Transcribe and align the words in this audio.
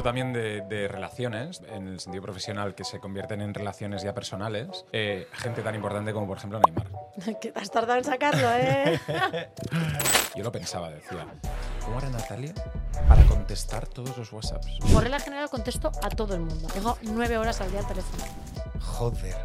hablando 0.00 0.02
también 0.02 0.32
de, 0.32 0.62
de 0.62 0.88
relaciones, 0.88 1.62
en 1.68 1.88
el 1.88 2.00
sentido 2.00 2.22
profesional 2.22 2.74
que 2.74 2.84
se 2.84 2.98
convierten 2.98 3.40
en 3.40 3.54
relaciones 3.54 4.02
ya 4.02 4.14
personales, 4.14 4.84
eh, 4.92 5.26
gente 5.32 5.62
tan 5.62 5.74
importante 5.74 6.12
como 6.12 6.26
por 6.26 6.38
ejemplo 6.38 6.60
Neymar. 6.60 6.86
que 7.40 7.52
te 7.52 7.58
has 7.58 7.70
tardado 7.70 7.98
en 7.98 8.04
sacarlo, 8.04 8.48
¿eh? 8.52 8.98
Yo 10.36 10.44
lo 10.44 10.52
pensaba, 10.52 10.90
decía, 10.90 11.26
¿cómo 11.84 11.98
hará 11.98 12.08
Natalia 12.10 12.54
para 13.08 13.22
contestar 13.24 13.86
todos 13.86 14.16
los 14.16 14.32
WhatsApps? 14.32 14.78
Por 14.92 15.02
regla 15.02 15.20
general 15.20 15.48
contesto 15.48 15.90
a 16.02 16.08
todo 16.08 16.34
el 16.34 16.40
mundo. 16.40 16.68
Tengo 16.72 16.96
nueve 17.02 17.36
horas 17.36 17.60
al 17.60 17.70
día 17.70 17.80
al 17.80 17.86
teléfono. 17.86 18.24
Joder. 18.80 19.36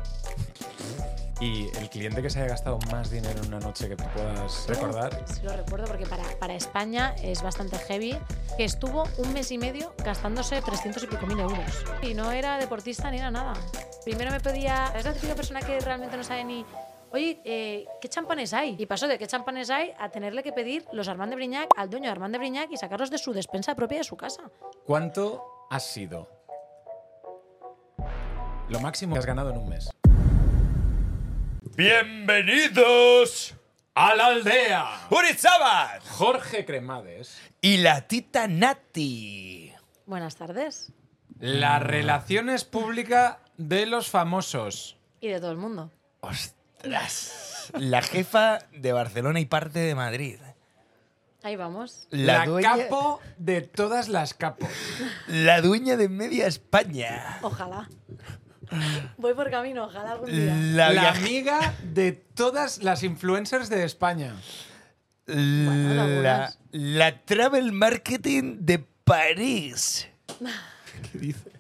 Y 1.42 1.68
el 1.78 1.90
cliente 1.90 2.22
que 2.22 2.30
se 2.30 2.40
haya 2.40 2.50
gastado 2.50 2.80
más 2.92 3.10
dinero 3.10 3.42
en 3.42 3.48
una 3.48 3.60
noche 3.60 3.90
que 3.90 3.96
te 3.96 4.06
puedas 4.06 4.66
recordar. 4.68 5.22
Sí, 5.26 5.42
lo 5.44 5.56
recuerdo 5.56 5.86
porque 5.86 6.06
para, 6.06 6.24
para 6.40 6.56
España 6.56 7.14
es 7.22 7.42
bastante 7.42 7.78
heavy. 7.78 8.18
Que 8.58 8.64
estuvo 8.64 9.04
un 9.18 9.34
mes 9.34 9.52
y 9.52 9.58
medio 9.58 9.94
gastándose 9.98 10.62
300 10.62 11.04
y 11.04 11.08
pico 11.08 11.28
mil 11.28 11.40
euros. 11.40 11.86
Y 12.02 12.14
no 12.14 12.32
era 12.32 12.58
deportista 12.58 13.12
ni 13.12 13.18
era 13.18 13.32
nada. 13.32 13.54
Primero 14.06 14.32
me 14.32 14.40
pedía. 14.40 14.94
Es 14.96 15.04
la 15.04 15.14
típica 15.14 15.36
persona 15.36 15.60
que 15.60 15.80
realmente 15.82 16.16
no 16.16 16.24
sabe 16.24 16.46
ni. 16.46 16.66
Oye, 17.12 17.42
eh, 17.44 17.86
¿qué 18.02 18.10
champanes 18.10 18.54
hay? 18.54 18.76
Y 18.80 18.86
pasó 18.86 19.08
de 19.08 19.18
qué 19.18 19.28
champanes 19.28 19.70
hay 19.70 19.94
a 20.00 20.10
tenerle 20.10 20.42
que 20.42 20.54
pedir 20.54 20.86
los 20.92 21.08
Armand 21.08 21.32
de 21.32 21.36
Brignac 21.36 21.70
al 21.78 21.90
dueño 21.90 22.06
de 22.06 22.12
Armand 22.12 22.34
de 22.34 22.40
Brignac 22.40 22.72
y 22.72 22.78
sacarlos 22.78 23.10
de 23.10 23.18
su 23.18 23.34
despensa 23.34 23.76
propia 23.76 24.00
de 24.00 24.04
su 24.04 24.16
casa. 24.16 24.44
¿Cuánto 24.86 25.68
has 25.70 25.84
sido? 25.84 26.30
Lo 28.70 28.80
máximo 28.80 29.14
que 29.14 29.20
has 29.20 29.26
ganado 29.26 29.52
en 29.52 29.58
un 29.58 29.70
mes. 29.70 29.90
Bienvenidos 31.76 33.54
¡A 33.96 34.16
la 34.16 34.28
aldea! 34.28 35.08
Urizabat 35.10 36.02
Jorge 36.08 36.64
Cremades. 36.66 37.38
y 37.60 37.78
la 37.78 38.08
tita 38.08 38.48
Nati. 38.48 39.74
Buenas 40.06 40.38
tardes. 40.38 40.94
La 41.38 41.80
relaciones 41.80 42.64
pública 42.64 43.40
de 43.58 43.86
los 43.88 44.10
famosos. 44.10 44.98
Y 45.20 45.28
de 45.28 45.42
todo 45.42 45.52
el 45.52 45.58
mundo. 45.58 45.92
Ostras. 46.22 47.72
La 47.78 48.02
jefa 48.02 48.60
de 48.72 48.94
Barcelona 48.94 49.42
y 49.42 49.46
parte 49.46 49.80
de 49.80 49.96
Madrid. 49.96 50.40
Ahí 51.44 51.58
vamos. 51.58 52.08
La, 52.10 52.40
La, 52.40 52.46
dueña, 52.46 52.78
capo 52.78 53.20
de 53.38 53.62
todas 53.62 54.08
las 54.08 54.34
capos. 54.34 54.70
la 55.28 55.60
dueña 55.60 55.98
de 55.98 56.08
media 56.08 56.48
España. 56.48 57.40
Ojalá. 57.42 57.90
Voy 59.18 59.34
por 59.34 59.50
camino, 59.50 59.86
ojalá 59.86 60.14
algún 60.14 60.30
día. 60.30 60.56
La, 60.56 61.10
amiga 61.12 61.74
de 61.84 62.12
todas 62.12 62.84
las 62.84 63.04
influencers 63.04 63.70
de 63.70 63.84
España. 63.84 64.36
Bueno, 65.28 66.22
la, 66.72 67.22
travel 67.26 67.72
marketing 67.72 68.58
de 68.60 68.80
París. 69.04 70.08
¿Qué 71.12 71.18
dice? 71.18 71.52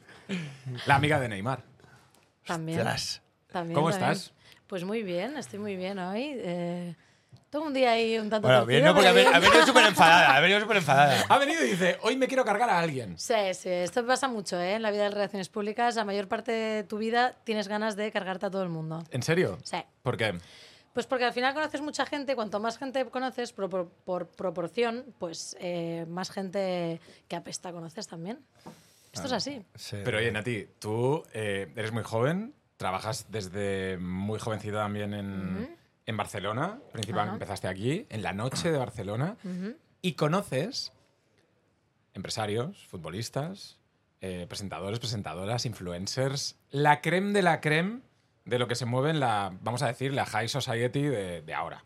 La 0.86 0.95
amiga 0.95 1.20
de 1.20 1.30
Neymar. 1.30 1.64
También. 2.45 2.80
Ostras. 2.80 3.22
también, 3.52 3.75
¿Cómo 3.75 3.90
también. 3.90 4.12
estás? 4.12 4.34
Pues 4.67 4.84
muy 4.84 5.03
bien, 5.03 5.38
estoy 5.38 5.59
muy 5.59 5.75
bien 5.75 6.00
hoy. 6.00 6.31
Eh, 6.36 6.95
tengo 7.56 7.67
un 7.67 7.73
día 7.73 7.92
ahí 7.92 8.17
un 8.20 8.30
tanto 8.30 8.48
Bueno, 8.48 8.66
bien, 8.66 8.84
no, 8.84 8.94
porque 8.94 9.08
ha 9.08 9.11
ven- 9.14 9.31
venido 9.31 9.66
súper 9.66 9.86
enfadada. 9.86 10.36
Ha 10.36 10.39
venido 10.42 10.59
súper 10.59 10.78
enfadada. 10.78 11.25
Ha 11.30 11.38
venido 11.38 11.64
y 11.64 11.70
dice, 11.70 11.97
hoy 12.02 12.17
me 12.17 12.28
quiero 12.28 12.44
cargar 12.44 12.70
a 12.70 12.80
alguien. 12.80 13.17
Sí, 13.17 13.34
sí, 13.53 13.70
esto 13.70 14.06
pasa 14.06 14.28
mucho 14.28 14.59
¿eh? 14.59 14.73
en 14.73 14.81
la 14.81 14.92
vida 14.92 15.03
de 15.03 15.09
las 15.09 15.14
relaciones 15.16 15.50
públicas. 15.50 15.95
La 15.95 16.03
mayor 16.06 16.28
parte 16.28 16.52
de 16.52 16.84
tu 16.84 16.97
vida 16.97 17.36
tienes 17.45 17.67
ganas 17.67 17.95
de 17.95 18.12
cargarte 18.12 18.45
a 18.47 18.52
todo 18.52 18.64
el 18.64 18.70
mundo. 18.70 19.03
¿En 19.12 19.23
serio? 19.23 19.58
Sí. 19.64 19.78
¿Por 20.03 20.17
qué? 20.17 20.34
Pues 20.94 21.06
porque 21.08 21.25
al 21.25 21.34
final 21.34 21.53
conoces 21.53 21.81
mucha 21.81 22.06
gente, 22.06 22.36
cuanto 22.36 22.59
más 22.59 22.78
gente 22.78 23.03
conoces 23.06 23.52
por, 23.53 23.69
por- 23.69 23.90
por 23.90 24.28
proporción, 24.28 25.06
pues 25.19 25.56
eh, 25.59 26.06
más 26.09 26.31
gente 26.31 27.00
que 27.28 27.36
apesta 27.36 27.72
conoces 27.72 28.08
también. 28.08 28.40
Esto 29.14 29.28
es 29.28 29.34
así. 29.34 29.62
Sí. 29.75 29.97
Pero 30.03 30.17
oye, 30.17 30.31
Nati, 30.31 30.67
tú 30.80 31.23
eh, 31.34 31.72
eres 31.75 31.92
muy 31.94 32.03
joven, 32.03 32.53
trabajas 32.78 33.25
desde 33.30 33.97
muy 33.97 34.40
jovencita 34.40 34.78
también 34.80 35.14
en, 35.14 35.78
en 36.06 36.17
Barcelona, 36.17 36.79
principalmente 36.91 37.29
Ajá. 37.29 37.35
empezaste 37.44 37.68
aquí, 37.68 38.06
en 38.09 38.22
la 38.24 38.34
noche 38.34 38.72
de 38.72 38.78
Barcelona, 38.78 39.38
y 40.02 40.13
conoces 40.13 40.94
empresarios, 42.13 42.85
futbolistas, 42.88 43.79
eh, 44.22 44.46
presentadores, 44.47 45.00
presentadoras, 45.00 45.66
influencers, 45.66 46.57
la 46.72 47.02
creme 47.02 47.34
de 47.34 47.41
la 47.41 47.62
creme 47.62 48.02
de 48.46 48.59
lo 48.59 48.68
que 48.68 48.75
se 48.75 48.85
mueve 48.85 49.09
en 49.09 49.19
la, 49.19 49.52
vamos 49.62 49.81
a 49.81 49.88
decir, 49.88 50.13
la 50.13 50.25
high 50.25 50.47
society 50.47 51.02
de, 51.02 51.41
de 51.41 51.53
ahora. 51.53 51.84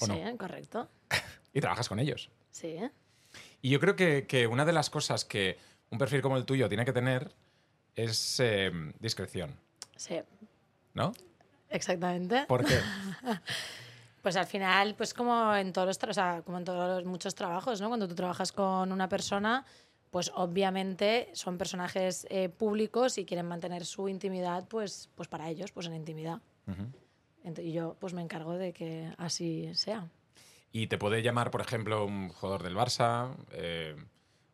¿O 0.00 0.06
Sí, 0.06 0.12
no? 0.20 0.36
correcto. 0.38 0.88
Y 1.54 1.60
trabajas 1.60 1.88
con 1.88 1.98
ellos. 1.98 2.30
Sí. 2.50 2.76
Y 3.62 3.70
yo 3.70 3.80
creo 3.80 3.96
que, 3.96 4.26
que 4.28 4.46
una 4.46 4.64
de 4.64 4.72
las 4.72 4.90
cosas 4.90 5.24
que 5.24 5.58
un 5.90 5.98
perfil 5.98 6.20
como 6.22 6.36
el 6.36 6.44
tuyo 6.44 6.68
tiene 6.68 6.84
que 6.84 6.92
tener 6.92 7.32
es 7.96 8.38
eh, 8.38 8.70
discreción, 9.00 9.56
Sí, 9.96 10.20
¿no? 10.94 11.12
Exactamente. 11.70 12.44
¿Por 12.46 12.64
qué? 12.64 12.78
Pues 14.20 14.36
al 14.36 14.46
final, 14.46 14.96
pues 14.96 15.14
como 15.14 15.54
en 15.54 15.72
todos 15.72 15.86
los, 15.86 16.10
o 16.10 16.12
sea, 16.12 16.42
como 16.44 16.58
en 16.58 16.64
todos 16.64 16.98
los 16.98 17.04
muchos 17.08 17.36
trabajos, 17.36 17.80
¿no? 17.80 17.86
Cuando 17.86 18.08
tú 18.08 18.16
trabajas 18.16 18.50
con 18.50 18.90
una 18.90 19.08
persona, 19.08 19.64
pues 20.10 20.32
obviamente 20.34 21.30
son 21.34 21.56
personajes 21.56 22.26
eh, 22.28 22.48
públicos 22.48 23.16
y 23.16 23.24
quieren 23.24 23.46
mantener 23.46 23.86
su 23.86 24.08
intimidad, 24.08 24.66
pues, 24.68 25.08
pues 25.14 25.28
para 25.28 25.48
ellos, 25.48 25.70
pues 25.70 25.86
en 25.86 25.94
intimidad. 25.94 26.40
Y 27.58 27.72
yo, 27.72 27.96
pues 28.00 28.12
me 28.12 28.20
encargo 28.20 28.54
de 28.54 28.72
que 28.72 29.10
así 29.18 29.72
sea. 29.74 30.08
Y 30.72 30.88
te 30.88 30.98
puede 30.98 31.22
llamar, 31.22 31.50
por 31.52 31.60
ejemplo, 31.60 32.04
un 32.04 32.28
jugador 32.30 32.64
del 32.64 32.74
Barça, 32.76 33.30
eh, 33.52 33.96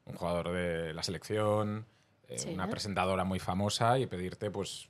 un 0.05 0.15
jugador 0.15 0.53
de 0.53 0.93
la 0.93 1.03
selección, 1.03 1.87
eh, 2.29 2.39
Sí. 2.39 2.51
una 2.53 2.69
presentadora 2.69 3.25
muy 3.25 3.41
famosa 3.41 3.99
y 3.99 4.07
pedirte, 4.07 4.51
pues, 4.51 4.89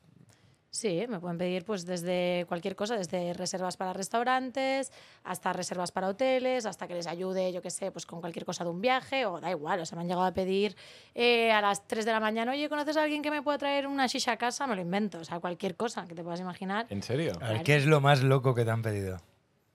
Sí, 0.75 1.07
me 1.09 1.21
pueden 1.21 1.39
pedir 1.39 1.65
pues 1.65 1.87
desde 1.87 2.47
cualquier 2.49 2.75
cosa, 2.75 2.97
desde 2.97 3.33
reservas 3.33 3.77
para 3.77 3.93
restaurantes, 3.93 4.91
hasta 5.23 5.53
reservas 5.53 5.93
para 5.93 6.09
hoteles, 6.09 6.67
hasta 6.67 6.89
que 6.89 6.95
les 6.95 7.07
ayude, 7.07 7.53
yo 7.53 7.63
qué 7.63 7.71
sé, 7.71 7.93
pues 7.93 8.07
con 8.07 8.21
cualquier 8.21 8.45
cosa 8.45 8.65
de 8.65 8.71
un 8.71 8.81
viaje, 8.81 9.25
o 9.25 9.39
da 9.41 9.51
igual, 9.53 9.79
o 9.79 9.87
sea, 9.87 9.95
me 9.95 10.03
han 10.03 10.09
llegado 10.09 10.27
a 10.27 10.35
pedir 10.35 10.75
eh, 11.15 11.53
a 11.53 11.61
las 11.61 11.87
3 11.87 12.05
de 12.05 12.11
la 12.11 12.19
mañana, 12.19 12.51
oye, 12.51 12.69
¿conoces 12.69 12.97
a 12.97 13.05
alguien 13.05 13.23
que 13.23 13.31
me 13.31 13.41
pueda 13.41 13.57
traer 13.57 13.87
una 13.87 14.09
shisha 14.09 14.33
a 14.33 14.37
casa? 14.37 14.67
Me 14.67 14.75
lo 14.75 14.83
invento, 14.83 15.21
o 15.21 15.25
sea, 15.25 15.39
cualquier 15.39 15.77
cosa 15.77 16.07
que 16.09 16.15
te 16.17 16.25
puedas 16.25 16.41
imaginar. 16.41 16.87
¿en 16.91 17.05
serio? 17.05 17.39
A 17.41 17.53
ver, 17.53 17.63
¿qué 17.63 17.77
es 17.77 17.87
lo 17.87 18.01
más 18.01 18.25
loco 18.25 18.53
que 18.57 18.65
te 18.65 18.73
han 18.73 18.83
pedido? 18.83 19.19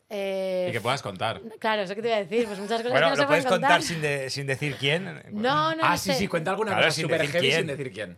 Eh, 0.10 0.66
Y 0.68 0.74
que 0.74 0.82
puedas 0.82 1.02
contar. 1.02 1.40
Claro, 1.60 1.84
eso 1.84 1.96
que 1.96 2.02
te 2.02 2.10
iba 2.10 2.18
a 2.18 2.24
decir, 2.26 2.46
pues 2.46 2.60
muchas 2.60 2.80
cosas 2.82 2.92
Bueno, 2.92 3.06
que 3.08 3.10
no 3.12 3.16
se 3.16 3.22
lo 3.22 3.28
puedes 3.30 3.46
pueden 3.46 3.62
contar 3.62 3.78
contar. 3.80 3.82
sin, 3.84 4.02
de- 4.02 4.30
sin 4.30 4.48
decir 4.48 4.76
quién. 4.78 5.06
No, 5.32 5.74
no, 5.76 5.84
ah, 5.86 5.92
no 5.92 5.98
sí, 5.98 6.10
sé. 6.12 6.16
sí, 6.18 6.28
cuenta 6.28 6.52
alguna 6.52 6.72
Claro, 6.72 6.88
cosa 6.88 6.96
sin 6.96 7.04
súper 7.04 7.20
decir 7.22 7.32
heavy 7.36 7.48
quién. 7.48 7.58
sin 7.60 7.68
decir 7.68 7.92
quién. 7.94 8.18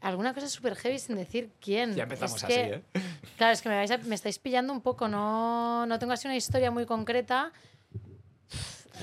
Alguna 0.00 0.34
cosa 0.34 0.48
súper 0.48 0.76
heavy 0.76 0.98
sin 0.98 1.16
decir 1.16 1.50
quién. 1.60 1.94
Ya 1.94 2.04
empezamos 2.04 2.36
Es 2.36 2.44
así, 2.44 2.52
que- 2.54 2.74
¿eh? 2.74 2.82
Claro, 3.36 3.52
es 3.52 3.62
que 3.62 3.68
me, 3.68 3.76
vais 3.76 3.90
a- 3.90 3.98
me 3.98 4.14
estáis 4.14 4.38
pillando 4.38 4.72
un 4.72 4.80
poco, 4.80 5.08
no, 5.08 5.86
no 5.86 5.98
tengo 5.98 6.12
así 6.12 6.26
una 6.28 6.36
historia 6.36 6.70
muy 6.70 6.86
concreta. 6.86 7.52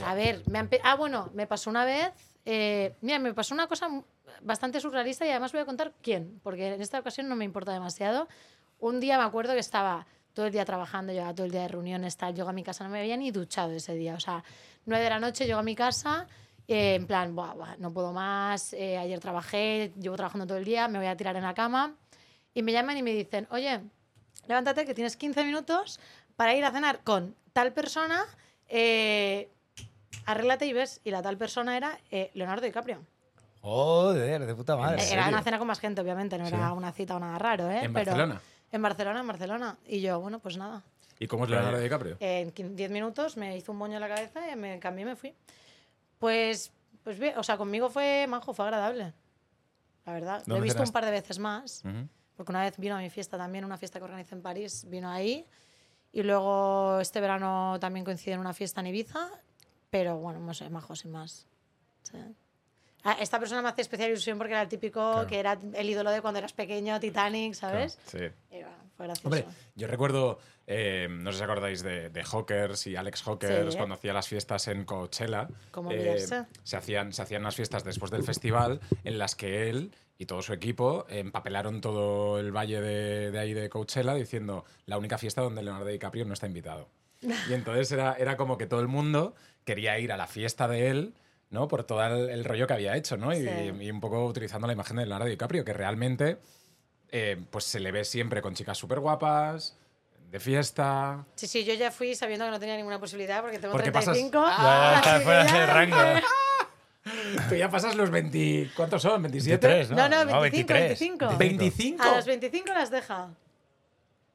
A 0.05 0.15
ver, 0.15 0.41
me 0.47 0.59
han 0.59 0.69
ah, 0.83 0.95
bueno, 0.95 1.29
me 1.33 1.45
pasó 1.45 1.69
una 1.69 1.85
vez, 1.85 2.11
eh, 2.45 2.95
mira, 3.01 3.19
me 3.19 3.33
pasó 3.33 3.53
una 3.53 3.67
cosa 3.67 3.87
bastante 4.41 4.79
surrealista 4.79 5.25
y 5.25 5.29
además 5.29 5.51
voy 5.51 5.61
a 5.61 5.65
contar 5.65 5.93
quién, 6.01 6.39
porque 6.43 6.73
en 6.73 6.81
esta 6.81 6.99
ocasión 6.99 7.29
no 7.29 7.35
me 7.35 7.45
importa 7.45 7.71
demasiado. 7.71 8.27
Un 8.79 8.99
día 8.99 9.17
me 9.17 9.23
acuerdo 9.23 9.53
que 9.53 9.59
estaba 9.59 10.05
todo 10.33 10.47
el 10.47 10.51
día 10.51 10.65
trabajando, 10.65 11.13
llevaba 11.13 11.33
todo 11.35 11.45
el 11.45 11.51
día 11.51 11.61
de 11.61 11.67
reuniones, 11.67 12.17
tal, 12.17 12.33
llego 12.33 12.49
a 12.49 12.53
mi 12.53 12.63
casa, 12.63 12.83
no 12.83 12.89
me 12.89 12.99
había 12.99 13.15
ni 13.17 13.29
duchado 13.31 13.71
ese 13.71 13.93
día, 13.93 14.15
o 14.15 14.19
sea, 14.19 14.43
nueve 14.85 15.03
de 15.03 15.09
la 15.11 15.19
noche 15.19 15.45
llego 15.45 15.59
a 15.59 15.63
mi 15.63 15.75
casa, 15.75 16.27
eh, 16.67 16.95
en 16.95 17.05
plan, 17.07 17.35
"Buah, 17.35 17.53
buah, 17.53 17.75
no 17.77 17.91
puedo 17.91 18.11
más, 18.13 18.73
eh, 18.73 18.97
ayer 18.97 19.19
trabajé, 19.19 19.91
llevo 19.99 20.15
trabajando 20.15 20.47
todo 20.47 20.57
el 20.57 20.65
día, 20.65 20.87
me 20.87 20.97
voy 20.99 21.07
a 21.07 21.17
tirar 21.17 21.35
en 21.35 21.43
la 21.43 21.53
cama, 21.53 21.95
y 22.53 22.61
me 22.63 22.71
llaman 22.71 22.97
y 22.97 23.03
me 23.03 23.11
dicen, 23.11 23.47
oye, 23.51 23.81
levántate 24.47 24.85
que 24.85 24.93
tienes 24.93 25.17
15 25.17 25.43
minutos 25.43 25.99
para 26.35 26.53
ir 26.55 26.63
a 26.65 26.71
cenar 26.71 26.99
con 27.03 27.35
tal 27.53 27.73
persona, 27.73 28.25
eh, 28.69 29.49
arréglate 30.25 30.65
y 30.65 30.73
ves. 30.73 31.01
Y 31.03 31.11
la 31.11 31.21
tal 31.21 31.37
persona 31.37 31.75
era 31.77 31.97
eh, 32.11 32.31
Leonardo 32.33 32.65
DiCaprio. 32.65 32.99
Joder, 33.61 34.45
de 34.45 34.55
puta 34.55 34.75
madre. 34.75 35.01
Eh, 35.01 35.05
¿En 35.07 35.13
era 35.13 35.23
serio? 35.23 35.35
una 35.37 35.43
cena 35.43 35.57
con 35.57 35.67
más 35.67 35.79
gente, 35.79 36.01
obviamente, 36.01 36.37
no 36.37 36.45
era 36.47 36.73
una 36.73 36.91
cita 36.91 37.15
o 37.15 37.19
nada 37.19 37.37
raro, 37.39 37.69
¿eh? 37.69 37.83
¿En 37.83 37.93
Pero- 37.93 38.11
Barcelona? 38.11 38.41
En 38.71 38.81
Barcelona, 38.81 39.19
en 39.21 39.27
Barcelona. 39.27 39.77
Y 39.87 40.01
yo, 40.01 40.19
bueno, 40.19 40.39
pues 40.39 40.57
nada. 40.57 40.81
¿Y 41.19 41.27
cómo 41.27 41.45
es 41.45 41.49
Leonardo 41.51 41.79
DiCaprio? 41.79 42.17
En 42.19 42.51
15 42.51 42.75
10 42.75 42.91
minutos 42.91 43.37
me 43.37 43.55
hizo 43.55 43.71
un 43.71 43.77
moño 43.77 43.95
en 43.95 44.01
la 44.01 44.09
cabeza 44.09 44.49
y 44.51 44.55
me 44.55 44.79
cambié 44.79 45.03
y 45.03 45.05
me 45.05 45.15
fui. 45.15 45.33
Pues, 46.23 46.71
pues 47.03 47.19
bien, 47.19 47.37
o 47.37 47.43
sea, 47.43 47.57
conmigo 47.57 47.89
fue 47.89 48.25
majo, 48.29 48.53
fue 48.53 48.63
agradable. 48.63 49.13
La 50.05 50.13
verdad. 50.13 50.37
Lo 50.45 50.55
he 50.55 50.59
¿Dónde 50.59 50.63
visto 50.63 50.81
un 50.81 50.91
par 50.93 51.03
de 51.03 51.11
veces 51.11 51.37
más. 51.37 51.83
Porque 52.37 52.49
una 52.51 52.61
vez 52.61 52.77
vino 52.77 52.95
a 52.95 52.99
mi 52.99 53.09
fiesta 53.09 53.37
también, 53.37 53.65
una 53.65 53.77
fiesta 53.77 53.99
que 53.99 54.05
organizé 54.05 54.33
en 54.35 54.41
París, 54.41 54.85
vino 54.89 55.09
ahí. 55.09 55.45
Y 56.13 56.23
luego 56.23 56.99
este 57.01 57.19
verano 57.19 57.77
también 57.81 58.05
coincide 58.05 58.35
en 58.35 58.39
una 58.39 58.53
fiesta 58.53 58.79
en 58.79 58.87
Ibiza. 58.87 59.29
Pero 59.89 60.17
bueno, 60.17 60.39
no 60.39 60.53
sé, 60.53 60.69
majo, 60.69 60.95
sin 60.95 61.11
más. 61.11 61.45
Sí. 62.03 62.17
Ah, 63.03 63.17
Esta 63.19 63.37
persona 63.37 63.61
me 63.61 63.67
hace 63.67 63.81
especial 63.81 64.09
ilusión 64.09 64.37
porque 64.37 64.53
era 64.53 64.61
el 64.61 64.69
típico 64.69 65.01
Claro. 65.11 65.27
que 65.27 65.39
era 65.39 65.59
el 65.73 65.89
ídolo 65.89 66.09
de 66.09 66.21
cuando 66.21 66.37
eras 66.37 66.53
pequeño, 66.53 67.01
Titanic, 67.01 67.53
¿sabes? 67.53 67.99
Sí. 68.07 68.19
Y 68.49 68.55
bueno, 68.61 68.77
fue 68.95 69.05
gracioso. 69.07 69.27
Hombre, 69.27 69.45
yo 69.75 69.87
recuerdo, 69.87 70.39
eh, 70.67 71.07
no 71.09 71.31
sé 71.31 71.39
si 71.39 71.43
acordáis 71.43 71.81
de, 71.83 72.09
de 72.09 72.23
Hawkers 72.23 72.87
y 72.87 72.95
Alex 72.95 73.23
Hawkers 73.23 73.71
Sí. 73.73 73.77
cuando 73.77 73.95
hacía 73.95 74.13
las 74.13 74.27
fiestas 74.27 74.67
en 74.67 74.85
Coachella. 74.85 75.47
¿Cómo 75.71 75.91
eh, 75.91 76.19
se, 76.63 76.77
hacían, 76.77 77.13
se 77.13 77.21
hacían 77.21 77.41
unas 77.41 77.55
fiestas 77.55 77.83
después 77.83 78.11
del 78.11 78.23
festival 78.23 78.79
en 79.03 79.17
las 79.17 79.35
que 79.35 79.69
él 79.69 79.93
y 80.17 80.25
todo 80.25 80.41
su 80.41 80.53
equipo 80.53 81.05
empapelaron 81.09 81.81
todo 81.81 82.39
el 82.39 82.51
valle 82.55 82.79
de, 82.81 83.31
de 83.31 83.39
ahí 83.39 83.53
de 83.53 83.69
Coachella 83.69 84.13
diciendo 84.13 84.63
la 84.85 84.97
única 84.97 85.17
fiesta 85.17 85.41
donde 85.41 85.63
Leonardo 85.63 85.87
DiCaprio 85.87 86.25
no 86.25 86.33
está 86.33 86.47
invitado. 86.47 86.87
Y 87.49 87.53
entonces 87.53 87.91
era, 87.91 88.13
era 88.13 88.37
como 88.37 88.57
que 88.57 88.67
todo 88.67 88.79
el 88.81 88.87
mundo 88.87 89.33
quería 89.65 89.97
ir 89.99 90.11
a 90.11 90.17
la 90.17 90.27
fiesta 90.27 90.67
de 90.67 90.89
él. 90.89 91.13
¿no? 91.49 91.67
Por 91.67 91.83
todo 91.83 92.03
el, 92.03 92.31
el 92.31 92.43
rollo 92.45 92.65
que 92.65 92.73
había 92.73 92.97
hecho, 92.97 93.15
¿no? 93.15 93.31
Y, 93.31 93.41
Sí. 93.43 93.49
y 93.81 93.91
un 93.91 94.01
poco 94.01 94.25
utilizando 94.25 94.65
la 94.65 94.73
imagen 94.73 94.97
de 94.97 95.03
Leonardo 95.05 95.27
DiCaprio, 95.27 95.63
que 95.63 95.71
realmente 95.71 96.37
eh, 97.15 97.39
pues 97.51 97.63
se 97.65 97.79
le 97.79 97.91
ve 97.91 98.03
siempre 98.03 98.41
con 98.41 98.55
chicas 98.55 98.75
súper 98.77 98.99
guapas, 98.99 99.77
de 100.31 100.39
fiesta. 100.39 101.23
Sí, 101.35 101.45
sí, 101.45 101.63
yo 101.63 101.75
ya 101.75 101.91
fui 101.91 102.15
sabiendo 102.15 102.43
que 102.45 102.49
no 102.51 102.59
tenía 102.59 102.75
ninguna 102.75 102.99
posibilidad 102.99 103.41
porque 103.41 103.59
tengo 103.59 103.71
Porque 103.71 103.91
pasas- 103.91 104.13
35. 104.17 104.43
Ya, 104.45 104.57
ya 104.57 104.95
está 104.95 105.09
así 105.11 105.19
que 105.19 105.23
fuera 105.25 105.45
ya- 105.45 105.59
de 105.59 105.65
rango. 105.67 106.27
Tú 107.49 107.55
ya 107.55 107.69
pasas 107.69 107.95
los 107.95 108.09
20. 108.09 108.71
¿Cuántos 108.75 109.01
son? 109.03 109.23
¿27? 109.23 109.45
23, 109.45 109.89
No, 109.91 110.09
no, 110.09 110.25
25, 110.25 110.39
23. 110.41 110.99
25. 110.99 111.37
25. 111.37 112.03
A 112.03 112.15
los 112.15 112.25
25 112.25 112.67
las 112.73 112.89
deja. 112.89 113.29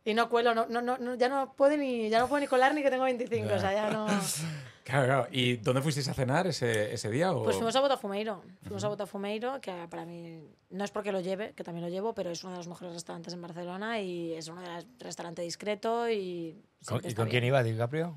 Y 0.05 0.15
no 0.15 0.29
cuelo, 0.29 0.55
no, 0.55 0.67
no, 0.69 0.81
no, 0.81 0.97
no, 0.99 1.15
ya 1.17 1.29
no 1.29 1.53
puedo 1.55 1.77
ni, 1.77 2.09
ya 2.09 2.21
no 2.21 2.29
puedo 2.29 2.41
ni 2.41 2.47
colar 2.47 2.75
ni 2.75 2.83
que 2.83 2.91
tengo 2.91 3.05
25, 3.05 3.55
o 3.55 3.59
sea, 3.59 3.73
ya 3.73 3.91
no. 3.91 4.07
Claro, 4.89 5.05
claro. 5.07 5.29
¿Y 5.31 5.57
dónde 5.59 5.83
fuisteis 5.83 6.09
a 6.09 6.15
cenar 6.15 6.47
ese, 6.47 6.95
ese 6.95 7.11
día? 7.11 7.33
O... 7.33 7.45
Pues 7.45 7.57
fuimos 7.57 7.77
a 7.77 7.81
Botafumeiro. 7.81 8.43
Fuimos 8.63 8.83
a 8.85 8.89
Botafumeiro, 8.89 9.61
que 9.61 9.87
para 9.91 10.07
mí 10.07 10.43
no 10.71 10.83
es 10.83 10.91
porque 10.91 11.13
lo 11.13 11.21
lleve, 11.21 11.53
que 11.53 11.63
también 11.63 11.85
lo 11.85 11.91
llevo, 11.91 12.15
pero 12.15 12.31
es 12.31 12.43
uno 12.43 12.53
de 12.53 12.57
los 12.59 12.69
mejores 12.69 12.95
restaurantes 12.95 13.35
en 13.35 13.43
Barcelona 13.43 14.01
y 14.01 14.33
es 14.33 14.49
un 14.49 14.57
restaurante 14.99 15.43
discreto 15.43 16.09
y. 16.09 16.65
¿Con- 16.87 17.03
¿Y 17.05 17.13
con 17.13 17.29
quién 17.29 17.45
iba 17.45 17.63
DiCaprio? 17.63 18.17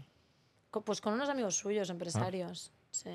Co- 0.69 0.81
Pues 0.85 1.01
con 1.01 1.13
unos 1.13 1.27
amigos 1.27 1.57
suyos, 1.57 1.89
empresarios. 1.89 2.71
Sí. 2.91 3.09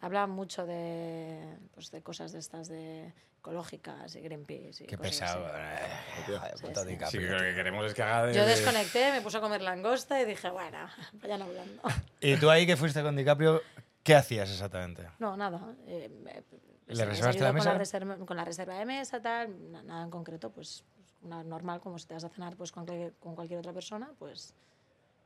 Hablaban 0.00 0.30
mucho 0.30 0.64
de, 0.64 1.58
pues, 1.74 1.90
de 1.90 2.00
cosas 2.02 2.30
de 2.30 2.38
estas 2.38 2.68
de 2.68 3.12
ecológicas 3.42 4.14
y 4.14 4.20
Greenpeace. 4.20 4.84
Y 4.84 4.86
Qué 4.86 4.96
pesado. 4.96 5.44
así. 5.46 6.22
tío. 6.26 6.38
joder, 6.38 6.56
Sí, 6.58 6.64
puto 6.66 6.80
sí. 6.82 6.86
Sí, 6.86 6.92
DiCaprio, 6.92 7.20
que 7.20 7.32
lo 7.32 7.38
que 7.40 7.44
tío. 7.46 7.54
queremos 7.56 7.86
es 7.86 7.94
que 7.94 8.02
haga 8.02 8.26
de. 8.26 8.34
Yo 8.34 8.42
de- 8.44 8.50
desconecté, 8.50 9.10
me 9.12 9.20
puse 9.20 9.38
a 9.38 9.40
comer 9.40 9.62
langosta 9.62 10.20
y 10.20 10.24
dije, 10.24 10.48
bueno, 10.50 10.78
vayan 11.14 11.42
hablando. 11.42 11.82
¿Y 12.20 12.36
tú 12.36 12.48
ahí 12.50 12.66
que 12.66 12.76
fuiste 12.76 13.02
con 13.02 13.16
DiCaprio, 13.16 13.60
qué 14.04 14.14
hacías 14.14 14.48
exactamente? 14.50 15.08
No, 15.18 15.36
nada. 15.36 15.74
eh, 15.88 16.08
eh, 16.28 16.42
¿Le 16.86 16.96
se- 16.96 17.04
reservaste 17.04 17.38
se 17.38 17.44
la 17.44 17.52
mesa? 17.52 17.64
Con 17.64 17.72
la, 17.74 17.78
reserva, 17.78 18.16
con 18.18 18.36
la 18.36 18.44
reserva 18.44 18.74
de 18.78 18.84
mesa, 18.86 19.20
tal, 19.20 19.72
na- 19.72 19.82
nada 19.82 20.04
en 20.04 20.10
concreto, 20.10 20.50
pues 20.50 20.84
una 21.22 21.42
normal, 21.42 21.80
como 21.80 21.98
si 21.98 22.06
te 22.06 22.14
vas 22.14 22.24
a 22.24 22.28
cenar 22.28 22.56
pues, 22.56 22.70
con, 22.70 22.86
cualquier- 22.86 23.14
con 23.18 23.34
cualquier 23.34 23.58
otra 23.58 23.72
persona, 23.72 24.10
pues, 24.18 24.54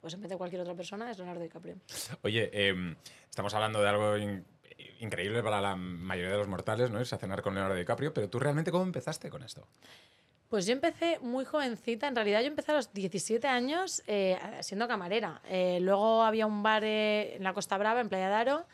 pues 0.00 0.14
en 0.14 0.20
vez 0.22 0.30
de 0.30 0.36
cualquier 0.38 0.62
otra 0.62 0.74
persona 0.74 1.10
es 1.10 1.18
Leonardo 1.18 1.42
DiCaprio. 1.42 1.76
Oye, 2.22 2.50
em, 2.68 2.96
estamos 3.28 3.52
hablando 3.54 3.80
de 3.82 3.88
algo 3.88 4.16
increíble 5.00 5.42
para 5.42 5.60
la 5.60 5.76
mayoría 5.76 6.32
de 6.32 6.38
los 6.38 6.48
mortales, 6.48 6.90
¿no? 6.90 7.00
Irse 7.00 7.14
a 7.14 7.18
cenar 7.18 7.42
con 7.42 7.54
Leonardo 7.54 7.76
DiCaprio, 7.76 8.12
pero 8.12 8.28
tú 8.28 8.38
realmente, 8.38 8.70
¿cómo 8.70 8.84
empezaste 8.84 9.30
con 9.30 9.42
esto? 9.42 9.66
Pues 10.48 10.64
yo 10.66 10.72
empecé 10.72 11.18
muy 11.20 11.44
jovencita, 11.44 12.06
en 12.06 12.14
realidad 12.14 12.40
yo 12.40 12.46
empecé 12.46 12.70
a 12.72 12.76
los 12.76 12.92
17 12.92 13.48
años 13.48 14.02
eh, 14.06 14.38
siendo 14.60 14.86
camarera. 14.86 15.42
Eh, 15.48 15.78
luego 15.80 16.22
había 16.22 16.46
un 16.46 16.62
bar 16.62 16.84
eh, 16.84 17.36
en 17.36 17.42
la 17.42 17.52
Costa 17.52 17.76
Brava, 17.76 18.00
en 18.00 18.08
Playa 18.08 18.28
Daro. 18.28 18.64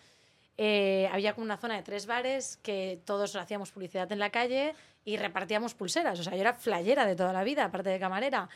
Eh, 0.59 1.09
había 1.11 1.33
como 1.35 1.45
una 1.45 1.57
zona 1.57 1.77
de 1.77 1.83
tres 1.83 2.07
bares 2.07 2.59
que 2.59 3.01
todos 3.07 3.35
hacíamos 3.37 3.73
publicidad 3.73 4.11
en 4.13 4.19
la 4.19 4.31
calle 4.31 4.75
y 5.05 5.17
repartíamos 5.17 5.75
pulseras. 5.75 6.21
O 6.21 6.23
sea, 6.23 6.35
yo 6.35 6.41
era 6.43 6.53
flayera 6.53 7.07
de 7.07 7.17
toda 7.17 7.33
la 7.33 7.43
vida, 7.43 7.65
aparte 7.65 7.89
de 7.89 7.99
camarera. 7.99 8.49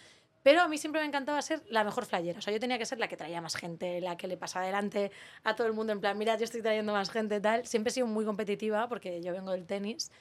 Pero 0.46 0.62
a 0.62 0.68
mí 0.68 0.78
siempre 0.78 1.00
me 1.00 1.08
encantaba 1.08 1.42
ser 1.42 1.64
la 1.70 1.82
mejor 1.82 2.06
flayera. 2.06 2.38
O 2.38 2.40
sea, 2.40 2.52
yo 2.52 2.60
tenía 2.60 2.78
que 2.78 2.86
ser 2.86 3.00
la 3.00 3.08
que 3.08 3.16
traía 3.16 3.40
más 3.40 3.56
gente, 3.56 4.00
la 4.00 4.16
que 4.16 4.28
le 4.28 4.36
pasaba 4.36 4.62
adelante 4.62 5.10
a 5.42 5.56
todo 5.56 5.66
el 5.66 5.72
mundo. 5.72 5.92
En 5.92 6.00
plan, 6.00 6.16
mira, 6.16 6.36
yo 6.38 6.44
estoy 6.44 6.62
trayendo 6.62 6.92
más 6.92 7.10
gente, 7.10 7.40
tal. 7.40 7.66
Siempre 7.66 7.90
he 7.90 7.94
sido 7.94 8.06
muy 8.06 8.24
competitiva 8.24 8.88
porque 8.88 9.20
yo 9.20 9.32
vengo 9.32 9.50
del 9.50 9.66
tenis. 9.66 10.12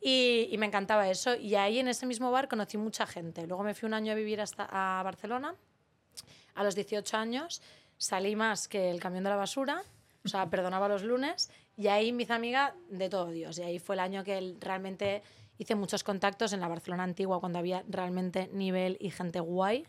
Y, 0.00 0.48
y 0.50 0.58
me 0.58 0.66
encantaba 0.66 1.08
eso. 1.08 1.36
Y 1.36 1.54
ahí 1.54 1.78
en 1.78 1.86
ese 1.86 2.04
mismo 2.04 2.32
bar 2.32 2.48
conocí 2.48 2.78
mucha 2.78 3.06
gente. 3.06 3.46
Luego 3.46 3.62
me 3.62 3.74
fui 3.74 3.86
un 3.86 3.94
año 3.94 4.10
a 4.10 4.16
vivir 4.16 4.40
hasta 4.40 4.66
a 4.68 5.00
Barcelona. 5.04 5.54
A 6.56 6.64
los 6.64 6.74
18 6.74 7.16
años 7.16 7.62
salí 7.96 8.34
más 8.34 8.66
que 8.66 8.90
el 8.90 8.98
camión 8.98 9.22
de 9.22 9.30
la 9.30 9.36
basura. 9.36 9.84
O 10.24 10.28
sea, 10.28 10.46
perdonaba 10.50 10.88
los 10.88 11.04
lunes. 11.04 11.48
Y 11.76 11.86
ahí 11.86 12.10
me 12.10 12.24
hice 12.24 12.32
amiga 12.32 12.74
de 12.88 13.08
todo 13.08 13.30
Dios. 13.30 13.56
Y 13.58 13.62
ahí 13.62 13.78
fue 13.78 13.94
el 13.94 14.00
año 14.00 14.24
que 14.24 14.56
realmente 14.58 15.22
hice 15.60 15.74
muchos 15.74 16.02
contactos 16.04 16.54
en 16.54 16.60
la 16.60 16.68
Barcelona 16.68 17.02
antigua 17.04 17.38
cuando 17.38 17.58
había 17.58 17.84
realmente 17.86 18.48
nivel 18.52 18.96
y 18.98 19.10
gente 19.10 19.40
guay. 19.40 19.86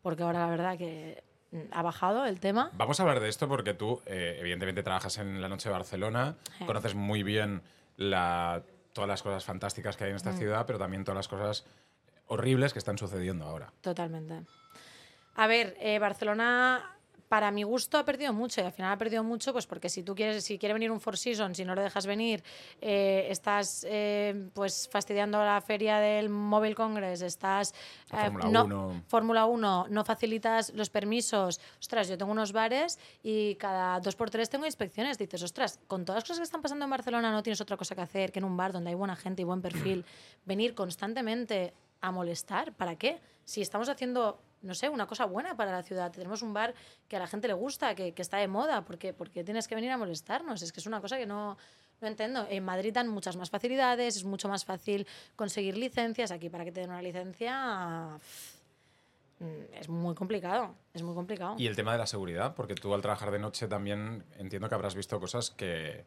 Porque 0.00 0.22
ahora 0.22 0.38
la 0.38 0.46
verdad 0.46 0.78
que 0.78 1.24
mm, 1.50 1.58
ha 1.72 1.82
bajado 1.82 2.24
el 2.24 2.38
tema. 2.38 2.70
Vamos 2.74 3.00
a 3.00 3.02
hablar 3.02 3.18
de 3.20 3.28
esto 3.28 3.48
porque 3.48 3.74
tú, 3.74 4.00
eh, 4.06 4.36
evidentemente, 4.38 4.82
trabajas 4.84 5.18
en 5.18 5.42
la 5.42 5.48
Noche 5.48 5.68
de 5.68 5.72
Barcelona, 5.72 6.36
Sí. 6.56 6.64
conoces 6.66 6.94
muy 6.94 7.24
bien 7.24 7.62
la- 7.96 8.62
todas 8.92 9.08
las 9.08 9.22
cosas 9.22 9.44
fantásticas 9.44 9.96
que 9.96 10.04
hay 10.04 10.10
en 10.10 10.16
esta 10.16 10.30
Mm. 10.30 10.36
ciudad, 10.38 10.66
pero 10.66 10.78
también 10.78 11.02
todas 11.04 11.16
las 11.16 11.28
cosas 11.28 11.66
horribles 12.28 12.72
que 12.72 12.78
están 12.78 12.96
sucediendo 12.96 13.44
ahora. 13.44 13.72
Totalmente. 13.80 14.42
A 15.34 15.46
ver, 15.48 15.76
eh, 15.80 15.98
Barcelona, 15.98 16.96
para 17.28 17.50
mi 17.50 17.62
gusto, 17.62 17.98
ha 17.98 18.04
perdido 18.04 18.32
mucho 18.32 18.60
y 18.60 18.64
al 18.64 18.72
final 18.72 18.92
ha 18.92 18.96
perdido 18.98 19.22
mucho, 19.22 19.52
pues 19.52 19.66
porque 19.66 19.88
si 19.88 20.02
tú 20.02 20.14
quieres, 20.14 20.42
si 20.44 20.58
quiere 20.58 20.72
venir 20.72 20.90
un 20.90 21.00
Four 21.00 21.16
Seasons 21.18 21.58
y 21.58 21.64
no 21.64 21.74
lo 21.74 21.82
dejas 21.82 22.06
venir, 22.06 22.42
eh, 22.80 23.26
estás 23.28 23.84
eh, 23.88 24.48
pues 24.54 24.88
fastidiando 24.90 25.38
la 25.44 25.60
feria 25.60 25.98
del 25.98 26.28
Mobile 26.30 26.74
Congress, 26.74 27.20
estás 27.22 27.74
eh, 28.12 28.16
Fórmula 28.30 28.48
no- 28.50 28.64
1. 28.64 29.02
Fórmula 29.08 29.46
1, 29.46 29.86
no 29.90 30.04
facilitas 30.04 30.72
los 30.74 30.90
permisos. 30.90 31.60
Ostras, 31.78 32.08
yo 32.08 32.16
tengo 32.16 32.32
unos 32.32 32.52
bares 32.52 32.98
y 33.22 33.54
cada 33.56 34.00
dos 34.00 34.16
por 34.16 34.30
tres 34.30 34.48
tengo 34.48 34.64
inspecciones. 34.66 35.18
Dices, 35.18 35.42
ostras, 35.42 35.78
con 35.86 36.04
todas 36.04 36.18
las 36.22 36.24
cosas 36.24 36.38
que 36.38 36.44
están 36.44 36.62
pasando 36.62 36.84
en 36.84 36.90
Barcelona 36.90 37.30
no 37.30 37.42
tienes 37.42 37.60
otra 37.60 37.76
cosa 37.76 37.94
que 37.94 38.00
hacer 38.00 38.32
que 38.32 38.38
en 38.38 38.44
un 38.44 38.56
bar 38.56 38.72
donde 38.72 38.90
hay 38.90 38.96
buena 38.96 39.16
gente 39.16 39.42
y 39.42 39.44
buen 39.44 39.60
perfil, 39.60 40.04
venir 40.46 40.74
constantemente 40.74 41.74
a 42.00 42.10
molestar. 42.10 42.72
¿Para 42.72 42.96
qué? 42.96 43.20
Si 43.44 43.60
estamos 43.60 43.88
haciendo, 43.88 44.40
no 44.62 44.74
sé, 44.74 44.88
una 44.88 45.06
cosa 45.06 45.24
buena 45.24 45.56
para 45.56 45.72
la 45.72 45.82
ciudad, 45.82 46.10
tenemos 46.10 46.42
un 46.42 46.52
bar 46.52 46.74
que 47.08 47.16
a 47.16 47.18
la 47.18 47.26
gente 47.26 47.48
le 47.48 47.54
gusta, 47.54 47.94
que, 47.94 48.12
que 48.12 48.22
está 48.22 48.38
de 48.38 48.48
moda, 48.48 48.84
¿por 48.84 48.98
qué? 48.98 49.12
¿por 49.12 49.30
qué 49.30 49.44
tienes 49.44 49.68
que 49.68 49.74
venir 49.74 49.90
a 49.90 49.96
molestarnos? 49.96 50.62
Es 50.62 50.72
que 50.72 50.80
es 50.80 50.86
una 50.86 51.00
cosa 51.00 51.16
que 51.16 51.26
no, 51.26 51.56
no 52.00 52.08
entiendo. 52.08 52.46
En 52.48 52.64
Madrid 52.64 52.92
dan 52.92 53.08
muchas 53.08 53.36
más 53.36 53.50
facilidades, 53.50 54.16
es 54.16 54.24
mucho 54.24 54.48
más 54.48 54.64
fácil 54.64 55.06
conseguir 55.36 55.76
licencias. 55.76 56.30
Aquí 56.30 56.48
para 56.48 56.64
que 56.64 56.72
te 56.72 56.80
den 56.80 56.90
una 56.90 57.02
licencia 57.02 58.18
mm, 59.40 59.74
es 59.74 59.88
muy 59.88 60.14
complicado, 60.14 60.74
es 60.94 61.02
muy 61.02 61.14
complicado. 61.14 61.56
Y 61.58 61.66
el 61.66 61.76
tema 61.76 61.92
de 61.92 61.98
la 61.98 62.06
seguridad, 62.06 62.54
porque 62.54 62.74
tú 62.74 62.94
al 62.94 63.02
trabajar 63.02 63.30
de 63.30 63.38
noche 63.38 63.68
también 63.68 64.24
entiendo 64.38 64.68
que 64.68 64.74
habrás 64.74 64.94
visto 64.94 65.18
cosas 65.18 65.50
que, 65.50 66.04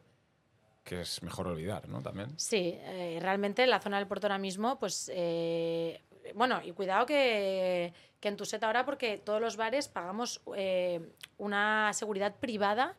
que 0.84 1.02
es 1.02 1.22
mejor 1.22 1.48
olvidar, 1.48 1.88
¿no? 1.88 2.02
También. 2.02 2.38
Sí, 2.38 2.78
eh, 2.78 3.18
realmente 3.20 3.66
la 3.66 3.80
zona 3.80 3.98
del 3.98 4.06
puerto 4.06 4.26
ahora 4.26 4.38
mismo, 4.38 4.78
pues 4.78 5.10
eh, 5.14 6.00
bueno, 6.34 6.60
y 6.64 6.72
cuidado 6.72 7.04
que, 7.06 7.92
que 8.22 8.28
en 8.28 8.36
Tuset 8.38 8.62
ahora, 8.62 8.86
porque 8.86 9.18
todos 9.18 9.40
los 9.40 9.56
bares 9.56 9.88
pagamos 9.88 10.40
eh, 10.56 11.00
una 11.38 11.92
seguridad 11.92 12.36
privada 12.36 12.96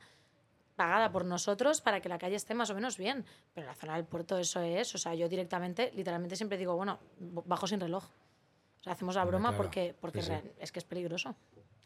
pagada 0.75 1.11
por 1.11 1.23
nosotros 1.23 1.81
para 1.81 2.01
que 2.01 2.09
la 2.09 2.17
calle 2.17 2.35
esté 2.35 2.53
más 2.55 2.69
o 2.71 2.75
menos 2.75 2.97
bien. 2.97 3.25
Pero 3.53 3.67
la 3.67 3.73
zona 3.75 3.95
del 3.95 4.05
puerto 4.05 4.37
eso 4.37 4.59
es, 4.61 4.93
o 4.93 4.97
sea, 4.97 5.13
yo 5.15 5.29
directamente, 5.29 5.91
literalmente 5.95 6.35
siempre 6.35 6.57
digo, 6.57 6.75
bueno, 6.75 6.99
bajo 7.19 7.67
sin 7.67 7.79
reloj. 7.79 8.03
O 8.03 8.83
sea, 8.83 8.93
hacemos 8.93 9.15
la 9.15 9.23
broma 9.23 9.49
claro. 9.49 9.63
porque, 9.63 9.95
porque 10.01 10.19
Sí, 10.21 10.25
sí. 10.27 10.31
real- 10.31 10.51
es 10.59 10.71
que 10.71 10.79
es 10.79 10.85
peligroso. 10.85 11.35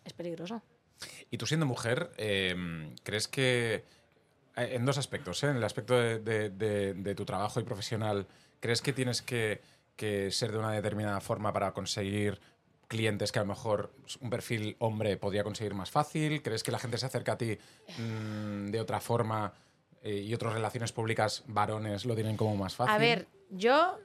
Es 0.03 0.13
peligroso. 0.13 0.63
Y 1.29 1.37
tú 1.37 1.45
siendo 1.45 1.65
mujer, 1.67 2.11
eh, 2.17 2.55
¿crees 3.03 3.27
que 3.27 3.75
eh, 4.55 4.69
en 4.71 4.83
dos 4.85 4.97
aspectos, 4.97 5.43
¿eh? 5.43 5.49
en 5.49 5.57
el 5.57 5.63
aspecto 5.63 5.93
de, 5.99 6.17
de- 6.19 6.49
de- 6.49 6.93
de 6.95 7.13
tu 7.15 7.23
trabajo 7.25 7.59
y 7.59 7.63
profesional, 7.63 8.25
¿crees 8.61 8.81
que 8.81 8.93
tienes 8.93 9.21
que, 9.21 9.61
que 9.95 10.31
ser 10.31 10.51
de 10.53 10.57
una 10.57 10.71
determinada 10.71 11.19
forma 11.21 11.53
para 11.53 11.71
conseguir 11.73 12.39
clientes 12.87 13.31
que 13.31 13.39
a 13.39 13.43
lo 13.43 13.47
mejor 13.47 13.93
un 14.21 14.29
perfil 14.29 14.75
hombre 14.79 15.17
podría 15.17 15.43
conseguir 15.43 15.73
más 15.73 15.91
fácil? 15.91 16.41
¿Crees 16.41 16.63
que 16.63 16.71
la 16.71 16.79
gente 16.79 16.97
se 16.97 17.05
acerca 17.05 17.33
a 17.33 17.37
ti 17.37 17.57
mm, 17.97 18.67
de 18.67 18.79
otra 18.79 18.99
forma 18.99 19.53
eh, 20.01 20.21
y 20.21 20.33
otras 20.33 20.53
relaciones 20.53 20.91
públicas 20.91 21.43
varones 21.47 22.05
lo 22.05 22.15
tienen 22.15 22.37
como 22.37 22.55
más 22.55 22.75
fácil? 22.75 22.95
A 22.95 22.97
ver, 22.97 23.27
yo 23.49 23.97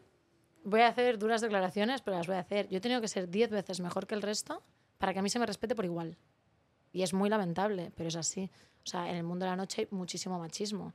voy 0.65 0.81
a 0.81 0.89
hacer 0.89 1.19
duras 1.19 1.41
declaraciones, 1.41 2.03
pero 2.03 2.17
las 2.17 2.27
voy 2.27 2.37
a 2.37 2.41
hacer. 2.41 2.69
Yo 2.69 2.79
he 2.79 2.81
tenido 2.81 3.01
que 3.01 3.09
ser 3.09 3.29
10 3.29 3.51
veces 3.51 3.81
mejor 3.81 4.07
que 4.07 4.15
el 4.15 4.23
resto 4.23 4.63
para 4.99 5.13
que 5.13 5.19
a 5.19 5.23
mí 5.23 5.31
se 5.31 5.39
me 5.39 5.47
respete 5.47 5.75
por 5.75 5.85
igual. 5.85 6.17
Y 6.93 7.03
es 7.03 7.15
muy 7.15 7.29
lamentable, 7.29 7.93
pero 7.97 8.09
es 8.09 8.17
así. 8.17 8.51
O 8.85 8.87
sea, 8.87 9.09
en 9.11 9.17
el 9.17 9.25
mundo 9.25 9.45
de 9.45 9.51
la 9.51 9.57
noche 9.57 9.83
hay 9.83 9.89
muchísimo 9.91 10.39
machismo. 10.39 10.93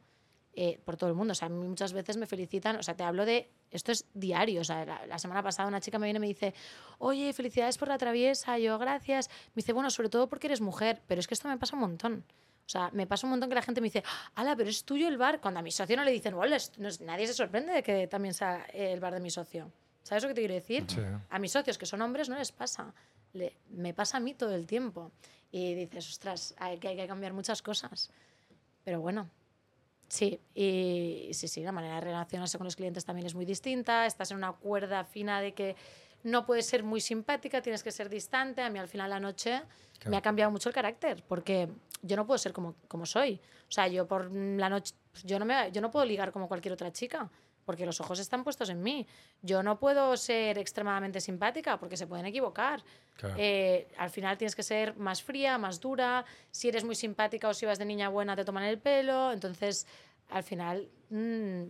Eh, 0.59 0.79
por 0.83 0.97
todo 0.97 1.07
el 1.09 1.15
mundo. 1.15 1.33
O 1.33 1.35
sea, 1.35 1.45
a 1.45 1.49
mí 1.49 1.67
muchas 1.67 1.93
veces 1.93 2.17
me 2.17 2.25
felicitan. 2.25 2.75
O 2.77 2.83
sea, 2.83 2.95
te 2.95 3.03
hablo 3.03 3.25
de. 3.25 3.49
Esto 3.69 3.91
es 3.91 4.05
diario. 4.15 4.61
O 4.61 4.63
sea, 4.63 4.83
la, 4.85 5.05
la 5.05 5.19
semana 5.19 5.43
pasada 5.43 5.67
una 5.67 5.79
chica 5.79 5.99
me 5.99 6.07
viene 6.07 6.17
y 6.17 6.21
me 6.21 6.27
dice: 6.27 6.53
Oye, 6.97 7.31
felicidades 7.31 7.77
por 7.77 7.87
la 7.87 7.97
traviesa. 7.99 8.57
Yo, 8.57 8.77
gracias. 8.79 9.29
Me 9.49 9.61
dice, 9.61 9.71
bueno, 9.71 9.89
sobre 9.91 10.09
todo 10.09 10.27
porque 10.27 10.47
eres 10.47 10.59
mujer. 10.59 11.01
Pero 11.07 11.19
es 11.19 11.27
que 11.27 11.35
esto 11.35 11.47
me 11.47 11.57
pasa 11.57 11.75
un 11.75 11.81
montón. 11.83 12.23
O 12.65 12.69
sea, 12.69 12.89
me 12.91 13.05
pasa 13.07 13.27
un 13.27 13.31
montón 13.31 13.49
que 13.49 13.55
la 13.55 13.61
gente 13.61 13.79
me 13.81 13.85
dice, 13.85 14.03
ala, 14.35 14.55
pero 14.55 14.69
es 14.69 14.83
tuyo 14.83 15.07
el 15.07 15.17
bar. 15.17 15.39
Cuando 15.39 15.59
a 15.59 15.63
mi 15.63 15.71
socio 15.71 15.95
no 15.95 16.03
le 16.03 16.11
dicen, 16.11 16.33
"Hola, 16.33 16.57
no 16.77 16.89
nadie 17.01 17.27
se 17.27 17.33
sorprende 17.33 17.71
de 17.71 17.83
que 17.83 18.07
también 18.07 18.33
sea 18.33 18.65
el 18.73 18.99
bar 18.99 19.13
de 19.13 19.19
mi 19.21 19.29
socio. 19.29 19.71
¿Sabes 20.03 20.23
lo 20.23 20.29
que 20.29 20.35
te 20.35 20.41
quiero 20.41 20.53
decir? 20.55 20.85
Sí. 20.87 20.99
A 21.29 21.37
mis 21.39 21.51
socios, 21.51 21.77
que 21.77 21.85
son 21.85 22.01
hombres, 22.01 22.29
no 22.29 22.37
les 22.37 22.51
pasa. 22.51 22.93
Le- 23.33 23.55
me 23.69 23.93
pasa 23.93 24.17
a 24.17 24.19
mí 24.19 24.33
todo 24.33 24.55
el 24.55 24.65
tiempo. 24.65 25.11
Y 25.51 25.75
dices, 25.75 26.09
ostras, 26.09 26.55
hay 26.57 26.77
que, 26.79 26.87
hay 26.89 26.95
que 26.97 27.07
cambiar 27.07 27.31
muchas 27.33 27.61
cosas. 27.61 28.09
Pero 28.83 28.99
bueno, 29.01 29.29
sí. 30.07 30.39
Y 30.53 31.29
sí, 31.33 31.47
sí, 31.47 31.61
la 31.63 31.71
manera 31.71 31.95
de 31.95 32.01
relacionarse 32.01 32.57
con 32.57 32.65
los 32.65 32.75
clientes 32.75 33.05
también 33.05 33.25
es 33.27 33.35
muy 33.35 33.45
distinta. 33.45 34.05
Estás 34.05 34.31
en 34.31 34.37
una 34.37 34.53
cuerda 34.53 35.03
fina 35.03 35.41
de 35.41 35.53
que 35.53 35.75
no 36.23 36.45
puedes 36.45 36.65
ser 36.65 36.83
muy 36.83 36.99
simpática, 37.01 37.61
tienes 37.61 37.83
que 37.83 37.91
ser 37.91 38.09
distante. 38.09 38.61
A 38.61 38.69
mí 38.69 38.79
al 38.79 38.87
final 38.87 39.09
de 39.09 39.15
la 39.15 39.19
noche 39.19 39.61
Claro. 39.99 40.11
me 40.11 40.17
ha 40.17 40.21
cambiado 40.21 40.51
mucho 40.51 40.69
el 40.69 40.75
carácter, 40.75 41.23
porque 41.27 41.67
yo 42.03 42.15
no 42.15 42.27
puedo 42.27 42.37
ser 42.37 42.53
como, 42.53 42.75
como 42.87 43.05
soy. 43.07 43.39
O 43.67 43.71
sea, 43.71 43.87
yo 43.87 44.07
por 44.07 44.31
la 44.31 44.69
noche, 44.69 44.93
yo 45.23 45.39
no, 45.39 45.45
me, 45.45 45.71
yo 45.71 45.81
no 45.81 45.89
puedo 45.89 46.05
ligar 46.05 46.31
como 46.31 46.47
cualquier 46.47 46.73
otra 46.73 46.91
chica, 46.91 47.29
porque 47.67 47.85
los 47.85 47.99
ojos 47.99 48.17
están 48.19 48.45
puestos 48.45 48.69
en 48.69 48.81
mí. 48.81 49.05
Yo 49.41 49.61
no 49.61 49.77
puedo 49.77 50.15
ser 50.15 50.57
extremadamente 50.57 51.19
simpática, 51.19 51.77
porque 51.77 51.97
se 51.97 52.07
pueden 52.07 52.25
equivocar. 52.25 52.81
Claro. 53.17 53.35
Eh, 53.37 53.89
al 53.97 54.09
final 54.09 54.37
tienes 54.37 54.55
que 54.55 54.63
ser 54.63 54.95
más 54.95 55.21
fría, 55.21 55.57
más 55.57 55.81
dura. 55.81 56.23
Si 56.49 56.69
eres 56.69 56.85
muy 56.85 56.95
simpática 56.95 57.49
o 57.49 57.53
si 57.53 57.65
vas 57.65 57.77
de 57.77 57.83
niña 57.83 58.07
buena, 58.07 58.37
te 58.37 58.45
toman 58.45 58.63
el 58.63 58.79
pelo. 58.79 59.33
Entonces, 59.33 59.85
al 60.29 60.43
final, 60.43 60.87
mm, 61.09 61.63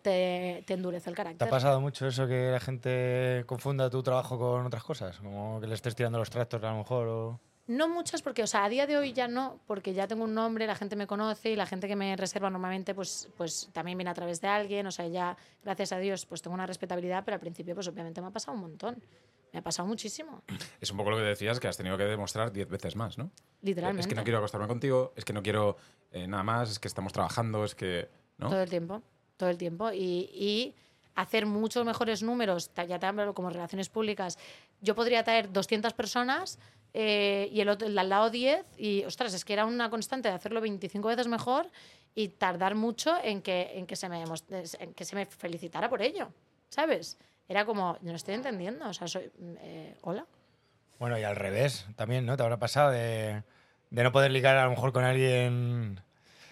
te, 0.00 0.64
te 0.66 0.72
endurece 0.72 1.10
el 1.10 1.14
¿Te 1.14 1.22
carácter. 1.22 1.46
ha 1.46 1.50
pasado 1.50 1.78
mucho 1.78 2.06
eso 2.06 2.26
que 2.26 2.50
la 2.50 2.60
gente 2.60 3.44
confunda 3.46 3.90
tu 3.90 4.02
trabajo 4.02 4.38
con 4.38 4.64
otras 4.64 4.82
cosas? 4.82 5.18
Como 5.18 5.60
que 5.60 5.66
le 5.66 5.74
estés 5.74 5.94
tirando 5.94 6.18
los 6.18 6.30
tractos 6.30 6.64
a 6.64 6.70
lo 6.70 6.78
mejor 6.78 7.06
o... 7.08 7.40
No 7.66 7.88
muchas, 7.88 8.20
porque, 8.20 8.42
o 8.42 8.46
sea, 8.46 8.64
a 8.64 8.68
día 8.68 8.86
de 8.86 8.98
hoy 8.98 9.14
ya 9.14 9.26
no, 9.26 9.58
porque 9.66 9.94
ya 9.94 10.06
tengo 10.06 10.24
un 10.24 10.34
nombre, 10.34 10.66
la 10.66 10.74
gente 10.74 10.96
me 10.96 11.06
conoce 11.06 11.50
y 11.50 11.56
la 11.56 11.64
gente 11.64 11.88
que 11.88 11.96
me 11.96 12.14
reserva 12.14 12.50
normalmente, 12.50 12.94
pues, 12.94 13.28
pues 13.38 13.70
también 13.72 13.96
viene 13.96 14.10
a 14.10 14.14
través 14.14 14.40
de 14.42 14.48
alguien. 14.48 14.86
O 14.86 14.90
sea, 14.90 15.06
ya, 15.08 15.36
gracias 15.62 15.92
a 15.92 15.98
Dios, 15.98 16.26
pues 16.26 16.42
tengo 16.42 16.54
una 16.54 16.66
respetabilidad, 16.66 17.24
pero 17.24 17.36
al 17.36 17.40
principio, 17.40 17.74
pues 17.74 17.88
obviamente 17.88 18.20
me 18.20 18.26
ha 18.26 18.30
pasado 18.30 18.54
un 18.54 18.60
montón. 18.60 19.02
Me 19.52 19.60
ha 19.60 19.62
pasado 19.62 19.86
muchísimo, 19.86 20.42
Es 20.80 20.90
un 20.90 20.96
poco 20.96 21.10
lo 21.10 21.16
que 21.16 21.22
decías, 21.22 21.60
que 21.60 21.68
has 21.68 21.76
tenido 21.76 21.96
que 21.96 22.02
demostrar 22.02 22.50
10 22.52 22.68
veces 22.68 22.96
más, 22.96 23.16
¿no? 23.18 23.30
literalmente. 23.62 24.00
Es 24.00 24.08
que 24.08 24.16
no 24.16 24.24
quiero 24.24 24.38
acostarme 24.38 24.66
contigo, 24.66 25.12
es 25.14 25.24
que 25.24 25.32
no 25.32 25.44
quiero 25.44 25.76
eh, 26.10 26.26
nada 26.26 26.42
más, 26.42 26.72
es 26.72 26.78
que 26.80 26.88
estamos 26.88 27.12
trabajando, 27.12 27.64
es 27.64 27.76
que. 27.76 28.08
¿no? 28.36 28.48
Todo 28.48 28.62
el 28.62 28.68
tiempo, 28.68 29.00
todo 29.36 29.48
el 29.48 29.56
tiempo. 29.56 29.92
Y, 29.92 30.28
y 30.32 30.74
hacer 31.14 31.46
muchos 31.46 31.84
mejores 31.86 32.22
números, 32.22 32.72
ya 32.74 32.98
te 32.98 33.06
hablo 33.06 33.32
como 33.32 33.48
relaciones 33.48 33.88
públicas. 33.88 34.38
Yo 34.80 34.96
podría 34.96 35.22
traer 35.22 35.52
200 35.52 35.92
personas 35.94 36.58
eh, 36.96 37.48
y 37.50 37.60
el, 37.60 37.68
otro, 37.68 37.88
el 37.88 37.94
de 37.94 38.00
al 38.00 38.08
lado 38.08 38.30
10 38.30 38.64
y, 38.78 39.02
ostras, 39.04 39.34
es 39.34 39.44
que 39.44 39.52
era 39.52 39.66
una 39.66 39.90
constante 39.90 40.28
de 40.28 40.34
hacerlo 40.34 40.60
25 40.60 41.08
veces 41.08 41.26
mejor 41.26 41.68
y 42.14 42.28
tardar 42.28 42.76
mucho 42.76 43.16
en 43.22 43.42
que, 43.42 43.72
en 43.74 43.86
que, 43.86 43.96
se, 43.96 44.08
me, 44.08 44.22
en 44.22 44.94
que 44.94 45.04
se 45.04 45.16
me 45.16 45.26
felicitara 45.26 45.90
por 45.90 46.00
ello, 46.00 46.28
¿sabes? 46.68 47.18
Era 47.48 47.66
como, 47.66 47.98
no 48.02 48.14
estoy 48.14 48.34
entendiendo, 48.34 48.88
o 48.88 48.94
sea, 48.94 49.08
soy, 49.08 49.28
eh, 49.58 49.96
hola. 50.02 50.24
Bueno, 51.00 51.18
y 51.18 51.24
al 51.24 51.34
revés 51.34 51.84
también, 51.96 52.24
¿no? 52.24 52.36
Te 52.36 52.44
habrá 52.44 52.58
pasado 52.58 52.92
de, 52.92 53.42
de 53.90 54.02
no 54.04 54.12
poder 54.12 54.30
ligar 54.30 54.56
a 54.56 54.64
lo 54.64 54.70
mejor 54.70 54.92
con 54.92 55.02
alguien... 55.02 56.00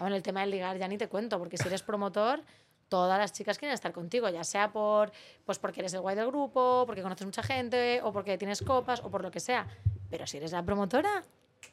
Bueno, 0.00 0.16
el 0.16 0.24
tema 0.24 0.40
del 0.40 0.50
ligar 0.50 0.76
ya 0.76 0.88
ni 0.88 0.98
te 0.98 1.06
cuento, 1.06 1.38
porque 1.38 1.56
si 1.56 1.68
eres 1.68 1.84
promotor, 1.84 2.42
todas 2.88 3.18
las 3.18 3.32
chicas 3.32 3.56
quieren 3.56 3.72
estar 3.72 3.92
contigo, 3.92 4.28
ya 4.28 4.44
sea 4.44 4.72
por, 4.72 5.12
pues 5.46 5.58
porque 5.60 5.80
eres 5.80 5.94
el 5.94 6.00
guay 6.00 6.16
del 6.16 6.26
grupo, 6.26 6.82
porque 6.84 7.00
conoces 7.00 7.24
mucha 7.24 7.42
gente, 7.42 8.00
o 8.02 8.12
porque 8.12 8.36
tienes 8.36 8.60
copas, 8.60 9.00
o 9.04 9.10
por 9.10 9.22
lo 9.22 9.30
que 9.30 9.40
sea. 9.40 9.66
Pero 10.12 10.26
si 10.26 10.36
eres 10.36 10.52
la 10.52 10.62
promotora, 10.62 11.22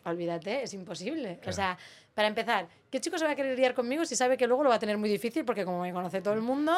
olvídate, 0.05 0.63
es 0.63 0.73
imposible. 0.73 1.41
O 1.45 1.51
sea, 1.51 1.77
para 2.13 2.29
empezar, 2.29 2.69
¿qué 2.89 3.01
chico 3.01 3.17
se 3.17 3.25
va 3.25 3.31
a 3.31 3.35
querer 3.35 3.59
liar 3.59 3.73
conmigo 3.73 4.05
si 4.05 4.15
sabe 4.15 4.37
que 4.37 4.47
luego 4.47 4.63
lo 4.63 4.69
va 4.69 4.75
a 4.75 4.79
tener 4.79 4.97
muy 4.97 5.09
difícil? 5.09 5.43
Porque 5.43 5.65
como 5.65 5.81
me 5.81 5.91
conoce 5.91 6.21
todo 6.21 6.35
el 6.35 6.41
mundo, 6.41 6.71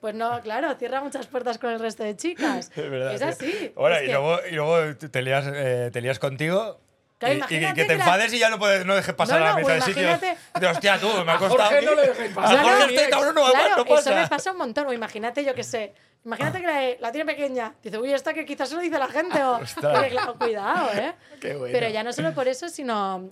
pues 0.00 0.14
no, 0.14 0.40
claro, 0.40 0.74
cierra 0.78 1.02
muchas 1.02 1.26
puertas 1.26 1.58
con 1.58 1.68
el 1.68 1.80
resto 1.80 2.02
de 2.02 2.16
chicas. 2.16 2.70
Es 2.76 2.90
verdad. 2.90 3.14
Es 3.14 3.20
así. 3.20 3.50
Es 3.50 4.02
y, 4.02 4.06
que- 4.06 4.12
luego, 4.12 4.38
y 4.50 4.54
luego 4.54 4.96
te 4.96 5.20
lías, 5.20 5.44
eh, 5.54 5.90
te 5.92 6.00
lías 6.00 6.18
contigo. 6.18 6.80
Claro, 7.26 7.34
y- 7.34 7.54
y, 7.54 7.58
que 7.60 7.66
te 7.70 7.74
que 7.74 7.86
la- 7.86 7.92
enfades 7.94 8.32
y 8.32 8.38
ya 8.38 8.50
no, 8.50 8.58
puedes, 8.58 8.84
no 8.84 8.94
dejes 8.94 9.14
pasar 9.14 9.38
No, 9.40 9.44
a 9.46 9.48
la 9.48 9.52
no, 9.54 9.58
mesa 9.60 9.74
de 9.74 9.80
sitio. 9.82 10.02
imagínate- 10.02 10.36
De, 10.60 10.66
hostia, 10.66 10.98
tú, 11.00 11.06
me 11.24 11.32
ha 11.32 11.34
A 11.34 11.38
costado. 11.38 11.70
Jorge 11.70 11.82
no 11.86 11.94
le 11.94 12.02
dejéis 12.08 12.32
pasar. 12.34 12.58
A 12.58 12.62
Jorge 12.62 12.94
este 12.94 13.10
cabrón 13.10 13.34
no 13.34 13.42
va 13.42 13.50
claro, 13.50 13.76
no 13.76 13.84
pasa. 13.84 14.10
Eso 14.10 14.20
me 14.20 14.26
pasa 14.28 14.52
un 14.52 14.58
montón. 14.58 14.86
O 14.86 14.92
imagínate, 14.92 15.44
yo 15.44 15.54
qué 15.54 15.64
sé. 15.64 15.94
Imagínate 16.24 16.60
que 16.60 16.66
la, 16.66 16.82
la 17.00 17.12
tiene 17.12 17.24
pequeña. 17.26 17.74
Dice, 17.82 17.98
uy, 17.98 18.12
esta 18.12 18.32
que 18.34 18.44
quizás 18.44 18.68
se 18.68 18.74
lo 18.76 18.80
dice 18.80 18.98
la 18.98 19.08
gente. 19.08 19.42
O. 19.42 19.58
Porque, 19.80 20.08
claro, 20.10 20.34
cuidado, 20.38 20.90
¿eh? 20.94 21.14
Qué 21.40 21.54
bueno. 21.54 21.72
Pero 21.72 21.88
ya 21.88 22.02
no 22.04 22.12
solo 22.12 22.32
por 22.34 22.46
eso, 22.48 22.68
sino 22.68 23.30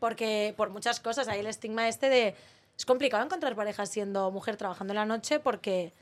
porque 0.00 0.54
por 0.56 0.70
muchas 0.70 1.00
cosas 1.00 1.28
hay 1.28 1.40
el 1.40 1.46
estigma 1.46 1.88
este 1.88 2.08
de. 2.08 2.34
Es 2.78 2.84
complicado 2.84 3.24
encontrar 3.24 3.54
parejas 3.56 3.88
siendo 3.90 4.30
mujer 4.30 4.56
trabajando 4.56 4.92
en 4.92 4.96
la 4.98 5.06
noche 5.06 5.40
porque. 5.40 5.92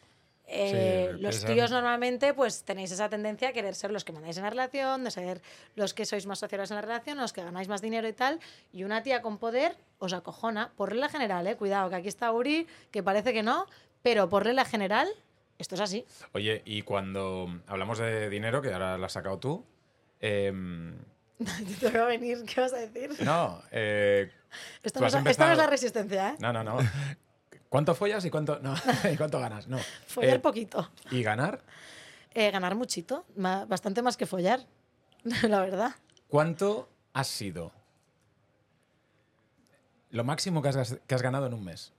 Eh, 0.46 1.10
Sí, 1.14 1.22
los 1.22 1.44
tíos 1.44 1.70
normalmente 1.70 2.34
pues 2.34 2.64
tenéis 2.64 2.90
esa 2.92 3.08
tendencia 3.08 3.48
a 3.48 3.52
querer 3.52 3.74
ser 3.74 3.90
los 3.90 4.04
que 4.04 4.12
mandáis 4.12 4.36
en 4.36 4.44
la 4.44 4.50
relación, 4.50 5.04
de 5.04 5.10
ser 5.10 5.40
los 5.74 5.94
que 5.94 6.04
sois 6.04 6.26
más 6.26 6.38
sociales 6.38 6.70
en 6.70 6.76
la 6.76 6.82
relación, 6.82 7.18
los 7.18 7.32
que 7.32 7.42
ganáis 7.42 7.68
más 7.68 7.80
dinero 7.80 8.06
y 8.08 8.12
tal, 8.12 8.40
y 8.72 8.84
una 8.84 9.02
tía 9.02 9.22
con 9.22 9.38
poder 9.38 9.76
os 9.98 10.12
acojona, 10.12 10.72
por 10.76 10.90
regla 10.90 11.08
general, 11.08 11.46
eh, 11.46 11.56
cuidado, 11.56 11.88
que 11.90 11.96
aquí 11.96 12.08
está 12.08 12.30
Uri, 12.32 12.66
que 12.90 13.02
parece 13.02 13.32
que 13.32 13.42
no, 13.42 13.66
pero 14.02 14.28
por 14.28 14.44
regla 14.44 14.64
general, 14.64 15.08
esto 15.58 15.76
es 15.76 15.80
así. 15.80 16.04
Oye, 16.32 16.62
y 16.64 16.82
cuando 16.82 17.48
hablamos 17.66 17.98
de 17.98 18.28
dinero, 18.28 18.60
que 18.60 18.72
ahora 18.72 18.98
lo 18.98 19.06
has 19.06 19.12
sacado 19.12 19.38
tú, 19.38 19.64
em, 20.20 20.94
Te 21.80 21.90
voy 21.90 22.00
a 22.00 22.04
venir, 22.04 22.44
¿qué 22.44 22.60
vas 22.60 22.72
a 22.72 22.78
decir? 22.78 23.10
no, 23.24 23.60
eh, 23.72 24.30
Esto 24.82 25.00
no, 25.00 25.06
es, 25.06 25.14
esto 25.14 25.46
no 25.46 25.52
es 25.52 25.58
la 25.58 25.66
resistencia, 25.66 26.30
¿eh? 26.30 26.36
no, 26.38 26.52
no, 26.52 26.62
no. 26.62 26.78
¿Cuánto 27.74 27.92
follas 27.96 28.24
y 28.24 28.30
cuánto, 28.30 28.60
no, 28.60 28.72
y 29.12 29.16
cuánto 29.16 29.40
ganas? 29.40 29.66
No. 29.66 29.78
Follar 30.06 30.36
Eh, 30.36 30.38
poquito. 30.38 30.88
¿Y 31.10 31.24
ganar? 31.24 31.60
Eh, 32.32 32.52
ganar 32.52 32.76
muchito, 32.76 33.26
bastante 33.34 34.00
más 34.00 34.16
que 34.16 34.26
follar, 34.26 34.60
la 35.42 35.58
verdad. 35.58 35.90
¿Cuánto 36.28 36.88
has 37.14 37.26
sido 37.26 37.72
lo 40.10 40.22
máximo 40.22 40.62
que 40.62 40.68
has, 40.68 40.76
gas- 40.76 40.98
que 41.04 41.14
has 41.16 41.22
ganado 41.22 41.48
en 41.48 41.54
un 41.54 41.64
mes? 41.64 41.92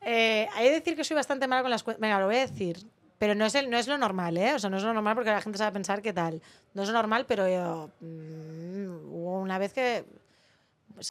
Eh, 0.00 0.48
hay 0.54 0.68
que 0.68 0.72
decir 0.76 0.96
que 0.96 1.04
soy 1.04 1.14
bastante 1.14 1.46
mala 1.46 1.60
con 1.60 1.70
las 1.70 1.82
cuentas. 1.82 2.00
Venga, 2.00 2.18
lo 2.20 2.24
voy 2.24 2.36
a 2.36 2.46
decir. 2.46 2.78
Pero 3.18 3.34
no 3.34 3.44
es, 3.44 3.54
el, 3.54 3.68
no 3.68 3.76
es 3.76 3.86
lo 3.86 3.98
normal, 3.98 4.38
¿eh? 4.38 4.54
O 4.54 4.58
sea, 4.58 4.70
no 4.70 4.78
es 4.78 4.82
lo 4.82 4.94
normal 4.94 5.14
porque 5.14 5.28
la 5.28 5.42
gente 5.42 5.58
sabe 5.58 5.72
pensar 5.72 6.00
qué 6.00 6.14
tal. 6.14 6.40
No 6.72 6.84
es 6.84 6.88
lo 6.88 6.94
normal, 6.94 7.26
pero 7.26 7.46
yo, 7.46 7.90
mm, 8.00 9.12
hubo 9.12 9.40
una 9.40 9.58
vez 9.58 9.74
que... 9.74 10.06
pues, 10.94 11.08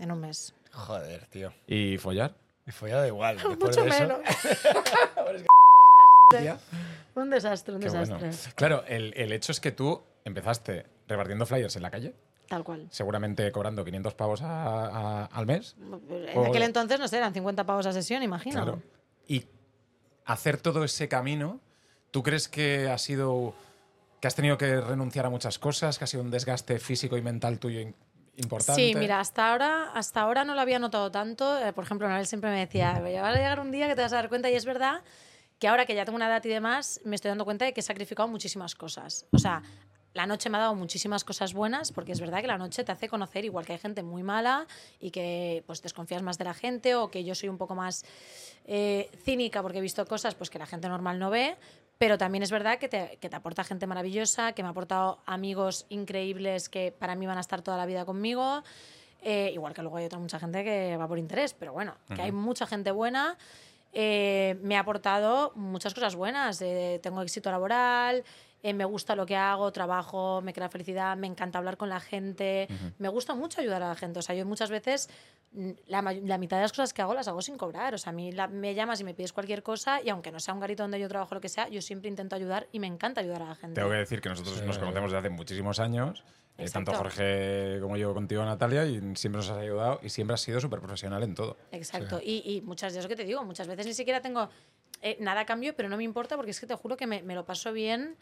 en 0.00 0.12
un 0.12 0.20
mes. 0.20 0.54
Joder, 0.72 1.26
tío. 1.26 1.52
¿Y 1.66 1.98
follar? 1.98 2.34
Y 2.66 2.70
follado 2.70 3.06
igual. 3.06 3.38
Mucho 3.60 3.82
de 3.82 3.88
eso. 3.88 4.00
menos. 4.00 4.18
un 7.14 7.30
desastre, 7.30 7.74
un 7.74 7.80
Qué 7.80 7.88
bueno. 7.88 8.18
desastre. 8.18 8.52
Claro, 8.54 8.84
el, 8.86 9.12
el 9.16 9.32
hecho 9.32 9.52
es 9.52 9.60
que 9.60 9.72
tú 9.72 10.02
empezaste 10.24 10.86
repartiendo 11.08 11.46
flyers 11.46 11.74
en 11.76 11.82
la 11.82 11.90
calle, 11.90 12.14
Tal 12.48 12.62
cual. 12.64 12.86
seguramente 12.90 13.50
cobrando 13.50 13.84
500 13.84 14.14
pavos 14.14 14.42
a- 14.42 14.86
a- 14.86 15.24
al 15.26 15.46
mes. 15.46 15.74
En 16.08 16.38
O- 16.38 16.46
aquel 16.46 16.62
entonces, 16.62 17.00
no 17.00 17.08
sé, 17.08 17.16
eran 17.18 17.32
50 17.32 17.64
pavos 17.64 17.86
a 17.86 17.92
sesión, 17.92 18.22
imagino. 18.22 18.62
Claro. 18.62 18.82
Y 19.26 19.46
hacer 20.26 20.58
todo 20.60 20.84
ese 20.84 21.08
camino, 21.08 21.60
¿tú 22.10 22.22
crees 22.22 22.48
que 22.48 22.88
ha 22.88 22.98
sido 22.98 23.54
que 24.20 24.26
has 24.26 24.34
tenido 24.34 24.58
que 24.58 24.80
renunciar 24.80 25.26
a 25.26 25.30
muchas 25.30 25.58
cosas, 25.60 25.96
que 25.96 26.02
ha 26.04 26.06
sido 26.08 26.24
un 26.24 26.30
desgaste 26.30 26.78
físico 26.80 27.16
y 27.16 27.22
mental 27.22 27.60
tuyo 27.60 27.80
Sí, 28.76 28.92
mira, 29.00 29.20
hasta 29.20 29.50
ahora, 29.50 29.90
hasta 29.94 30.20
ahora 30.20 30.44
no 30.44 30.54
lo 30.54 30.60
había 30.60 30.78
notado 30.78 31.10
tanto. 31.10 31.58
Eh, 31.58 31.72
por 31.72 31.84
ejemplo, 31.84 32.08
Noel 32.08 32.26
siempre 32.26 32.50
me 32.50 32.60
decía, 32.60 33.02
"Ya 33.10 33.22
va 33.22 33.28
a 33.30 33.34
llegar 33.34 33.60
un 33.60 33.70
día 33.70 33.88
que 33.88 33.94
te 33.94 34.02
vas 34.02 34.12
a 34.12 34.16
dar 34.16 34.28
cuenta, 34.28 34.50
y 34.50 34.54
es 34.54 34.64
verdad 34.64 35.02
que 35.58 35.68
ahora 35.68 35.86
que 35.86 35.94
ya 35.94 36.04
tengo 36.04 36.16
una 36.16 36.28
edad 36.28 36.44
y 36.44 36.48
demás, 36.48 37.00
me 37.04 37.16
estoy 37.16 37.30
dando 37.30 37.44
cuenta 37.44 37.64
de 37.64 37.72
que 37.72 37.80
he 37.80 37.82
sacrificado 37.82 38.28
muchísimas 38.28 38.74
cosas. 38.74 39.26
O 39.32 39.38
sea, 39.38 39.62
la 40.14 40.26
noche 40.26 40.50
me 40.50 40.56
ha 40.56 40.60
dado 40.60 40.74
muchísimas 40.74 41.24
cosas 41.24 41.52
buenas, 41.52 41.92
porque 41.92 42.12
es 42.12 42.20
verdad 42.20 42.40
que 42.40 42.46
la 42.46 42.58
noche 42.58 42.84
te 42.84 42.92
hace 42.92 43.08
conocer, 43.08 43.44
igual 43.44 43.66
que 43.66 43.72
hay 43.72 43.78
gente 43.78 44.02
muy 44.02 44.22
mala 44.22 44.66
y 45.00 45.10
que 45.10 45.62
pues 45.66 45.82
desconfías 45.82 46.22
más 46.22 46.38
de 46.38 46.44
la 46.44 46.54
gente, 46.54 46.94
o 46.94 47.10
que 47.10 47.24
yo 47.24 47.34
soy 47.34 47.48
un 47.48 47.58
poco 47.58 47.74
más 47.74 48.04
eh, 48.64 49.10
cínica 49.24 49.62
porque 49.62 49.78
he 49.78 49.80
visto 49.80 50.04
cosas 50.06 50.34
pues, 50.34 50.50
que 50.50 50.58
la 50.58 50.66
gente 50.66 50.88
normal 50.88 51.18
no 51.18 51.30
ve. 51.30 51.56
Pero 51.98 52.16
también 52.16 52.42
es 52.42 52.50
verdad 52.50 52.78
que 52.78 52.88
te, 52.88 53.18
que 53.20 53.28
te 53.28 53.36
aporta 53.36 53.64
gente 53.64 53.86
maravillosa, 53.86 54.52
que 54.52 54.62
me 54.62 54.68
ha 54.68 54.70
aportado 54.70 55.20
amigos 55.26 55.84
increíbles 55.88 56.68
que 56.68 56.92
para 56.92 57.16
mí 57.16 57.26
van 57.26 57.38
a 57.38 57.40
estar 57.40 57.60
toda 57.60 57.76
la 57.76 57.86
vida 57.86 58.04
conmigo. 58.04 58.62
Eh, 59.22 59.50
igual 59.52 59.74
que 59.74 59.82
luego 59.82 59.96
hay 59.96 60.04
otra 60.04 60.18
mucha 60.18 60.38
gente 60.38 60.62
que 60.62 60.96
va 60.96 61.08
por 61.08 61.18
interés, 61.18 61.52
pero 61.54 61.72
bueno, 61.72 61.96
que 62.14 62.22
hay 62.22 62.32
mucha 62.32 62.66
gente 62.66 62.92
buena. 62.92 63.36
Eh, 63.92 64.56
me 64.62 64.76
ha 64.76 64.80
aportado 64.80 65.52
muchas 65.56 65.92
cosas 65.94 66.14
buenas. 66.14 66.62
Eh, 66.62 67.00
tengo 67.02 67.20
éxito 67.22 67.50
laboral, 67.50 68.22
eh, 68.62 68.74
me 68.74 68.84
gusta 68.84 69.14
lo 69.14 69.24
que 69.26 69.36
hago, 69.36 69.70
trabajo, 69.72 70.40
me 70.42 70.52
crea 70.52 70.68
felicidad, 70.68 71.16
me 71.16 71.26
encanta 71.26 71.58
hablar 71.58 71.76
con 71.76 71.88
la 71.88 72.00
gente, 72.00 72.66
me 72.98 73.08
gusta 73.08 73.34
mucho 73.34 73.60
ayudar 73.60 73.82
a 73.82 73.88
la 73.88 73.94
gente. 73.94 74.18
O 74.18 74.22
sea, 74.22 74.34
yo 74.34 74.44
muchas 74.46 74.68
veces 74.70 75.08
mm, 75.52 75.70
la, 75.86 76.02
la 76.02 76.38
mitad 76.38 76.56
de 76.56 76.62
las 76.62 76.72
cosas 76.72 76.92
que 76.92 77.00
hago 77.02 77.14
las 77.14 77.28
hago 77.28 77.40
sin 77.40 77.56
cobrar. 77.56 77.94
O 77.94 77.98
sea, 77.98 78.10
a 78.10 78.12
mí 78.14 78.32
la- 78.32 78.48
me 78.48 78.74
llamas 78.74 79.00
y 79.00 79.04
me 79.04 79.14
pides 79.14 79.32
cualquier 79.32 79.62
cosa 79.62 80.00
y 80.02 80.08
aunque 80.10 80.32
no 80.32 80.40
sea 80.40 80.54
un 80.54 80.60
garito 80.60 80.82
donde 80.82 80.98
yo 80.98 81.08
trabajo, 81.08 81.34
lo 81.34 81.40
que 81.40 81.48
sea, 81.48 81.68
yo 81.68 81.80
siempre 81.82 82.08
intento 82.08 82.34
ayudar 82.34 82.66
y 82.72 82.80
me 82.80 82.86
encanta 82.88 83.20
ayudar 83.20 83.42
a 83.42 83.48
la 83.50 83.54
gente. 83.54 83.74
Tengo 83.80 83.90
que 83.90 83.96
decir 83.98 84.20
que 84.20 84.28
nosotros 84.28 84.62
nos 84.64 84.78
conocemos 84.78 85.10
desde 85.12 85.18
hace 85.26 85.30
muchísimos 85.30 85.78
años. 85.78 86.24
Eh, 86.60 86.68
tanto. 86.68 86.92
Jorge 86.92 87.78
como 87.80 87.96
yo 87.96 88.12
contigo, 88.12 88.44
Natalia, 88.44 88.84
y 88.84 88.94
siempre 89.14 89.38
nos 89.38 89.48
has 89.48 89.58
ayudado 89.58 90.00
y 90.02 90.08
siempre 90.08 90.34
has 90.34 90.40
sido 90.40 90.60
súper 90.60 90.80
profesional 90.80 91.22
en 91.22 91.36
todo. 91.36 91.56
Exacto. 91.70 92.20
Y, 92.20 92.42
y 92.44 92.62
muchas 92.62 92.96
eso 92.96 93.06
que 93.06 93.14
te 93.14 93.22
digo, 93.24 93.44
muchas 93.44 93.68
veces 93.68 93.86
ni 93.86 93.94
siquiera 93.94 94.20
tengo 94.20 94.48
eh, 95.00 95.16
nada 95.20 95.42
a 95.42 95.46
cambio, 95.46 95.76
pero 95.76 95.88
no 95.88 95.96
me 95.96 96.02
importa 96.02 96.34
porque 96.34 96.50
es 96.50 96.58
que 96.58 96.66
te 96.66 96.74
juro 96.74 96.96
que 96.96 97.06
me, 97.06 97.22
me 97.22 97.36
lo 97.36 97.44
paso 97.46 97.72
bien 97.72 98.16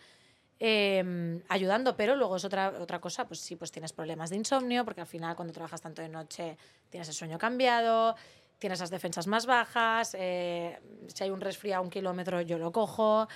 eh, 0.59 1.43
ayudando, 1.49 1.97
pero 1.97 2.17
luego 2.17 2.37
es 2.37 2.45
otra, 2.45 2.73
otra 2.81 3.01
cosa, 3.01 3.27
pues 3.27 3.41
sí, 3.41 3.57
pues 3.57 3.71
tienes 3.71 3.93
problemas 3.93 4.31
de 4.31 4.37
insomnio, 4.37 4.85
porque 4.85 5.03
al 5.03 5.07
final 5.07 5.37
cuando 5.37 5.53
trabajas 5.53 5.81
tanto 5.81 6.03
de 6.03 6.09
noche 6.09 6.57
tienes 6.91 7.09
el 7.09 7.15
sueño 7.15 7.39
cambiado, 7.39 8.17
tienes 8.59 8.81
las 8.81 8.91
defensas 8.91 9.27
más 9.27 9.47
bajas, 9.47 10.17
eh, 10.19 10.79
si 11.09 11.25
hay 11.25 11.31
un 11.31 11.41
resfriado 11.41 11.83
a 11.83 11.85
un 11.85 11.91
kilómetro 11.91 12.41
yo 12.41 12.59
lo 12.59 12.73
cojo, 12.73 13.29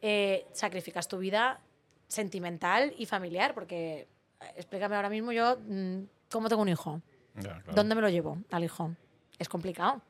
eh, 0.00 0.46
sacrificas 0.52 1.08
tu 1.08 1.18
vida 1.18 1.60
sentimental 2.06 2.94
y 2.96 3.06
familiar, 3.06 3.54
porque 3.54 4.08
eh, 4.40 4.52
explícame 4.56 4.96
ahora 4.96 5.10
mismo 5.10 5.32
yo 5.32 5.58
mm, 5.60 6.02
cómo 6.30 6.48
tengo 6.48 6.62
un 6.62 6.68
hijo. 6.68 7.02
Claro. 7.34 7.72
¿Dónde 7.72 7.94
me 7.94 8.00
lo 8.00 8.08
llevo 8.08 8.38
al 8.50 8.64
hijo? 8.64 8.94
Es 9.38 9.48
complicado. 9.48 10.00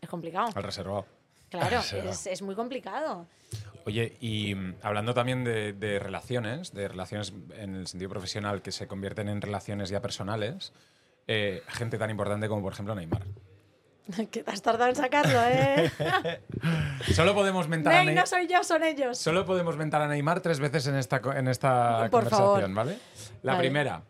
Es 0.00 0.08
complicado. 0.08 0.48
Al 0.54 0.62
reservado. 0.62 1.06
Claro, 1.48 1.82
Sí, 1.82 1.96
es, 1.96 2.26
es 2.26 2.42
muy 2.42 2.54
complicado. 2.54 3.26
Oye, 3.84 4.16
y 4.20 4.54
mm, 4.54 4.74
hablando 4.82 5.14
también 5.14 5.44
de, 5.44 5.72
de 5.72 5.98
relaciones, 5.98 6.72
de 6.72 6.88
relaciones 6.88 7.32
en 7.56 7.74
el 7.74 7.86
sentido 7.86 8.10
profesional 8.10 8.62
que 8.62 8.72
se 8.72 8.86
convierten 8.86 9.28
en 9.28 9.40
relaciones 9.40 9.88
ya 9.90 10.00
personales, 10.00 10.72
eh, 11.26 11.62
gente 11.68 11.98
tan 11.98 12.10
importante 12.10 12.48
como, 12.48 12.62
por 12.62 12.72
ejemplo, 12.72 12.94
Neymar. 12.94 13.22
que 14.30 14.42
te 14.42 14.50
has 14.50 14.62
tardado 14.62 14.90
en 14.90 14.96
sacarlo, 14.96 15.38
¿eh? 15.46 15.90
Solo 17.14 17.34
podemos 17.34 17.68
mentar 17.68 17.92
a 17.92 17.96
Ney, 17.98 18.06
Neymar. 18.06 18.24
no 18.24 18.26
soy 18.26 18.46
yo, 18.46 18.62
son 18.64 18.82
ellos. 18.82 19.18
Solo 19.18 19.44
podemos 19.44 19.76
mentar 19.76 20.02
a 20.02 20.08
Neymar 20.08 20.40
tres 20.40 20.60
veces 20.60 20.86
en 20.86 20.96
esta, 20.96 21.20
en 21.36 21.48
esta 21.48 22.08
Por 22.10 22.22
conversación, 22.22 22.48
favor. 22.60 22.74
¿vale? 22.74 22.98
La 23.42 23.52
Vale. 23.52 23.62
primera, 23.64 24.02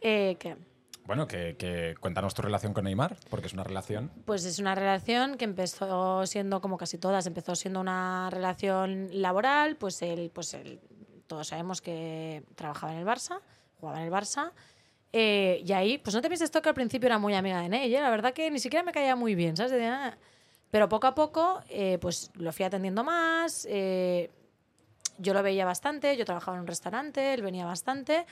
Eh, 0.00 0.36
¿qué? 0.38 0.56
Bueno, 1.06 1.26
que, 1.26 1.56
que 1.56 1.94
cuéntanos 2.00 2.34
tu 2.34 2.42
relación 2.42 2.72
con 2.72 2.84
Neymar, 2.84 3.16
porque 3.28 3.46
es 3.46 3.52
una 3.52 3.64
relación. 3.64 4.10
Pues 4.24 4.44
es 4.44 4.58
una 4.58 4.74
relación 4.74 5.36
que 5.36 5.44
empezó 5.44 6.26
siendo, 6.26 6.60
como 6.60 6.76
casi 6.78 6.98
todas, 6.98 7.26
empezó 7.26 7.54
siendo 7.54 7.80
una 7.80 8.30
relación 8.30 9.08
laboral. 9.12 9.76
Pues 9.76 10.00
él, 10.02 10.30
pues 10.34 10.54
él, 10.54 10.80
todos 11.26 11.48
sabemos 11.48 11.80
que 11.80 12.42
trabajaba 12.54 12.92
en 12.92 13.00
el 13.00 13.06
Barça, 13.06 13.40
jugaba 13.80 14.00
en 14.00 14.06
el 14.06 14.12
Barça. 14.12 14.52
eh, 15.12 15.62
y 15.64 15.72
ahí, 15.72 15.98
pues 15.98 16.14
no 16.14 16.20
te 16.22 16.28
pienses 16.28 16.46
esto 16.46 16.60
que 16.62 16.70
al 16.70 16.74
principio 16.74 17.06
era 17.06 17.18
muy 17.18 17.34
amiga 17.34 17.60
de 17.60 17.68
Ney. 17.68 17.94
¿eh? 17.94 18.00
La 18.00 18.10
verdad 18.10 18.32
que 18.32 18.50
ni 18.50 18.58
siquiera 18.58 18.82
me 18.82 18.92
caía 18.92 19.14
muy 19.14 19.34
bien, 19.34 19.56
¿sabes? 19.56 19.72
Ah. 19.82 20.16
Pero 20.70 20.88
poco 20.88 21.06
a 21.06 21.14
poco, 21.14 21.62
eh, 21.68 21.98
pues 22.00 22.30
lo 22.34 22.52
fui 22.52 22.64
atendiendo 22.64 23.04
más. 23.04 23.66
eh, 23.70 24.30
yo 25.18 25.32
lo 25.32 25.42
veía 25.42 25.64
bastante, 25.64 26.16
yo 26.16 26.24
trabajaba 26.24 26.56
en 26.56 26.62
un 26.62 26.66
restaurante, 26.66 27.34
él 27.34 27.42
venía 27.42 27.64
bastante. 27.64 28.26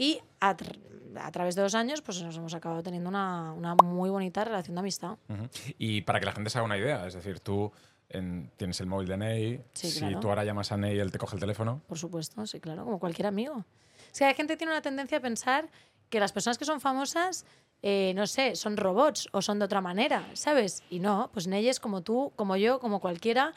Y 0.00 0.18
a, 0.40 0.56
tr- 0.56 0.78
a 1.20 1.30
través 1.30 1.54
de 1.56 1.62
los 1.62 1.74
años, 1.74 2.00
pues 2.00 2.22
nos 2.22 2.34
hemos 2.36 2.54
acabado 2.54 2.82
teniendo 2.82 3.10
una, 3.10 3.52
una 3.52 3.74
muy 3.74 4.08
bonita 4.08 4.42
relación 4.44 4.74
de 4.76 4.80
amistad. 4.80 5.18
Ujú. 5.28 5.48
Y 5.78 6.00
para 6.02 6.20
que 6.20 6.24
la 6.26 6.32
gente 6.32 6.48
se 6.48 6.56
haga 6.56 6.64
una 6.64 6.78
idea, 6.78 7.06
es 7.06 7.12
decir, 7.12 7.40
tú 7.40 7.70
en- 8.08 8.50
tienes 8.56 8.80
el 8.80 8.86
móvil 8.86 9.08
de 9.08 9.16
Ney, 9.18 9.60
Sí, 9.74 9.90
si 9.90 9.98
claro. 10.00 10.20
tú 10.20 10.28
ahora 10.30 10.42
llamas 10.44 10.72
a 10.72 10.78
Ney, 10.78 10.98
él 10.98 11.12
te 11.12 11.18
coge 11.18 11.36
el 11.36 11.40
teléfono. 11.40 11.82
Por 11.86 11.98
supuesto, 11.98 12.46
sí, 12.46 12.60
claro, 12.60 12.84
como 12.84 12.98
cualquier 12.98 13.26
amigo. 13.26 13.64
Es 14.10 14.18
que 14.20 14.24
la 14.24 14.32
gente 14.34 14.56
tiene 14.56 14.72
una 14.72 14.80
tendencia 14.82 15.18
a 15.18 15.20
pensar 15.20 15.68
que 16.08 16.18
las 16.18 16.32
personas 16.32 16.56
que 16.56 16.64
son 16.64 16.80
famosas, 16.80 17.44
eh, 17.82 18.12
no 18.16 18.26
sé, 18.26 18.56
son 18.56 18.76
robots 18.78 19.28
o 19.32 19.42
son 19.42 19.58
de 19.58 19.66
otra 19.66 19.80
manera, 19.82 20.26
¿sabes? 20.32 20.82
Y 20.88 20.98
no, 21.00 21.28
pues 21.32 21.46
Ney 21.46 21.68
es 21.68 21.78
como 21.78 22.00
tú, 22.02 22.32
como 22.36 22.56
yo, 22.56 22.80
como 22.80 23.00
cualquiera. 23.00 23.52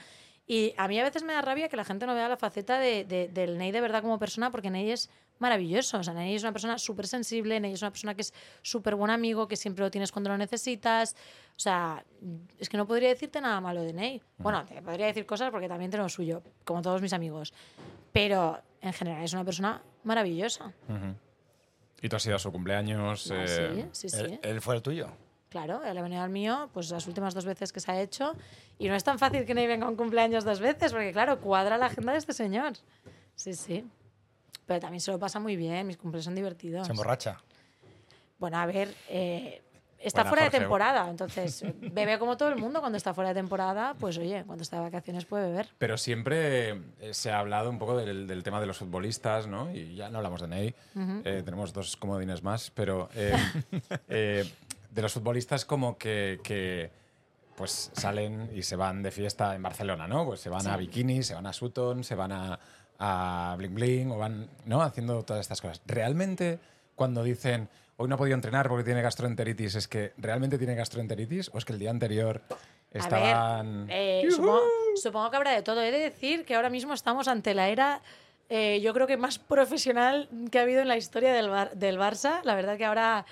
Y 0.46 0.74
a 0.78 0.88
mí 0.90 1.00
a 1.00 1.04
veces 1.04 1.24
me 1.24 1.34
da 1.34 1.42
rabia 1.42 1.70
que 1.70 1.78
la 1.78 1.86
gente 1.86 2.06
no 2.06 2.14
vea 2.14 2.28
la 2.28 2.36
faceta 2.38 2.78
de, 2.80 3.06
de- 3.06 3.30
del 3.30 3.58
Ney 3.58 3.72
de 3.72 3.80
verdad 3.82 4.02
como 4.02 4.20
persona, 4.20 4.52
porque 4.52 4.70
Ney 4.70 4.92
es 4.92 5.10
maravilloso. 5.40 6.00
O 6.00 6.04
sea, 6.04 6.14
Ney 6.14 6.36
es 6.36 6.44
una 6.44 6.52
persona 6.52 6.78
súper 6.78 7.08
sensible, 7.08 7.60
Ney 7.62 7.74
es 7.74 7.82
una 7.82 7.92
persona 7.92 8.14
que 8.14 8.22
es 8.22 8.34
súper 8.62 8.96
buen 8.96 9.10
amigo, 9.10 9.48
que 9.48 9.56
siempre 9.56 9.86
lo 9.86 9.90
tienes 9.92 10.12
cuando 10.12 10.30
lo 10.30 10.38
necesitas. 10.38 11.16
O 11.56 11.60
sea, 11.60 12.04
es 12.60 12.68
que 12.68 12.76
no 12.78 12.86
podría 12.86 13.10
decirte 13.10 13.40
nada 13.40 13.62
malo 13.62 13.82
de 13.84 13.94
Ney. 13.94 14.22
Bueno, 14.38 14.66
te 14.66 14.82
podría 14.82 15.06
decir 15.08 15.26
cosas 15.26 15.50
porque 15.50 15.70
también 15.70 15.90
tiene 15.92 16.04
lo 16.04 16.10
suyo, 16.10 16.44
como 16.66 16.82
todos 16.82 17.02
mis 17.02 17.14
amigos. 17.14 17.54
Pero 18.12 18.60
en 18.82 18.92
general 18.94 19.24
es 19.24 19.32
una 19.34 19.46
persona 19.46 19.82
maravillosa. 20.04 20.66
Ujú. 20.90 21.16
Y 22.02 22.10
tú 22.10 22.16
has 22.18 22.26
ido 22.26 22.36
a 22.36 22.40
su 22.40 22.52
cumpleaños. 22.52 23.32
Ah, 23.32 23.46
eh, 23.48 23.88
sí, 23.94 24.10
sí, 24.10 24.18
sí. 24.18 24.22
Él, 24.24 24.40
él 24.44 24.62
fue 24.62 24.76
el 24.76 24.82
tuyo. 24.82 25.08
Claro, 25.54 25.84
él 25.86 25.96
ha 25.96 26.02
venido 26.02 26.24
al 26.24 26.32
mío 26.32 26.72
pues 26.74 26.90
las 26.90 27.06
últimas 27.06 27.36
dos 27.36 27.46
veces 27.46 27.72
que 27.72 27.80
se 27.80 27.92
ha 27.92 28.02
hecho. 28.02 28.36
Y 28.80 28.88
no 28.88 28.96
es 28.96 29.04
tan 29.04 29.20
fácil 29.20 29.46
que 29.46 29.54
Ney 29.54 29.68
venga 29.68 29.86
a 29.86 29.90
un 29.90 29.96
cumpleaños 29.96 30.44
dos 30.44 30.60
veces, 30.60 30.92
porque 30.92 31.12
claro, 31.12 31.40
cuadra 31.40 31.78
la 31.78 31.86
agenda 31.86 32.12
de 32.12 32.18
este 32.18 32.34
señor. 32.34 32.74
Sí, 33.36 33.54
sí. 33.54 33.86
Pero 34.66 34.80
también 34.80 35.00
se 35.00 35.12
lo 35.12 35.20
pasa 35.20 35.40
muy 35.40 35.56
bien, 35.56 35.86
mis 35.86 35.98
cumpleaños 35.98 36.26
son 36.26 36.34
divertidos. 36.34 36.88
Se 36.88 36.92
emborracha. 36.92 37.40
Bueno, 38.40 38.58
a 38.58 38.66
ver, 38.66 38.96
eh, 39.10 39.62
está 40.00 40.24
Buena, 40.24 40.30
fuera 40.30 40.44
de 40.46 40.50
temporada, 40.50 41.10
entonces 41.10 41.64
bebe 41.80 42.18
como 42.18 42.36
todo 42.36 42.50
el 42.50 42.56
mundo 42.56 42.80
cuando 42.80 42.98
está 42.98 43.14
fuera 43.14 43.30
de 43.30 43.36
temporada, 43.36 43.94
pues 44.00 44.18
oye, 44.18 44.44
cuando 44.46 44.64
está 44.64 44.78
de 44.78 44.84
vacaciones 44.84 45.26
puede 45.26 45.50
beber. 45.50 45.70
Pero 45.78 46.00
siempre 46.00 46.70
eh, 47.00 47.14
se 47.14 47.30
ha 47.32 47.38
hablado 47.38 47.70
un 47.70 47.78
poco 47.78 47.96
del, 47.96 48.26
del 48.26 48.42
tema 48.42 48.60
de 48.60 48.66
los 48.66 48.78
futbolistas, 48.80 49.46
¿no? 49.46 49.72
Y 49.72 49.94
ya 49.94 50.10
no 50.10 50.18
hablamos 50.18 50.42
de 50.42 50.48
Ney, 50.48 50.76
eh, 51.24 51.44
tenemos 51.46 51.74
dos 51.74 51.96
comodines 51.96 52.42
más, 52.42 52.72
pero 52.72 53.08
eh, 53.14 53.38
de 54.94 55.02
los 55.02 55.14
futbolistas 55.14 55.66
como 55.66 55.98
que, 55.98 56.40
que, 56.44 56.92
pues 57.56 57.92
salen 57.94 58.50
y 58.54 58.64
se 58.64 58.76
van 58.76 59.04
de 59.04 59.12
fiesta 59.12 59.56
en 59.56 59.64
Barcelona, 59.64 60.08
¿no? 60.08 60.26
Pues 60.26 60.40
se 60.40 60.50
van 60.50 60.66
a. 60.68 60.78
Bikini, 60.78 61.24
se 61.24 61.34
van 61.36 61.46
a 61.48 61.54
Sutton, 61.54 62.04
se 62.04 62.16
van 62.16 62.32
a, 62.32 62.60
a 63.00 63.56
Bling 63.58 63.74
Bling, 63.76 64.12
o 64.12 64.18
van, 64.18 64.50
¿no? 64.66 64.82
Haciendo 64.82 65.24
todas 65.24 65.42
estas 65.42 65.62
cosas. 65.62 65.82
¿Realmente 65.86 66.60
cuando 66.96 67.24
dicen 67.24 67.70
hoy 67.98 68.08
no 68.08 68.16
ha 68.16 68.18
podido 68.18 68.36
entrenar 68.36 68.68
porque 68.70 68.84
tiene 68.84 69.02
gastroenteritis, 69.02 69.76
es 69.76 69.88
que 69.88 70.14
realmente 70.18 70.58
tiene 70.58 70.74
gastroenteritis 70.76 71.50
o 71.54 71.58
es 71.58 71.66
que 71.66 71.74
el 71.74 71.80
día 71.80 71.92
anterior 71.92 72.42
estaban... 72.92 73.84
A 73.84 73.86
ver, 73.86 74.26
eh, 74.26 74.28
supongo, 74.32 74.62
supongo 74.96 75.30
que 75.30 75.38
habrá 75.38 75.52
de 75.52 75.62
todo. 75.62 75.82
He 75.82 75.92
de 75.92 76.00
decir 76.00 76.44
que 76.46 76.56
ahora 76.56 76.70
mismo 76.70 76.94
estamos 76.94 77.28
ante 77.28 77.54
la 77.54 77.70
era, 77.70 78.02
eh, 78.50 78.82
yo 78.82 78.94
creo 78.94 79.06
que 79.08 79.16
más 79.18 79.38
profesional 79.40 80.28
que 80.52 80.60
ha 80.60 80.64
habido 80.64 80.82
en 80.82 80.88
la 80.88 80.98
historia 80.98 81.34
del, 81.34 81.50
Bar- 81.50 81.76
del 81.76 81.98
Barça. 82.00 82.42
La 82.44 82.56
verdad 82.56 82.78
que 82.78 82.86
ahora 82.86 83.26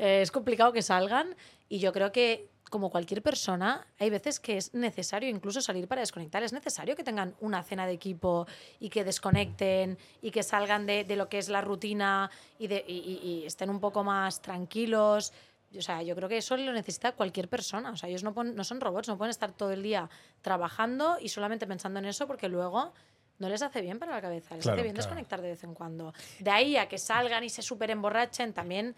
eh, 0.00 0.22
es 0.22 0.30
complicado 0.32 0.72
que 0.72 0.82
salgan 0.82 1.36
y 1.68 1.78
yo 1.78 1.92
creo 1.92 2.10
que 2.10 2.48
como 2.70 2.88
cualquier 2.90 3.20
persona, 3.20 3.84
hay 3.98 4.10
veces 4.10 4.38
que 4.38 4.56
es 4.56 4.72
necesario 4.74 5.28
incluso 5.28 5.60
salir 5.60 5.88
para 5.88 6.02
desconectar. 6.02 6.40
Es 6.44 6.52
necesario 6.52 6.94
que 6.94 7.02
tengan 7.02 7.34
una 7.40 7.64
cena 7.64 7.84
de 7.84 7.92
equipo 7.94 8.46
y 8.78 8.90
que 8.90 9.02
desconecten 9.02 9.98
y 10.22 10.30
que 10.30 10.44
salgan 10.44 10.86
de, 10.86 11.02
de 11.02 11.16
lo 11.16 11.28
que 11.28 11.38
es 11.38 11.48
la 11.48 11.62
rutina 11.62 12.30
y, 12.60 12.68
de, 12.68 12.84
y- 12.86 12.92
y- 12.92 13.28
y 13.42 13.46
estén 13.46 13.70
un 13.70 13.80
poco 13.80 14.04
más 14.04 14.40
tranquilos. 14.40 15.32
O 15.76 15.82
sea, 15.82 16.02
yo 16.02 16.14
creo 16.14 16.28
que 16.28 16.36
eso 16.36 16.56
lo 16.56 16.72
necesita 16.72 17.10
cualquier 17.12 17.48
persona. 17.48 17.90
O 17.90 17.96
sea, 17.96 18.08
ellos 18.08 18.22
no, 18.22 18.32
pon- 18.32 18.54
no 18.54 18.62
son 18.62 18.80
robots, 18.80 19.08
no 19.08 19.18
pueden 19.18 19.30
estar 19.30 19.50
todo 19.52 19.72
el 19.72 19.82
día 19.82 20.08
trabajando 20.40 21.16
y 21.20 21.28
solamente 21.28 21.66
pensando 21.66 21.98
en 21.98 22.04
eso 22.06 22.26
porque 22.28 22.48
luego 22.48 22.92
no 23.38 23.48
les 23.48 23.62
hace 23.62 23.80
bien 23.80 23.98
para 23.98 24.12
la 24.12 24.20
cabeza. 24.20 24.54
Les 24.54 24.62
Claro, 24.62 24.76
hace 24.76 24.82
bien 24.84 24.94
claro. 24.94 25.08
desconectar 25.08 25.42
de 25.42 25.48
vez 25.48 25.64
en 25.64 25.74
cuando. 25.74 26.12
De 26.38 26.50
ahí 26.52 26.76
a 26.76 26.88
que 26.88 26.98
salgan 26.98 27.42
y 27.42 27.48
se 27.48 27.62
súper 27.62 27.90
emborrachen 27.90 28.52
también. 28.52 28.94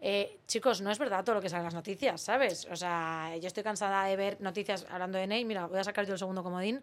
Eh, 0.00 0.38
chicos, 0.46 0.80
no 0.82 0.90
es 0.90 0.98
verdad 0.98 1.24
todo 1.24 1.36
lo 1.36 1.40
que 1.40 1.48
sale 1.48 1.60
en 1.60 1.64
las 1.64 1.74
noticias, 1.74 2.20
¿sabes? 2.20 2.66
O 2.70 2.76
sea, 2.76 3.34
yo 3.40 3.46
estoy 3.46 3.62
cansada 3.62 4.04
de 4.04 4.16
ver 4.16 4.40
noticias 4.40 4.86
hablando 4.90 5.16
de 5.18 5.26
Ney. 5.26 5.44
Mira, 5.44 5.66
voy 5.66 5.78
a 5.78 5.84
sacar 5.84 6.04
yo 6.06 6.12
el 6.12 6.18
segundo 6.18 6.42
comodín. 6.42 6.82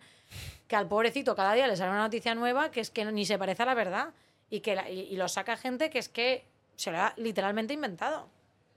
Que 0.68 0.76
al 0.76 0.88
pobrecito 0.88 1.36
cada 1.36 1.54
día 1.54 1.68
le 1.68 1.76
sale 1.78 1.92
una 1.92 2.02
noticia 2.04 2.34
nueva 2.34 2.72
que 2.72 2.80
es 2.80 2.90
que 2.90 3.06
ni 3.06 3.26
se 3.26 3.38
parece 3.38 3.64
a 3.64 3.68
la 3.68 3.74
verdad. 3.76 4.10
Y 4.50 4.62
que 4.62 4.76
la- 4.76 4.90
y, 4.90 5.02
y 5.02 5.18
lo 5.18 5.28
saca 5.28 5.56
gente 5.56 5.90
que 5.90 6.00
es 6.00 6.10
que 6.10 6.46
se 6.76 6.92
lo 6.92 6.98
ha 7.00 7.14
literalmente 7.18 7.74
inventado. 7.74 8.28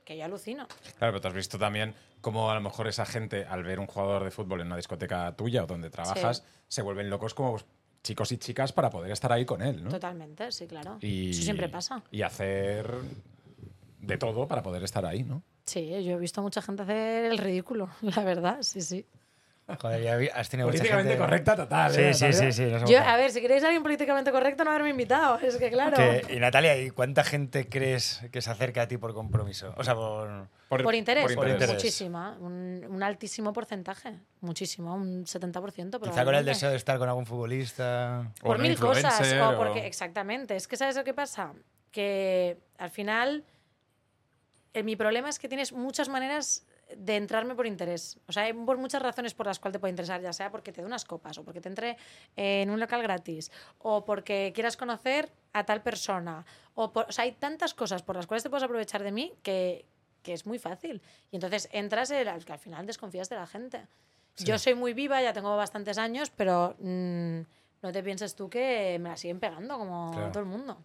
Que 0.05 0.19
yo 0.19 0.25
alucino. 0.27 0.67
Claro, 0.99 1.13
pero 1.15 1.21
tú 1.23 1.29
has 1.29 1.35
visto 1.35 1.59
también 1.59 1.95
cómo 2.21 2.51
a 2.51 2.55
lo 2.55 2.61
mejor 2.61 2.87
esa 2.89 3.07
gente, 3.07 3.47
al 3.47 3.63
ver 3.65 3.81
un 3.81 3.87
jugador 3.87 4.25
de 4.25 4.31
fútbol 4.31 4.61
en 4.61 4.67
una 4.67 4.77
discoteca 4.77 5.35
tuya 5.35 5.65
o 5.65 5.67
donde 5.67 5.89
trabajas, 5.89 6.45
se 6.69 6.83
vuelven 6.83 7.09
locos 7.09 7.33
como 7.33 7.57
chicos 8.03 8.31
y 8.33 8.37
chicas 8.37 8.73
para 8.75 8.91
poder 8.91 9.11
estar 9.11 9.33
ahí 9.33 9.47
con 9.47 9.63
él, 9.63 9.83
¿no? 9.83 9.89
Totalmente, 9.91 10.53
sí, 10.53 10.67
claro. 10.67 10.99
Y, 11.01 11.31
Eso 11.31 11.43
siempre 11.43 11.71
pasa. 11.71 12.03
Y 12.11 12.21
hacer 12.21 12.95
de 14.07 14.19
todo 14.19 14.47
para 14.49 14.63
poder 14.63 14.83
estar 14.85 15.05
ahí, 15.07 15.23
¿no? 15.23 15.43
Sí, 15.65 15.89
yo 16.05 16.13
he 16.13 16.19
visto 16.19 16.43
mucha 16.43 16.61
gente 16.63 16.83
hacer 16.83 17.25
el 17.27 17.39
ridículo, 17.39 17.89
la 18.03 18.23
verdad, 18.23 18.59
sí, 18.63 18.81
sí. 18.81 19.07
Joder, 19.81 20.03
ya 20.03 20.39
has 20.39 20.51
tenido 20.51 20.67
mucha 20.69 20.77
Políticamente 20.77 21.13
gente- 21.13 21.25
correcta 21.25 21.57
total, 21.57 21.91
Sí, 21.91 22.01
¿eh, 22.03 22.13
sí, 22.13 22.33
sí, 22.35 22.53
sí. 22.53 22.63
hemos 22.65 22.91
Yo, 22.91 23.01
a 23.01 23.17
ver, 23.17 23.31
si 23.31 23.41
queréis 23.41 23.63
a 23.65 23.69
alguien 23.69 23.83
políticamente 23.83 24.31
correcto, 24.31 24.63
no 24.63 24.71
haberme 24.71 24.91
invitado. 24.91 25.39
Es 25.43 25.57
que 25.57 25.71
claro. 25.71 25.97
Que- 25.97 26.35
y 26.35 26.39
Natalia, 26.39 26.77
¿y 26.79 26.91
cuánta 26.91 27.25
gente 27.25 27.67
crees 27.67 28.21
que 28.31 28.43
se 28.43 28.51
acerca 28.51 28.83
a 28.83 28.89
ti 28.89 28.99
por 28.99 29.15
compromiso? 29.15 29.73
O 29.79 29.83
sea, 29.83 29.95
por... 29.95 30.49
Por 30.69 30.95
interés, 30.95 31.35
Por 31.35 31.49
interés. 31.49 31.73
muchísima. 31.73 32.37
Un, 32.41 32.85
un 32.91 33.03
altísimo 33.03 33.55
porcentaje. 33.55 34.19
Muchísimo, 34.43 34.93
un 34.97 35.25
70%. 35.25 35.99
Quizá 36.03 36.25
con 36.27 36.35
el 36.35 36.45
deseo 36.45 36.69
de 36.69 36.77
estar 36.77 36.99
con 36.99 37.09
algún 37.09 37.25
futbolista. 37.25 38.31
O 38.43 38.47
por 38.49 38.59
mil 38.59 38.79
cosas. 38.79 39.33
o- 39.41 39.57
porque, 39.57 39.87
exactamente. 39.87 40.57
Es 40.57 40.69
que, 40.69 40.77
¿sabes 40.77 40.95
lo 40.97 41.05
que 41.05 41.15
pasa? 41.15 41.53
Que 41.91 42.59
al 42.77 42.91
final. 42.91 43.45
Eh, 44.75 44.83
mi 44.83 44.97
problema 44.97 45.29
es 45.29 45.39
que 45.39 45.49
tienes 45.49 45.73
muchas 45.73 46.09
maneras 46.09 46.67
de 46.97 47.17
entrarme 47.17 47.55
por 47.55 47.67
interés. 47.67 48.19
O 48.29 48.33
sea, 48.33 48.43
hay 48.43 48.53
por 48.53 48.77
muchas 48.77 49.01
razones 49.01 49.33
por 49.33 49.47
las 49.47 49.59
cuales 49.59 49.73
te 49.75 49.79
puede 49.81 49.91
interesar, 49.91 50.21
ya 50.21 50.33
sea 50.33 50.51
porque 50.51 50.71
te 50.73 50.83
dé 50.83 50.87
unas 50.87 51.05
copas, 51.07 51.39
o 51.39 51.45
porque 51.45 51.61
te 51.61 51.69
entre 51.71 51.97
en 52.37 52.69
un 52.71 52.79
local 52.79 53.03
gratis, 53.03 53.51
o 53.79 54.05
porque 54.05 54.53
quieras 54.55 54.77
conocer 54.77 55.31
a 55.55 55.65
tal 55.65 55.83
persona. 55.83 56.45
O, 56.75 56.93
por- 56.93 57.07
o 57.09 57.13
sea, 57.13 57.25
hay 57.25 57.33
tantas 57.33 57.73
cosas 57.73 58.03
por 58.03 58.17
las 58.17 58.27
cuales 58.27 58.43
te 58.43 58.51
puedes 58.51 58.65
aprovechar 58.65 59.03
de 59.03 59.13
mí 59.13 59.33
que, 59.43 59.87
que 60.23 60.35
es 60.35 60.45
muy 60.47 60.59
fácil. 60.59 61.01
Y 61.31 61.37
entonces 61.37 61.69
entras 61.73 62.11
en 62.11 62.29
el- 62.29 62.45
que 62.45 62.53
al 62.53 62.59
final 62.59 62.85
desconfías 62.87 63.29
de 63.31 63.37
la 63.37 63.47
gente. 63.47 63.87
Yo 64.37 64.59
soy 64.59 64.75
muy 64.75 64.95
viva, 64.95 65.23
ya 65.23 65.33
tengo 65.33 65.57
bastantes 65.57 65.97
años, 65.97 66.31
pero 66.37 66.75
mm, 66.81 67.41
no 67.83 67.93
te 67.93 68.03
pienses 68.03 68.35
tú 68.35 68.51
que 68.51 68.99
me 69.01 69.09
la 69.11 69.17
siguen 69.17 69.39
pegando 69.39 69.79
como 69.79 70.11
Claro. 70.13 70.33
todo 70.33 70.41
el 70.41 70.49
mundo. 70.49 70.77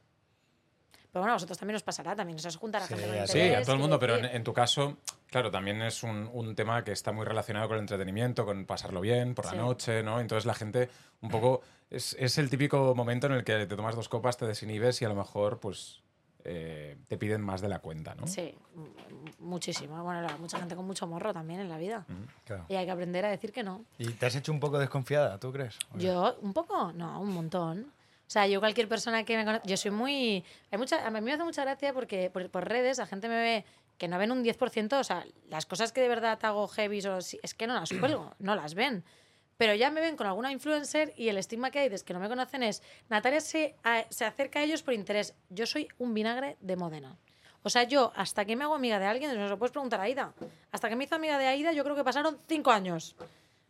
Pero 1.12 1.22
bueno, 1.22 1.32
a 1.32 1.36
vosotros 1.36 1.58
también 1.58 1.76
os 1.76 1.84
pasará, 1.84 2.16
también 2.16 2.38
os 2.46 2.56
juntará 2.58 2.86
Sí, 2.86 2.94
gente 2.94 3.08
con 3.08 3.18
a 3.18 3.26
Sí, 3.28 3.40
interés, 3.40 3.58
a 3.58 3.62
todo 3.64 3.74
el 3.76 3.82
mundo, 3.82 4.00
pero 4.00 4.16
en, 4.18 4.26
en 4.26 4.44
tu 4.44 4.54
caso, 4.54 4.98
claro, 5.28 5.50
también 5.50 5.82
es 5.82 6.04
un, 6.04 6.30
un 6.32 6.56
tema 6.56 6.84
que 6.84 6.92
está 6.92 7.12
muy 7.12 7.26
relacionado 7.26 7.68
con 7.68 7.78
el 7.78 7.82
entretenimiento, 7.82 8.46
con 8.46 8.66
pasarlo 8.66 9.02
bien 9.02 9.34
por 9.34 9.46
la 9.46 9.52
Sí. 9.52 9.58
noche, 9.58 10.04
¿no? 10.04 10.20
Entonces 10.20 10.46
la 10.46 10.54
gente 10.54 10.90
un 11.22 11.30
poco... 11.30 11.62
Es, 11.90 12.16
es 12.20 12.38
el 12.38 12.52
típico 12.52 12.94
momento 12.94 13.26
en 13.26 13.34
el 13.34 13.44
que 13.44 13.66
te 13.66 13.76
tomas 13.76 13.96
dos 13.96 14.08
copas, 14.08 14.38
te 14.38 14.46
desinhibes 14.46 15.02
y 15.02 15.06
a 15.06 15.10
lo 15.10 15.16
mejor, 15.16 15.60
pues, 15.60 16.04
eh, 16.44 16.96
te 17.08 17.18
piden 17.18 17.42
más 17.42 17.62
de 17.62 17.70
la 17.70 17.80
cuenta, 17.80 18.14
¿no? 18.14 18.28
Sí, 18.28 18.54
muchísimo. 19.40 20.04
Bueno, 20.04 20.22
la- 20.22 20.38
mucha 20.38 20.60
gente 20.60 20.76
con 20.76 20.86
mucho 20.86 21.08
morro 21.08 21.34
también 21.34 21.60
en 21.60 21.70
la 21.70 21.78
vida. 21.78 22.06
Claro. 22.46 22.66
Y 22.70 22.76
hay 22.76 22.86
que 22.86 22.92
aprender 22.92 23.26
a 23.26 23.30
decir 23.30 23.52
que 23.52 23.64
no. 23.64 23.86
¿Y 23.98 24.10
te 24.14 24.26
has 24.26 24.36
hecho 24.36 24.52
un 24.52 24.60
poco 24.60 24.78
desconfiada, 24.80 25.40
tú 25.40 25.52
crees? 25.52 25.80
Yo, 25.96 26.38
un 26.42 26.54
poco, 26.54 26.92
no, 26.94 27.20
un 27.22 27.32
montón. 27.32 27.92
O 28.30 28.32
sea, 28.32 28.46
yo 28.46 28.60
cualquier 28.60 28.88
persona 28.88 29.24
que 29.26 29.36
me 29.36 29.44
conoce, 29.44 29.68
yo 29.68 29.76
soy 29.76 29.90
muy... 29.90 30.46
Hay 30.70 30.78
mucha, 30.78 31.04
a 31.04 31.10
mí 31.10 31.20
me 31.20 31.34
hace 31.34 31.44
mucha 31.44 31.64
gracia 31.64 31.94
porque 31.94 32.30
por, 32.30 32.48
por 32.52 32.68
redes 32.70 33.00
la 33.00 33.08
gente 33.08 33.28
me 33.28 33.36
ve 33.42 33.66
que 33.98 34.08
no 34.08 34.20
ven 34.20 34.32
un 34.32 34.44
10%, 34.46 35.00
o 35.00 35.04
sea, 35.04 35.26
las 35.50 35.66
cosas 35.66 35.92
que 35.92 36.00
de 36.02 36.08
verdad 36.10 36.38
hago 36.44 36.68
heavy 36.68 37.00
o 37.08 37.22
si- 37.22 37.40
es 37.42 37.56
que 37.56 37.66
no 37.66 37.74
las 37.74 37.90
cuelgo, 37.92 38.36
no 38.40 38.54
las 38.56 38.76
ven. 38.76 39.04
Pero 39.58 39.74
ya 39.74 39.90
me 39.90 40.00
ven 40.00 40.16
con 40.16 40.28
alguna 40.28 40.52
influencer 40.52 41.12
y 41.18 41.30
el 41.30 41.40
estigma 41.40 41.72
que 41.72 41.80
hay 41.80 41.90
desde 41.90 42.06
que 42.06 42.14
no 42.14 42.20
me 42.20 42.30
conocen 42.30 42.62
es, 42.62 42.84
Natalia 43.10 43.42
se, 43.42 43.76
a- 43.84 44.06
se 44.12 44.26
acerca 44.26 44.60
a 44.60 44.64
ellos 44.64 44.84
por 44.84 44.94
interés. 44.94 45.34
Yo 45.50 45.66
soy 45.66 45.88
un 45.98 46.14
vinagre 46.14 46.56
de 46.62 46.76
Modena. 46.76 47.18
O 47.64 47.70
sea, 47.72 47.82
yo, 47.84 48.14
hasta 48.16 48.46
que 48.46 48.56
me 48.56 48.64
hago 48.64 48.76
amiga 48.76 49.00
de 49.00 49.06
alguien, 49.08 49.36
nos 49.38 49.50
lo 49.50 49.58
puedes 49.58 49.72
preguntar 49.72 50.00
a 50.00 50.04
Aida, 50.04 50.34
hasta 50.72 50.88
que 50.88 50.96
me 50.96 51.06
hizo 51.06 51.16
amiga 51.16 51.40
de 51.40 51.48
Aida, 51.48 51.74
yo 51.74 51.84
creo 51.84 51.96
que 51.96 52.04
pasaron 52.04 52.38
cinco 52.48 52.70
años. 52.72 53.16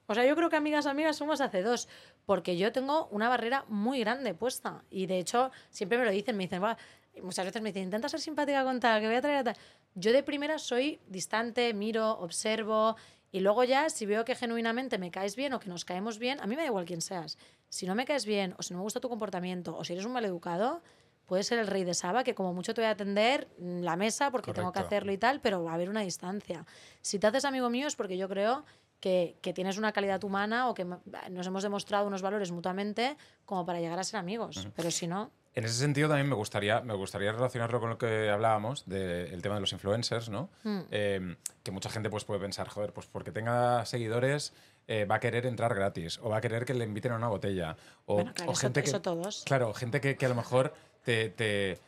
O 0.10 0.16
sea, 0.16 0.26
yo 0.26 0.36
creo 0.36 0.50
que 0.50 0.56
amigas, 0.56 0.88
amigas 0.88 1.18
somos 1.18 1.40
hace 1.40 1.62
dos, 1.62 1.88
porque 2.26 2.58
yo 2.58 2.72
tengo 2.72 3.08
una 3.12 3.30
barrera 3.30 3.66
muy 3.68 4.00
grande 4.00 4.34
puesta. 4.34 4.84
Y 4.90 5.06
de 5.06 5.20
hecho, 5.20 5.52
siempre 5.70 6.00
me 6.00 6.06
lo 6.06 6.10
dicen, 6.10 6.36
me 6.36 6.46
dicen, 6.46 6.64
muchas 7.22 7.46
veces 7.46 7.62
me 7.62 7.70
dicen, 7.70 7.84
intenta 7.84 8.10
ser 8.10 8.20
simpática 8.20 8.64
con 8.64 8.80
tal, 8.80 9.02
que 9.02 9.06
voy 9.06 9.18
a 9.18 9.22
traer 9.22 9.38
a 9.38 9.44
tal. 9.44 9.58
Yo 9.94 10.12
de 10.12 10.24
primera 10.24 10.58
soy 10.58 11.00
distante, 11.06 11.76
miro, 11.76 12.18
observo, 12.18 12.96
y 13.32 13.42
luego 13.42 13.64
ya, 13.66 13.92
si 13.92 14.08
veo 14.08 14.26
que 14.26 14.34
genuinamente 14.34 14.98
me 14.98 15.12
caes 15.12 15.36
bien 15.36 15.54
o 15.54 15.60
que 15.60 15.70
nos 15.70 15.86
caemos 15.86 16.18
bien, 16.18 16.40
a 16.40 16.48
mí 16.48 16.56
me 16.56 16.64
da 16.64 16.70
igual 16.70 16.86
quién 16.86 17.02
seas. 17.02 17.38
Si 17.70 17.86
no 17.86 17.94
me 17.94 18.06
caes 18.06 18.26
bien, 18.26 18.56
o 18.58 18.64
si 18.64 18.74
no 18.74 18.80
me 18.80 18.84
gusta 18.84 19.00
tu 19.00 19.10
comportamiento, 19.10 19.78
o 19.78 19.84
si 19.84 19.94
eres 19.94 20.06
un 20.06 20.14
maleducado, 20.14 20.82
puedes 21.28 21.46
ser 21.46 21.60
el 21.60 21.68
rey 21.68 21.84
de 21.84 21.94
Saba, 21.94 22.24
que 22.24 22.34
como 22.34 22.52
mucho 22.52 22.74
te 22.74 22.82
voy 22.82 22.88
a 22.88 22.92
atender 22.92 23.48
la 23.60 23.96
mesa 23.96 24.32
porque 24.32 24.54
tengo 24.54 24.72
que 24.72 24.80
hacerlo 24.80 25.12
y 25.12 25.20
tal, 25.20 25.40
pero 25.40 25.64
va 25.64 25.70
a 25.70 25.76
haber 25.76 25.92
una 25.92 26.02
distancia. 26.02 26.66
Si 27.02 27.20
te 27.20 27.28
haces 27.28 27.46
amigo 27.46 27.70
mío 27.70 27.86
es 27.86 27.96
porque 27.96 28.18
yo 28.18 28.28
creo 28.28 28.66
que, 29.00 29.36
que 29.42 29.54
tienes 29.54 29.78
una 29.78 29.92
calidad 29.92 30.24
humana 30.24 30.70
o 30.70 30.74
que 30.74 30.86
nos 30.86 31.48
hemos 31.48 31.64
demostrado 31.64 32.06
unos 32.08 32.22
valores 32.22 32.52
mutuamente 32.52 33.16
como 33.46 33.66
para 33.66 33.80
llegar 33.80 34.00
a 34.00 34.04
ser 34.04 34.20
amigos. 34.20 34.68
Pero 34.76 34.92
si 34.92 35.08
no, 35.08 35.32
En 35.56 35.66
ese 35.66 35.74
sentido 35.76 36.08
también 36.10 36.28
me 36.30 36.36
gustaría, 36.36 36.82
me 36.82 36.94
gustaría 36.94 37.32
relacionarlo 37.32 37.80
con 37.80 37.90
lo 37.90 37.98
que 37.98 38.30
hablábamos 38.30 38.86
del 38.88 39.42
tema 39.42 39.56
de 39.56 39.62
los 39.62 39.72
influencers, 39.74 40.30
¿no? 40.30 40.50
Mm. 40.64 40.80
Eh, 40.92 41.36
que 41.64 41.72
mucha 41.72 41.90
gente 41.90 42.10
pues, 42.10 42.24
puede 42.26 42.40
pensar, 42.40 42.68
joder, 42.70 42.94
pues 42.94 43.08
porque 43.08 43.32
tenga 43.32 43.86
seguidores 43.86 44.54
eh, 44.88 45.06
va 45.06 45.16
a 45.16 45.20
querer 45.20 45.46
entrar 45.46 45.74
gratis 45.76 46.20
o 46.22 46.30
va 46.30 46.38
a 46.38 46.42
querer 46.42 46.66
que 46.66 46.74
le 46.74 46.84
inviten 46.86 47.12
a 47.12 47.16
una 47.16 47.28
botella. 47.28 47.76
O, 48.06 48.16
Bueno, 48.16 48.34
claro, 48.34 48.52
o 48.52 48.54
eso- 48.54 48.62
gente 48.62 48.82
que, 48.84 48.90
eso 48.90 49.02
todos. 49.02 49.44
Claro, 49.46 49.74
gente 49.74 50.02
que, 50.02 50.16
que 50.18 50.26
a 50.26 50.30
lo 50.30 50.36
mejor 50.36 50.74
te, 51.04 51.30
te- 51.30 51.80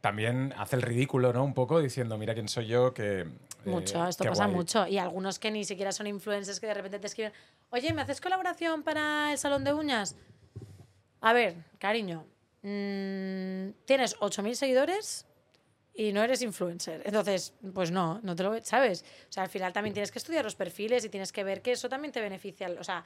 también 0.00 0.52
hace 0.58 0.76
el 0.76 0.82
ridículo, 0.82 1.32
¿no? 1.32 1.44
Un 1.44 1.54
poco 1.54 1.80
diciendo, 1.80 2.18
mira 2.18 2.34
quién 2.34 2.48
soy 2.48 2.66
yo, 2.66 2.92
que... 2.94 3.26
eh, 3.64 3.70
mucho, 3.70 4.06
esto 4.06 4.24
qué 4.24 4.30
pasa 4.30 4.44
guay". 4.46 4.56
mucho. 4.56 4.86
Y 4.86 4.98
algunos 4.98 5.38
que 5.38 5.50
ni 5.50 5.64
siquiera 5.64 5.92
son 5.92 6.06
influencers 6.06 6.60
que 6.60 6.66
de 6.66 6.74
repente 6.74 6.98
te 6.98 7.06
escriben, 7.06 7.32
oye, 7.70 7.92
¿me 7.92 8.02
haces 8.02 8.20
colaboración 8.20 8.82
para 8.82 9.32
el 9.32 9.38
salón 9.38 9.64
de 9.64 9.72
uñas? 9.72 10.16
A 11.20 11.32
ver, 11.32 11.54
cariño, 11.78 12.26
mm, 12.62 13.84
tienes 13.84 14.16
8.000 14.20 14.56
seguidores 14.56 15.26
y 15.94 16.12
no 16.12 16.22
eres 16.22 16.42
influencer. 16.42 17.02
Entonces, 17.04 17.54
pues 17.74 17.90
no, 17.90 18.20
no 18.22 18.34
te 18.34 18.42
lo 18.42 18.60
¿sabes? 18.62 19.04
O 19.28 19.32
sea, 19.32 19.42
al 19.44 19.48
final 19.48 19.72
también 19.72 19.92
tienes 19.92 20.10
que 20.10 20.18
estudiar 20.18 20.44
los 20.44 20.54
perfiles 20.54 21.04
y 21.04 21.08
tienes 21.08 21.32
que 21.32 21.44
ver 21.44 21.62
que 21.62 21.72
eso 21.72 21.88
también 21.88 22.12
te 22.12 22.20
beneficia. 22.20 22.68
O 22.78 22.84
sea, 22.84 23.04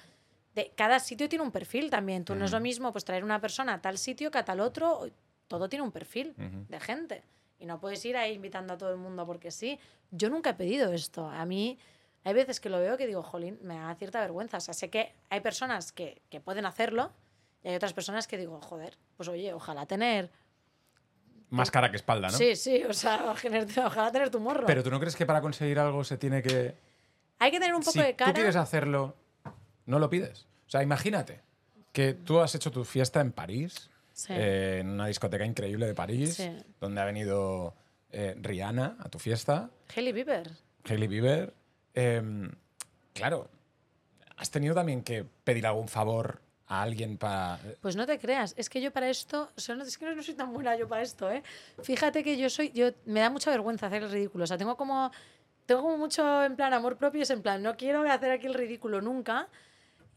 de, 0.55 0.73
cada 0.75 1.01
sitio 1.01 1.29
tiene 1.29 1.45
un 1.45 1.51
perfil 1.51 1.91
también. 1.91 2.25
Tú 2.25 2.35
no 2.35 2.45
es 2.45 2.53
lo 2.53 2.61
mismo 2.61 2.93
pues 2.93 3.05
traer 3.05 3.25
una 3.25 3.41
persona 3.41 3.75
a 3.75 3.83
tal 3.83 3.99
sitio 3.99 4.31
que 4.31 4.39
a 4.39 4.45
tal 4.45 4.61
otro. 4.61 5.11
Todo 5.49 5.69
tiene 5.69 5.85
un 5.85 5.93
perfil 5.93 6.35
de 6.37 6.81
gente. 6.81 7.23
Y 7.59 7.67
no 7.67 7.81
puedes 7.81 8.05
ir 8.05 8.17
ahí 8.17 8.35
invitando 8.35 8.75
a 8.75 8.79
todo 8.79 8.91
el 8.91 8.99
mundo 8.99 9.27
porque 9.27 9.51
sí. 9.51 9.79
Yo 10.11 10.29
nunca 10.31 10.51
he 10.51 10.55
pedido 10.55 10.93
esto. 10.93 11.29
A 11.29 11.45
mí 11.47 11.79
hay 12.25 12.35
veces 12.35 12.61
que 12.61 12.69
lo 12.69 12.79
veo 12.79 12.97
que 12.97 13.07
digo, 13.07 13.23
jolín, 13.23 13.59
me 13.63 13.77
da 13.77 13.95
cierta 13.95 14.21
vergüenza. 14.21 14.59
O 14.59 14.61
sea, 14.61 14.75
sé 14.75 14.91
que 14.91 15.15
hay 15.31 15.41
personas 15.41 15.93
que, 15.93 16.23
que 16.29 16.41
pueden 16.41 16.67
hacerlo 16.67 17.13
y 17.67 17.69
hay 17.69 17.75
otras 17.75 17.93
personas 17.93 18.29
que 18.29 18.39
digo, 18.39 18.61
joder, 18.61 18.97
pues 19.17 19.29
oye, 19.29 19.53
ojalá 19.53 19.87
tener... 19.87 20.31
Más 21.51 21.71
cara 21.71 21.91
que 21.91 21.97
espalda, 21.97 22.29
¿no? 22.29 22.37
Sí, 22.37 22.55
sí, 22.55 22.85
o 22.85 22.93
sea, 22.93 23.35
ojalá 23.85 24.13
tener 24.13 24.31
tu 24.31 24.39
morro. 24.41 24.67
Pero 24.67 24.83
tú 24.83 24.91
no 24.91 25.01
crees 25.01 25.17
que 25.17 25.27
para 25.27 25.41
conseguir 25.41 25.79
algo 25.79 26.05
se 26.05 26.17
tiene 26.17 26.43
que... 26.43 26.77
hay 27.39 27.51
que 27.51 27.59
tener 27.59 27.75
un 27.75 27.81
poco 27.81 27.93
si 27.93 28.03
de 28.03 28.15
cara. 28.15 28.33
tú 28.33 28.37
quieres 28.37 28.57
hacerlo, 28.57 29.17
no 29.87 29.99
lo 29.99 30.11
pides. 30.11 30.47
O 30.67 30.71
sea, 30.71 30.83
imagínate 30.83 31.41
que 31.93 32.15
tú 32.15 32.41
has 32.41 32.55
hecho 32.55 32.71
tu 32.71 32.85
fiesta 32.85 33.21
en 33.21 33.33
París, 33.33 33.91
Sí. 34.17 34.33
eh, 34.35 34.79
en 34.81 34.89
una 34.89 35.09
discoteca 35.09 35.45
increíble 35.45 35.87
de 35.87 35.95
París, 35.95 36.37
Sí. 36.37 36.51
donde 36.81 37.03
ha 37.03 37.05
venido 37.05 37.75
eh, 38.11 38.35
Rihanna 38.41 38.97
a 38.99 39.09
tu 39.11 39.19
fiesta, 39.19 39.69
Hailey 39.95 40.13
Bieber. 40.15 40.51
Hailey 40.89 41.07
Bieber. 41.07 41.53
Em, 41.93 42.51
claro, 43.13 43.51
has 44.39 44.51
tenido 44.51 44.75
también 44.75 45.03
que 45.03 45.25
pedir 45.45 45.67
algún 45.67 45.89
favor 45.89 46.41
a 46.67 46.81
alguien 46.81 47.19
para... 47.19 47.59
Pues 47.83 47.95
no 47.95 48.07
te 48.07 48.19
creas, 48.19 48.55
es 48.57 48.71
que 48.71 48.81
yo 48.81 48.91
para 48.91 49.11
esto, 49.11 49.51
es 49.55 49.99
que 49.99 50.15
no 50.15 50.23
soy 50.23 50.35
tan 50.35 50.51
buena 50.55 50.75
yo 50.77 50.89
para 50.89 51.03
esto, 51.03 51.31
¿eh? 51.31 51.43
Fíjate 51.83 52.25
que 52.25 52.39
yo 52.39 52.49
soy, 52.49 52.71
yo 52.73 52.93
me 53.05 53.21
da 53.21 53.29
mucha 53.29 53.51
vergüenza 53.51 53.87
hacer 53.89 54.03
el 54.03 54.11
ridículo, 54.11 54.45
o 54.45 54.47
sea, 54.47 54.57
tengo 54.57 54.77
como, 54.79 55.11
tengo 55.67 55.83
como 55.83 55.99
mucho 55.99 56.43
en 56.43 56.57
plan 56.57 56.73
amor 56.73 56.97
propio, 56.97 57.23
es 57.23 57.31
en 57.31 57.43
plan, 57.43 57.63
no 57.63 57.77
quiero 57.77 58.01
hacer 58.11 58.31
aquí 58.31 58.47
el 58.47 58.55
ridículo 58.55 59.03
nunca. 59.03 59.47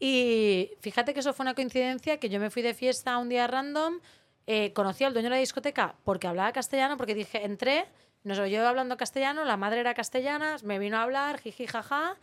Y 0.02 0.70
fíjate 0.80 1.12
que 1.14 1.20
eso 1.20 1.32
fue 1.34 1.44
una 1.44 1.54
coincidencia, 1.54 2.18
que 2.18 2.28
yo 2.30 2.40
me 2.40 2.48
fui 2.50 2.62
de 2.62 2.72
fiesta 2.74 3.18
un 3.18 3.28
día 3.28 3.46
random, 3.46 4.00
eh, 4.46 4.72
conocí 4.72 5.04
al 5.04 5.12
dueño 5.12 5.26
de 5.28 5.36
la 5.36 5.40
discoteca 5.40 5.94
porque 6.04 6.26
hablaba 6.26 6.50
castellano, 6.52 6.96
porque 6.96 7.14
dije, 7.14 7.44
entré, 7.44 7.84
nos 8.24 8.38
oyó 8.38 8.66
hablando 8.66 8.96
castellano, 8.96 9.44
la 9.44 9.58
madre 9.58 9.80
era 9.80 9.92
castellana, 9.94 10.56
me 10.64 10.78
vino 10.78 10.96
a 10.96 11.02
hablar, 11.02 11.38
jiji, 11.38 11.66
jaja, 11.66 12.16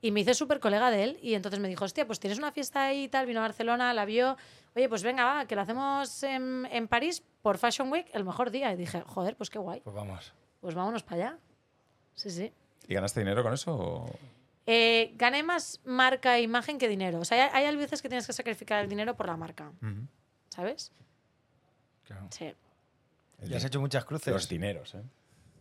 y 0.00 0.12
me 0.12 0.20
hice 0.20 0.34
súper 0.34 0.60
colega 0.60 0.90
de 0.92 1.02
él. 1.02 1.18
Y 1.22 1.34
entonces 1.34 1.58
me 1.60 1.68
dijo, 1.68 1.84
hostia, 1.84 2.06
pues 2.06 2.20
tienes 2.20 2.38
una 2.38 2.52
fiesta 2.52 2.84
ahí 2.86 3.04
y 3.04 3.08
tal, 3.08 3.26
vino 3.26 3.40
a 3.40 3.42
Barcelona, 3.42 3.92
la 3.94 4.04
vio, 4.04 4.36
oye, 4.76 4.88
pues 4.88 5.02
venga, 5.02 5.24
va, 5.24 5.46
que 5.46 5.56
lo 5.56 5.62
hacemos 5.62 6.22
en, 6.22 6.68
en 6.70 6.86
París 6.86 7.22
por 7.42 7.58
Fashion 7.58 7.90
Week, 7.90 8.06
el 8.12 8.24
mejor 8.24 8.50
día. 8.52 8.72
Y 8.72 8.76
dije, 8.76 9.02
joder, 9.06 9.34
pues 9.36 9.50
qué 9.50 9.58
guay, 9.58 9.80
Pues 9.80 9.96
vamos. 9.96 10.32
pues 10.60 10.74
vámonos 10.76 11.02
para 11.02 11.16
allá. 11.16 11.38
Sí, 12.14 12.30
sí. 12.30 12.52
¿Y 12.86 12.94
ganaste 12.94 13.18
dinero 13.20 13.42
con 13.42 13.54
eso? 13.54 13.74
o- 13.74 14.10
Eh, 14.66 15.12
gané 15.16 15.42
más 15.42 15.80
marca 15.84 16.38
e 16.38 16.42
imagen 16.42 16.78
que 16.78 16.88
dinero. 16.88 17.20
O 17.20 17.24
sea, 17.24 17.54
hay, 17.54 17.64
hay 17.64 17.76
veces 17.76 18.00
que 18.00 18.08
tienes 18.08 18.26
que 18.26 18.32
sacrificar 18.32 18.82
el 18.82 18.88
dinero 18.88 19.14
por 19.16 19.26
la 19.26 19.36
marca, 19.36 19.72
Ujú. 19.82 20.06
¿sabes? 20.48 20.92
Claro. 22.04 22.28
Sí. 22.30 22.54
Y 23.42 23.54
has 23.54 23.64
hecho 23.64 23.80
muchas 23.80 24.04
cruces. 24.04 24.32
Los 24.32 24.48
dineros, 24.48 24.94
¿eh? 24.94 25.02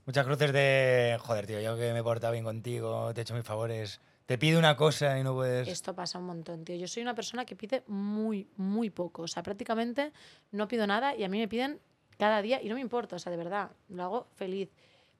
Muchas 0.05 0.25
cruces 0.25 0.51
de, 0.51 1.17
joder, 1.21 1.47
tío, 1.47 1.61
yo 1.61 1.77
que 1.77 1.93
me 1.93 1.99
he 1.99 2.03
portado 2.03 2.33
bien 2.33 2.43
contigo, 2.43 3.13
te 3.13 3.21
he 3.21 3.23
hecho 3.23 3.35
mis 3.35 3.45
favores, 3.45 4.01
te 4.25 4.37
pido 4.37 4.59
una 4.59 4.75
cosa 4.75 5.17
y 5.17 5.23
no 5.23 5.33
puedes... 5.33 5.67
Esto 5.67 5.93
pasa 5.95 6.19
un 6.19 6.25
montón, 6.25 6.63
tío. 6.65 6.75
Yo 6.75 6.87
soy 6.87 7.03
una 7.03 7.15
persona 7.15 7.45
que 7.45 7.55
pide 7.55 7.83
muy, 7.87 8.47
muy 8.57 8.89
poco. 8.89 9.23
O 9.23 9.27
sea, 9.27 9.43
prácticamente 9.43 10.11
no 10.51 10.67
pido 10.67 10.87
nada 10.87 11.15
y 11.15 11.23
a 11.23 11.29
mí 11.29 11.39
me 11.39 11.47
piden 11.47 11.79
cada 12.17 12.41
día 12.41 12.61
y 12.61 12.69
no 12.69 12.75
me 12.75 12.81
importa, 12.81 13.15
o 13.15 13.19
sea, 13.19 13.31
de 13.31 13.37
verdad, 13.37 13.71
lo 13.89 14.03
hago 14.03 14.27
feliz. 14.35 14.69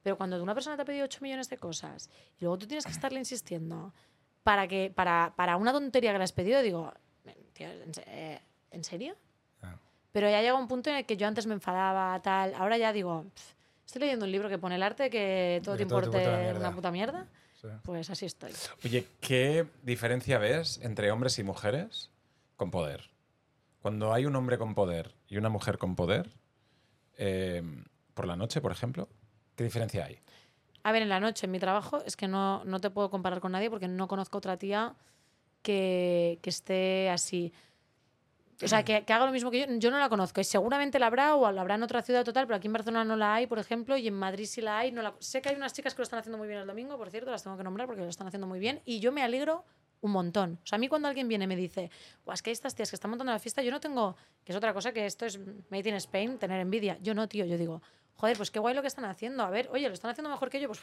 Pero 0.04 0.18
cuando 0.18 0.42
una 0.44 0.54
persona 0.54 0.76
te 0.76 0.82
ha 0.84 0.86
pedido 0.86 1.06
8 1.06 1.20
millones 1.22 1.50
de 1.50 1.58
cosas 1.58 2.10
y 2.38 2.42
luego 2.44 2.58
tú 2.58 2.68
tienes 2.68 2.86
que 2.86 2.92
estarle 2.92 3.20
insistiendo 3.20 3.94
para, 4.44 4.68
que, 4.68 4.92
para, 4.94 5.34
para 5.36 5.56
una 5.58 5.72
tontería 5.72 6.12
que 6.12 6.18
le 6.18 6.24
has 6.26 6.34
pedido, 6.34 6.62
digo, 6.62 6.94
tío, 7.54 7.68
¿en, 7.72 7.94
se- 7.94 8.04
eh, 8.08 8.42
¿en 8.72 8.84
serio? 8.84 9.16
Pero 10.12 10.30
ya 10.30 10.42
llega 10.42 10.54
un 10.54 10.68
punto 10.68 10.92
en 10.92 10.98
el 10.98 11.06
que 11.08 11.18
yo 11.18 11.26
antes 11.28 11.48
me 11.48 11.56
enfadaba, 11.56 12.22
tal. 12.22 12.54
Ahora 12.54 12.78
ya 12.78 12.94
digo, 12.94 13.24
"Pf, 13.34 13.54
estoy 13.88 14.02
leyendo 14.02 14.26
un 14.26 14.32
libro 14.32 14.48
que 14.48 14.60
pone 14.60 14.76
el 14.76 14.84
arte 14.84 15.10
que 15.10 15.60
todo 15.63 15.76
Que 15.76 15.86
te 15.86 15.89
todo 15.89 16.02
te 16.02 16.06
importe 16.06 16.18
importa 16.18 16.30
una 16.30 16.39
mierda". 16.44 16.60
una 16.60 16.76
puta 16.76 16.92
mierda. 16.92 17.28
Sí. 17.60 17.68
Pues 17.82 18.10
así 18.12 18.28
estoy. 18.28 18.52
Oye, 18.86 19.08
¿qué 19.22 19.66
diferencia 19.82 20.38
ves 20.38 20.80
entre 20.84 21.10
hombres 21.12 21.39
y 21.39 21.44
mujeres 21.44 22.12
con 22.58 22.70
poder? 22.70 23.10
Cuando 23.82 24.13
hay 24.13 24.28
un 24.28 24.36
hombre 24.36 24.60
con 24.60 24.76
poder 24.76 25.16
y 25.28 25.38
una 25.38 25.50
mujer 25.50 25.80
con 25.80 25.96
poder, 25.96 26.30
eh, 27.18 27.63
por 28.13 28.28
la 28.28 28.36
noche, 28.36 28.62
por 28.62 28.72
ejemplo, 28.72 29.10
¿qué 29.56 29.63
diferencia 29.63 30.06
hay? 30.06 30.20
A 30.84 30.92
ver, 30.92 31.02
en 31.02 31.10
la 31.10 31.20
noche, 31.20 31.46
en 31.46 31.52
mi 31.52 31.60
trabajo, 31.60 32.04
es 32.06 32.18
que 32.18 32.28
no, 32.28 32.63
no 32.66 32.80
te 32.82 32.89
puedo 32.89 33.10
comparar 33.10 33.39
con 33.39 33.54
nadie 33.54 33.70
porque 33.70 33.88
no 33.88 34.08
conozco 34.08 34.38
otra 34.38 34.58
tía 34.58 34.96
que, 35.62 36.39
que 36.42 36.50
esté 36.50 37.10
así. 37.10 37.54
O 38.62 38.68
sea, 38.68 38.84
que, 38.84 39.04
que 39.04 39.13
haga 39.13 39.26
lo 39.26 39.32
mismo 39.32 39.50
que 39.50 39.62
yo. 39.62 39.66
Yo 39.78 39.92
no 39.92 39.98
la 40.00 40.10
conozco. 40.10 40.39
Y 40.42 40.44
seguramente 40.44 41.00
la 41.00 41.08
habrá 41.08 41.36
o 41.36 41.52
la 41.52 41.62
habrá 41.62 41.76
en 41.76 41.84
otra 41.84 42.02
ciudad 42.02 42.24
total, 42.24 42.46
pero 42.48 42.58
aquí 42.58 42.68
en 42.68 42.74
Barcelona 42.74 43.04
no 43.04 43.16
la 43.16 43.36
hay, 43.36 43.48
por 43.48 43.60
ejemplo, 43.60 43.98
y 43.98 44.08
en 44.08 44.13
Madrid 44.13 44.46
sí 44.46 44.62
la 44.62 44.78
hay. 44.80 44.92
No 44.92 45.02
la... 45.02 45.16
Sé 45.20 45.42
que 45.42 45.50
hay 45.50 45.56
unas 45.56 45.74
chicas 45.74 45.94
que 45.94 46.00
lo 46.00 46.04
están 46.04 46.20
haciendo 46.20 46.38
muy 46.38 46.48
bien 46.48 46.60
el 46.60 46.68
domingo, 46.68 46.98
por 46.98 47.10
cierto, 47.10 47.32
las 47.32 47.44
tengo 47.44 47.58
que 47.58 47.63
nombrar 47.63 47.88
porque 47.88 48.02
lo 48.02 48.10
están 48.10 48.28
haciendo 48.28 48.48
muy 48.48 48.60
bien. 48.60 48.82
Y 48.86 49.00
yo 49.00 49.12
me 49.12 49.24
alegro 49.24 49.66
un 50.02 50.12
montón. 50.12 50.60
O 50.63 50.68
sea, 50.68 50.76
a 50.76 50.80
mí 50.80 50.88
cuando 50.89 51.08
alguien 51.08 51.28
viene 51.30 51.46
y 51.46 51.48
me 51.48 51.56
dice, 51.56 51.89
"Buah, 52.26 52.36
es 52.36 52.42
que 52.42 52.50
hay 52.50 52.54
estas 52.54 52.76
tías 52.76 52.89
que 52.89 52.96
están 52.96 53.10
montando 53.10 53.32
la 53.32 53.39
fiesta, 53.39 53.63
yo 53.63 53.72
no 53.72 53.80
tengo, 53.80 54.18
que 54.44 54.52
es 54.52 54.56
otra 54.58 54.74
cosa 54.74 54.92
que 54.92 55.06
esto 55.06 55.26
es 55.26 55.39
made 55.70 55.89
in 55.89 55.96
Spain, 55.96 56.38
tener 56.38 56.60
envidia. 56.60 56.98
Yo 57.02 57.13
no, 57.13 57.28
tío, 57.30 57.46
yo 57.46 57.58
digo, 57.58 57.82
joder, 58.15 58.38
pues 58.38 58.52
qué 58.52 58.60
guay 58.60 58.73
lo 58.76 58.82
que 58.82 58.88
están 58.88 59.06
haciendo. 59.06 59.43
A 59.43 59.49
ver, 59.49 59.69
oye, 59.71 59.88
lo 59.88 59.93
están 59.93 60.12
haciendo 60.12 60.30
mejor 60.30 60.49
que 60.49 60.60
yo, 60.62 60.67
pues, 60.67 60.80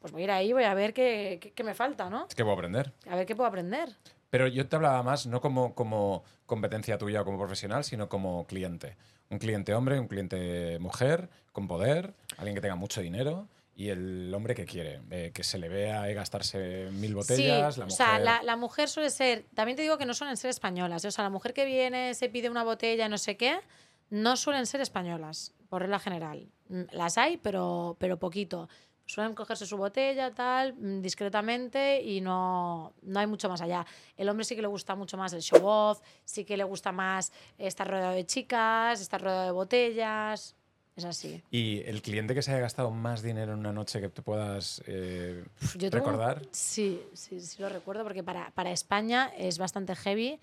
pues 0.00 0.12
voy 0.12 0.22
a 0.22 0.24
ir 0.24 0.30
ahí, 0.30 0.52
voy 0.52 0.64
a 0.64 0.74
ver 0.74 0.92
qué, 0.94 1.38
qué, 1.40 1.52
qué 1.52 1.64
me 1.64 1.74
falta, 1.74 2.08
¿no? 2.10 2.26
Es 2.28 2.34
que 2.34 2.42
puedo 2.44 2.54
aprender. 2.56 2.92
A 3.08 3.16
ver 3.16 3.26
qué 3.26 3.34
puedo 3.36 3.48
aprender. 3.48 3.88
Pero 4.30 4.46
yo 4.46 4.66
te 4.66 4.76
hablaba 4.76 5.02
más 5.02 5.26
no 5.26 5.40
como, 5.40 5.74
como 5.74 6.24
competencia 6.46 6.96
tuya 6.98 7.20
o 7.20 7.24
como 7.24 7.38
profesional, 7.38 7.84
sino 7.84 8.08
como 8.08 8.46
cliente. 8.46 8.96
Un 9.28 9.38
cliente 9.38 9.74
hombre, 9.74 9.98
un 10.00 10.08
cliente 10.08 10.78
mujer, 10.78 11.28
con 11.52 11.68
poder, 11.68 12.14
alguien 12.38 12.54
que 12.54 12.60
tenga 12.62 12.74
mucho 12.76 13.00
dinero 13.02 13.46
y 13.74 13.88
el 13.88 14.32
hombre 14.34 14.54
que 14.54 14.64
quiere, 14.66 15.00
eh, 15.10 15.32
que 15.34 15.44
se 15.44 15.56
le 15.58 15.68
vea 15.68 16.08
eh, 16.10 16.14
gastarse 16.14 16.88
mil 16.92 17.14
botellas. 17.14 17.74
sí, 17.74 17.80
la 17.80 17.86
o 17.86 17.90
sea, 17.90 18.06
mujer- 18.12 18.22
la, 18.24 18.42
la 18.42 18.56
mujer 18.56 18.88
suele 18.90 19.08
ser, 19.10 19.44
también 19.54 19.76
te 19.76 19.82
digo 19.82 19.96
que 19.98 20.04
no 20.06 20.12
suelen 20.14 20.36
ser 20.36 20.50
españolas, 20.50 21.04
¿eh? 21.04 21.08
o 21.08 21.10
sea, 21.10 21.24
la 21.24 21.30
mujer 21.30 21.54
que 21.54 21.64
viene, 21.64 22.12
se 22.14 22.28
pide 22.28 22.50
una 22.50 22.64
botella, 22.64 23.08
no 23.08 23.16
sé 23.16 23.36
qué, 23.38 23.58
no 24.10 24.36
suelen 24.36 24.66
ser 24.66 24.82
españolas, 24.82 25.52
por 25.72 25.80
regla 25.80 25.98
general. 25.98 26.46
Mm, 26.68 26.82
Las 26.92 27.16
hay, 27.16 27.38
pero, 27.38 27.96
pero 27.98 28.18
poquito. 28.18 28.68
Suelen 29.06 29.34
cogerse 29.34 29.64
su 29.64 29.78
botella, 29.78 30.30
tal, 30.34 30.74
mm, 30.74 31.00
discretamente 31.00 32.02
y 32.02 32.20
no, 32.20 32.92
no 33.00 33.18
hay 33.20 33.26
mucho 33.26 33.48
más 33.48 33.62
allá. 33.62 33.86
El 34.18 34.28
hombre 34.28 34.44
sí 34.44 34.54
que 34.54 34.60
le 34.60 34.68
gusta 34.68 34.94
mucho 34.96 35.16
más 35.16 35.32
el 35.32 35.40
show 35.40 35.64
off, 35.64 36.02
sí 36.26 36.44
que 36.44 36.58
le 36.58 36.64
gusta 36.64 36.92
más 36.92 37.32
estar 37.56 37.88
rodeado 37.88 38.12
de 38.12 38.26
chicas, 38.26 39.00
estar 39.00 39.22
rodeado 39.22 39.46
de 39.46 39.50
botellas. 39.52 40.54
Es 40.94 41.06
así. 41.06 41.42
Y 41.50 41.80
el 41.86 42.02
cliente 42.02 42.34
que 42.34 42.42
se 42.42 42.50
haya 42.50 42.60
gastado 42.60 42.90
más 42.90 43.22
dinero 43.22 43.54
en 43.54 43.60
una 43.60 43.72
noche 43.72 43.98
que 43.98 44.10
te 44.10 44.20
puedas 44.20 44.82
eh, 44.86 45.42
Yo 45.78 45.88
tengo 45.88 46.04
un- 46.04 46.12
recordar. 46.12 46.42
Sí, 46.50 47.00
sí, 47.14 47.40
sí 47.40 47.62
lo 47.62 47.70
recuerdo 47.70 48.02
porque 48.02 48.22
para, 48.22 48.50
para 48.50 48.72
España 48.72 49.32
es 49.38 49.56
bastante 49.56 49.96
heavy. 49.96 50.38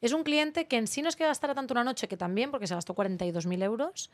Es 0.00 0.12
un 0.12 0.24
cliente 0.24 0.66
que 0.66 0.76
en 0.78 0.88
sí 0.88 1.00
no 1.02 1.08
es 1.08 1.14
que 1.14 1.24
gastara 1.24 1.54
tanto 1.54 1.72
una 1.72 1.84
noche, 1.84 2.08
que 2.08 2.16
también, 2.16 2.50
porque 2.50 2.66
se 2.66 2.74
gastó 2.74 2.92
42.000 2.94 3.62
euros, 3.62 4.10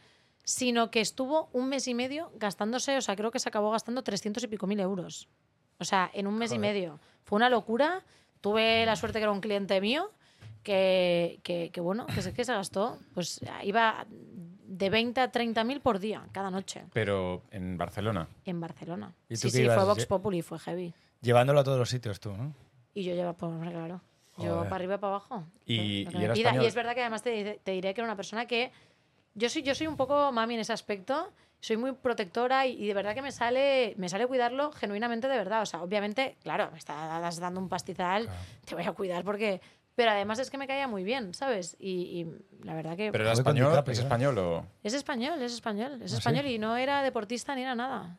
sino 0.49 0.91
que 0.91 1.03
estuvo 1.03 1.51
un 1.53 1.69
mes 1.69 1.87
y 1.89 1.95
medio 1.95 2.33
gastándose, 2.37 2.97
o 2.97 3.03
sea, 3.03 3.15
creo 3.17 3.31
que 3.31 3.39
se 3.39 3.51
acabó 3.51 3.71
gastando 3.71 4.03
300 4.03 4.43
y 4.45 4.47
pico 4.47 4.67
mil 4.67 4.81
euros. 4.81 5.29
O 5.79 5.85
sea, 5.85 6.11
en 6.15 6.27
un 6.27 6.39
mes 6.39 6.53
y 6.53 6.59
medio. 6.59 6.99
Fue 7.25 7.37
una 7.37 7.51
locura. 7.51 8.03
Tuve 8.41 8.87
la 8.87 8.97
suerte 8.97 9.19
que 9.19 9.25
era 9.25 9.33
un 9.33 9.43
cliente 9.43 9.79
mío, 9.81 10.11
que, 10.63 11.39
que, 11.43 11.71
que 11.71 11.81
bueno, 11.83 12.07
que 12.07 12.23
se, 12.23 12.33
que 12.33 12.45
se 12.47 12.53
gastó, 12.55 12.99
pues 13.13 13.41
iba 13.63 14.07
de 14.09 14.89
20 14.91 15.21
a 15.21 15.31
30 15.31 15.65
mil 15.65 15.81
por 15.81 15.99
día, 15.99 16.27
cada 16.33 16.51
noche, 16.51 16.85
Pero 16.95 17.43
en 17.51 17.77
Barcelona. 17.77 18.27
en 18.47 18.59
Barcelona. 18.61 19.13
¿Y 19.29 19.35
tú 19.35 19.41
Sí, 19.41 19.49
qué 19.49 19.57
sí, 19.59 19.63
ibas? 19.65 19.77
fue 19.77 19.85
Vox 19.85 20.07
Populi, 20.07 20.41
fue 20.41 20.59
heavy. 20.61 20.95
Llevándolo 21.21 21.61
a 21.61 21.65
todos 21.65 21.79
los 21.79 21.91
sitios 21.91 22.21
tú, 22.21 22.33
¿no? 22.33 22.55
Y 22.95 23.03
yo 23.05 23.15
llevo, 23.15 23.35
pues 23.35 23.53
claro. 23.71 24.01
Yo 24.39 24.63
para 24.65 24.77
arriba 24.77 24.95
y 24.95 24.99
para 24.99 25.11
abajo. 25.15 25.45
Y- 25.67 26.07
y 26.09 26.65
es 26.65 26.75
verdad 26.75 26.95
que 26.95 27.01
además 27.03 27.23
te 27.23 27.33
diré 27.73 27.93
que 27.95 28.01
era 28.01 28.05
una 28.05 28.17
persona 28.17 28.47
que. 28.47 28.71
Yo 29.38 29.48
soy, 29.48 29.62
yo 29.62 29.74
soy 29.74 29.87
un 29.87 29.96
poco 29.96 30.33
mami 30.33 30.55
en 30.55 30.61
ese 30.61 30.72
aspecto. 30.72 31.33
Soy 31.61 31.77
muy 31.77 31.92
protectora 31.92 32.66
y, 32.66 32.72
y 32.83 32.87
de 32.87 32.94
verdad 32.94 33.14
que 33.14 33.22
me 33.22 33.33
sale, 33.33 33.94
me 33.96 34.09
sale 34.09 34.27
cuidarlo 34.27 34.70
genuinamente 34.72 35.27
de 35.29 35.37
verdad. 35.37 35.62
O 35.62 35.66
sea, 35.66 35.83
obviamente, 35.83 36.37
claro, 36.42 36.70
me 36.70 36.79
estás 36.79 37.38
dando 37.40 37.61
un 37.61 37.68
pastizal, 37.68 38.24
Claro. 38.24 38.38
te 38.64 38.74
voy 38.74 38.85
a 38.85 38.92
cuidar 38.92 39.24
porque. 39.24 39.61
Pero 39.96 40.12
además 40.12 40.38
es 40.38 40.48
que 40.48 40.59
me 40.59 40.68
caía 40.68 40.87
muy 40.87 41.03
bien, 41.03 41.35
¿sabes? 41.35 41.74
Y, 41.81 41.90
y 42.20 42.64
la 42.64 42.74
verdad 42.74 42.96
que. 42.96 43.11
¿Pero 43.11 43.24
era 43.24 43.33
español? 43.33 43.72
¿Es 43.88 43.98
¿eh? 43.98 44.03
español 44.03 44.38
o...? 44.38 44.66
Es 44.85 44.94
español, 44.94 45.42
es 45.42 45.53
español, 45.53 45.94
es 46.03 46.03
¿Ah, 46.03 46.09
sí? 46.09 46.14
español 46.18 46.46
y 46.46 46.59
no 46.61 46.77
era 46.77 47.03
deportista 47.03 47.55
ni 47.57 47.62
era 47.62 47.74
nada. 47.74 48.16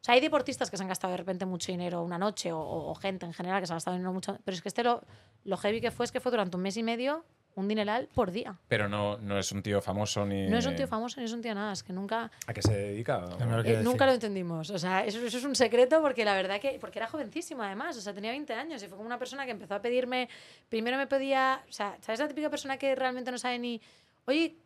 O 0.00 0.04
sea, 0.04 0.14
hay 0.14 0.20
deportistas 0.22 0.70
que 0.70 0.78
se 0.78 0.82
han 0.82 0.88
gastado 0.88 1.10
de 1.10 1.18
repente 1.18 1.44
mucho 1.44 1.70
dinero 1.70 2.02
una 2.02 2.16
noche 2.16 2.50
o, 2.52 2.58
o- 2.58 2.90
o 2.90 2.94
gente 2.94 3.26
en 3.26 3.34
general 3.34 3.60
que 3.60 3.66
se 3.66 3.74
ha 3.74 3.76
gastado 3.76 3.94
dinero 3.96 4.12
mucho. 4.14 4.38
Pero 4.42 4.54
es 4.54 4.62
que 4.62 4.68
este 4.68 4.82
lo, 4.82 5.02
lo 5.44 5.58
heavy 5.58 5.82
que 5.82 5.90
fue 5.90 6.06
es 6.06 6.12
que 6.12 6.20
fue 6.20 6.30
durante 6.30 6.56
un 6.56 6.62
mes 6.62 6.78
y 6.78 6.82
medio 6.82 7.24
un 7.58 7.68
dineral 7.68 8.08
por 8.14 8.30
día. 8.30 8.58
Pero 8.68 8.88
no, 8.88 9.18
no 9.18 9.38
es 9.38 9.50
un 9.52 9.62
tío 9.62 9.80
famoso 9.80 10.24
ni... 10.24 10.48
No 10.48 10.58
es 10.58 10.66
un 10.66 10.76
tío 10.76 10.86
famoso 10.86 11.20
ni 11.20 11.26
es 11.26 11.32
un 11.32 11.42
tío 11.42 11.54
nada, 11.54 11.72
es 11.72 11.82
que 11.82 11.92
nunca, 11.92 12.30
¿A 12.46 12.54
qué 12.54 12.62
se 12.62 12.72
dedica? 12.72 13.18
No 13.18 13.60
eh, 13.62 13.80
nunca 13.82 14.06
lo 14.06 14.12
entendimos. 14.12 14.70
O 14.70 14.78
sea, 14.78 15.04
eso, 15.04 15.18
eso 15.18 15.38
es 15.38 15.44
un 15.44 15.54
secreto 15.54 16.00
porque 16.00 16.24
la 16.24 16.34
verdad 16.34 16.60
que. 16.60 16.78
Porque 16.80 16.98
era 16.98 17.08
jovencísimo 17.08 17.62
además, 17.62 17.96
o 17.96 18.00
sea, 18.00 18.14
tenía 18.14 18.30
20 18.30 18.52
años 18.54 18.82
y 18.82 18.88
fue 18.88 18.96
como 18.96 19.06
una 19.06 19.18
persona 19.18 19.44
que 19.44 19.52
empezó 19.52 19.74
a 19.74 19.82
pedirme. 19.82 20.28
Primero 20.68 20.96
me 20.96 21.06
pedía. 21.06 21.62
O 21.68 21.72
sea, 21.72 21.96
¿sabes 22.00 22.20
la 22.20 22.28
típica 22.28 22.50
persona 22.50 22.76
que 22.76 22.94
realmente 22.94 23.30
no 23.30 23.38
sabe 23.38 23.58
ni. 23.58 23.80
Oye, 24.26 24.56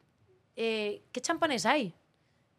eh, 0.56 1.02
¿qué 1.12 1.20
champanes 1.20 1.66
hay? 1.66 1.94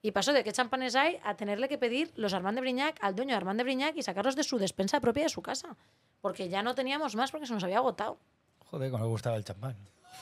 Y 0.01 0.11
pasó 0.11 0.33
de 0.33 0.43
qué 0.43 0.51
champanes 0.51 0.95
hay 0.95 1.19
a 1.23 1.35
tenerle 1.35 1.69
que 1.69 1.77
pedir 1.77 2.11
los 2.15 2.33
Armand 2.33 2.57
de 2.57 2.61
Brignac 2.61 2.97
al 3.01 3.15
dueño 3.15 3.31
de 3.31 3.37
Armand 3.37 3.59
de 3.59 3.63
Brignac 3.63 3.95
y 3.95 4.01
sacarlos 4.01 4.35
de 4.35 4.43
su 4.43 4.57
despensa 4.57 4.99
propia 4.99 5.23
de 5.23 5.29
su 5.29 5.41
casa. 5.41 5.77
Porque 6.19 6.49
ya 6.49 6.61
no 6.61 6.75
teníamos 6.75 7.15
más 7.15 7.31
porque 7.31 7.47
se 7.47 7.53
nos 7.53 7.63
había 7.63 7.77
agotado. 7.77 8.17
Joder, 8.65 8.91
como 8.91 9.03
me 9.05 9.09
gustaba 9.09 9.37
el 9.37 9.45
champán. 9.45 9.77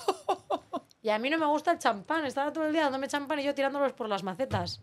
Y 1.04 1.10
a 1.10 1.17
mí 1.17 1.32
no 1.32 1.39
me 1.39 1.47
gusta 1.47 1.71
el 1.71 1.80
champán. 1.80 2.25
Estaba 2.25 2.54
todo 2.54 2.67
el 2.67 2.73
día 2.73 2.84
dándome 2.84 3.08
champán 3.08 3.39
y 3.39 3.43
yo 3.43 3.56
tirándolos 3.56 3.93
por 3.93 4.08
las 4.08 4.21
macetas. 4.21 4.82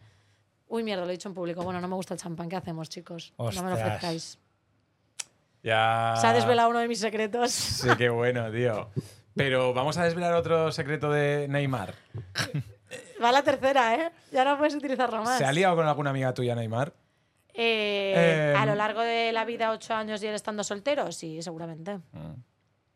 Uy, 0.66 0.83
mierda, 0.83 1.05
lo 1.05 1.11
he 1.11 1.12
dicho 1.12 1.29
en 1.29 1.35
público. 1.35 1.62
Bueno, 1.62 1.81
no 1.81 1.87
me 1.87 1.94
gusta 1.94 2.14
el 2.14 2.18
champán. 2.21 2.49
¿Qué 2.49 2.57
hacemos, 2.57 2.88
chicos? 2.88 3.33
No 3.38 3.44
me 3.44 3.53
lo 3.53 3.59
Ostras. 3.61 3.81
ofrezcáis. 3.83 4.38
Ya... 5.62 6.14
Se 6.21 6.27
ha 6.27 6.33
desvelado 6.33 6.71
uno 6.71 6.81
de 6.81 6.88
mis 6.88 6.99
secretos. 6.99 7.53
Sí, 7.53 7.88
qué 7.97 8.09
bueno, 8.09 8.51
tío. 8.51 8.90
Pero 9.37 9.73
vamos 9.73 9.97
a 9.97 10.05
desvelar 10.05 10.35
otro 10.35 10.73
secreto 10.73 11.09
de 11.11 11.47
Neymar. 11.49 11.94
Va 13.23 13.31
la 13.31 13.42
tercera, 13.44 13.94
¿eh? 13.94 14.11
Ya 14.33 14.44
no 14.44 14.59
puedes 14.59 14.75
utilizarlo 14.75 15.23
más. 15.23 15.38
¿Se 15.38 15.44
ha 15.44 15.53
liado 15.53 15.77
con 15.77 15.87
alguna 15.87 16.11
amiga 16.11 16.35
tuya, 16.35 16.57
Neymar? 16.57 16.92
Eh, 17.55 18.14
Eh, 18.16 18.55
a 18.57 18.66
lo 18.66 18.75
largo 18.75 19.03
de 19.03 19.31
la 19.33 19.44
vida, 19.44 19.71
ocho 19.71 19.94
años 19.94 20.21
y 20.23 20.27
él 20.27 20.35
estando 20.35 20.64
soltero, 20.64 21.12
sí, 21.12 21.40
seguramente. 21.42 21.99
Mm. 22.12 22.35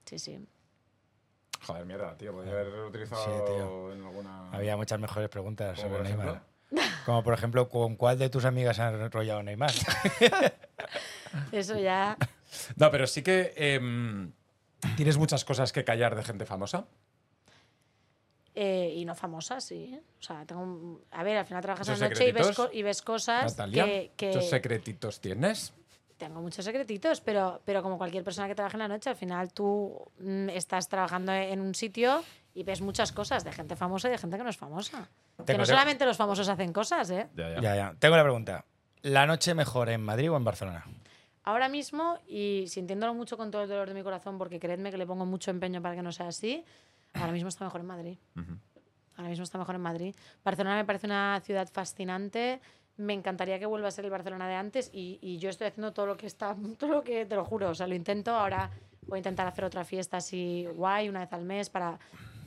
Sí, 0.07 0.19
sí. 0.19 0.45
Joder, 1.67 1.85
mierda, 1.87 2.17
tío. 2.17 2.33
Podría 2.33 2.53
haber 2.53 2.69
utilizado 2.81 3.23
Sí, 3.25 3.31
tío. 3.53 3.93
en 3.93 4.05
alguna... 4.05 4.51
Había 4.51 4.77
muchas 4.77 4.99
mejores 5.01 5.29
preguntas 5.29 5.77
¿Cómo, 5.77 5.89
sobre 5.89 5.99
por 5.99 6.07
ejemplo? 6.07 6.41
Neymar. 6.71 7.03
Como 7.05 7.23
por 7.23 7.35
ejemplo, 7.35 7.69
¿con 7.69 7.97
cuál 7.97 8.19
de 8.19 8.31
tus 8.31 8.45
amigas 8.45 8.79
han 8.79 9.01
enrollado 9.01 9.43
Neymar? 9.43 9.71
Eso 11.53 11.79
ya. 11.79 12.17
No, 12.77 12.91
pero 12.91 13.07
sí 13.07 13.23
que 13.23 13.53
em, 13.57 14.33
tienes 14.97 15.17
muchas 15.19 15.45
cosas 15.45 15.73
que 15.73 15.85
callar 15.85 16.15
de 16.17 16.23
gente 16.25 16.47
famosa. 16.47 16.85
Eh, 18.55 18.93
y 18.97 19.05
no 19.05 19.15
famosa, 19.15 19.61
sí. 19.61 19.99
O 20.19 20.23
sea, 20.23 20.45
tengo. 20.45 20.63
un- 20.63 21.01
A 21.11 21.23
ver, 21.23 21.39
al 21.39 21.47
final 21.47 21.63
trabajas 21.63 21.89
en 21.89 21.93
¿Muchos 21.95 22.01
la 22.03 22.09
noche 22.11 22.29
y 22.29 22.33
ves, 22.33 22.59
y 22.73 22.83
ves 22.83 23.03
cosas 23.03 23.53
Natalia, 23.53 23.85
que. 23.87 24.13
que- 24.17 24.31
¿qué 24.33 24.43
secretitos 24.43 25.21
tienes? 25.21 25.73
Tengo 26.23 26.41
muchos 26.41 26.65
secretitos, 26.65 27.21
pero, 27.21 27.61
pero 27.65 27.83
como 27.83 27.99
cualquier 27.99 28.23
persona 28.23 28.47
que 28.47 28.55
trabaja 28.55 28.77
en 28.77 28.79
la 28.79 28.87
noche, 28.87 29.11
al 29.11 29.17
final 29.17 29.53
tú 29.53 30.01
mm, 30.21 30.51
estás 30.51 30.89
trabajando 30.89 31.33
en 31.33 31.61
un 31.61 31.75
sitio 31.75 32.23
y 32.55 32.63
ves 32.63 32.81
muchas 32.81 33.11
cosas 33.11 33.43
de 33.43 33.51
gente 33.51 33.75
famosa 33.75 34.07
y 34.07 34.13
de 34.13 34.19
gente 34.19 34.37
que 34.37 34.45
no 34.45 34.51
es 34.51 34.57
famosa. 34.57 35.09
que 35.45 35.59
no 35.59 35.67
solamente 35.67 36.07
los 36.07 36.17
famosos 36.17 36.49
hacen 36.49 36.73
cosas, 36.73 37.11
¿eh? 37.11 37.27
Ya, 37.35 37.61
ya, 37.61 37.75
ya. 37.75 37.97
Tengo 37.99 38.17
la 38.17 38.23
pregunta. 38.23 38.65
¿La 39.03 39.27
noche 39.27 39.53
mejor 39.53 39.89
en 39.89 40.01
Madrid 40.01 40.31
o 40.31 40.37
en 40.37 40.45
Barcelona? 40.45 40.87
Ahora 41.43 41.69
mismo, 41.69 42.21
y 42.29 42.67
sintiéndolo 42.69 43.15
mucho 43.15 43.37
con 43.37 43.51
todo 43.51 43.65
el 43.65 43.69
dolor 43.69 43.89
de 43.89 43.95
mi 43.95 44.05
corazón, 44.05 44.39
porque 44.39 44.61
creedme 44.61 44.93
que 44.93 44.99
le 44.99 45.09
pongo 45.09 45.27
mucho 45.27 45.51
empeño 45.51 45.83
para 45.83 45.97
que 45.97 46.03
no 46.03 46.13
sea 46.13 46.29
así, 46.29 46.65
ahora 47.15 47.33
mismo 47.33 47.49
está 47.49 47.65
mejor 47.65 47.81
en 47.81 47.87
Madrid. 47.89 48.19
Ujú. 48.37 48.59
Ahora 49.17 49.29
mismo 49.29 49.43
está 49.43 49.59
mejor 49.59 49.75
en 49.75 49.81
Madrid. 49.81 50.15
Barcelona 50.45 50.77
me 50.77 50.85
parece 50.85 51.07
una 51.09 51.41
ciudad 51.45 51.69
fascinante. 51.73 52.61
Me 52.97 53.15
encantaría 53.15 53.59
que 53.59 53.67
vuelva 53.67 53.89
a 53.89 53.91
ser 53.91 54.05
el 54.05 54.11
Barcelona 54.11 54.47
de 54.49 54.55
antes 54.55 54.91
y, 54.93 55.19
y 55.23 55.39
yo 55.39 55.51
estoy 55.51 55.67
haciendo 55.69 55.93
todo 55.93 56.07
lo 56.07 56.17
que 56.17 56.27
está, 56.27 56.55
todo 56.79 56.91
lo 56.93 57.05
que 57.05 57.25
te 57.27 57.35
lo 57.35 57.45
juro, 57.45 57.71
o 57.71 57.75
sea, 57.75 57.87
lo 57.87 57.95
intento. 57.95 58.33
Ahora 58.33 58.71
voy 59.09 59.17
a 59.17 59.19
intentar 59.19 59.47
hacer 59.47 59.65
otra 59.65 59.85
fiesta 59.85 60.19
así 60.19 60.67
guay 60.75 61.09
una 61.09 61.21
vez 61.21 61.33
al 61.33 61.45
mes 61.45 61.71
para 61.71 61.99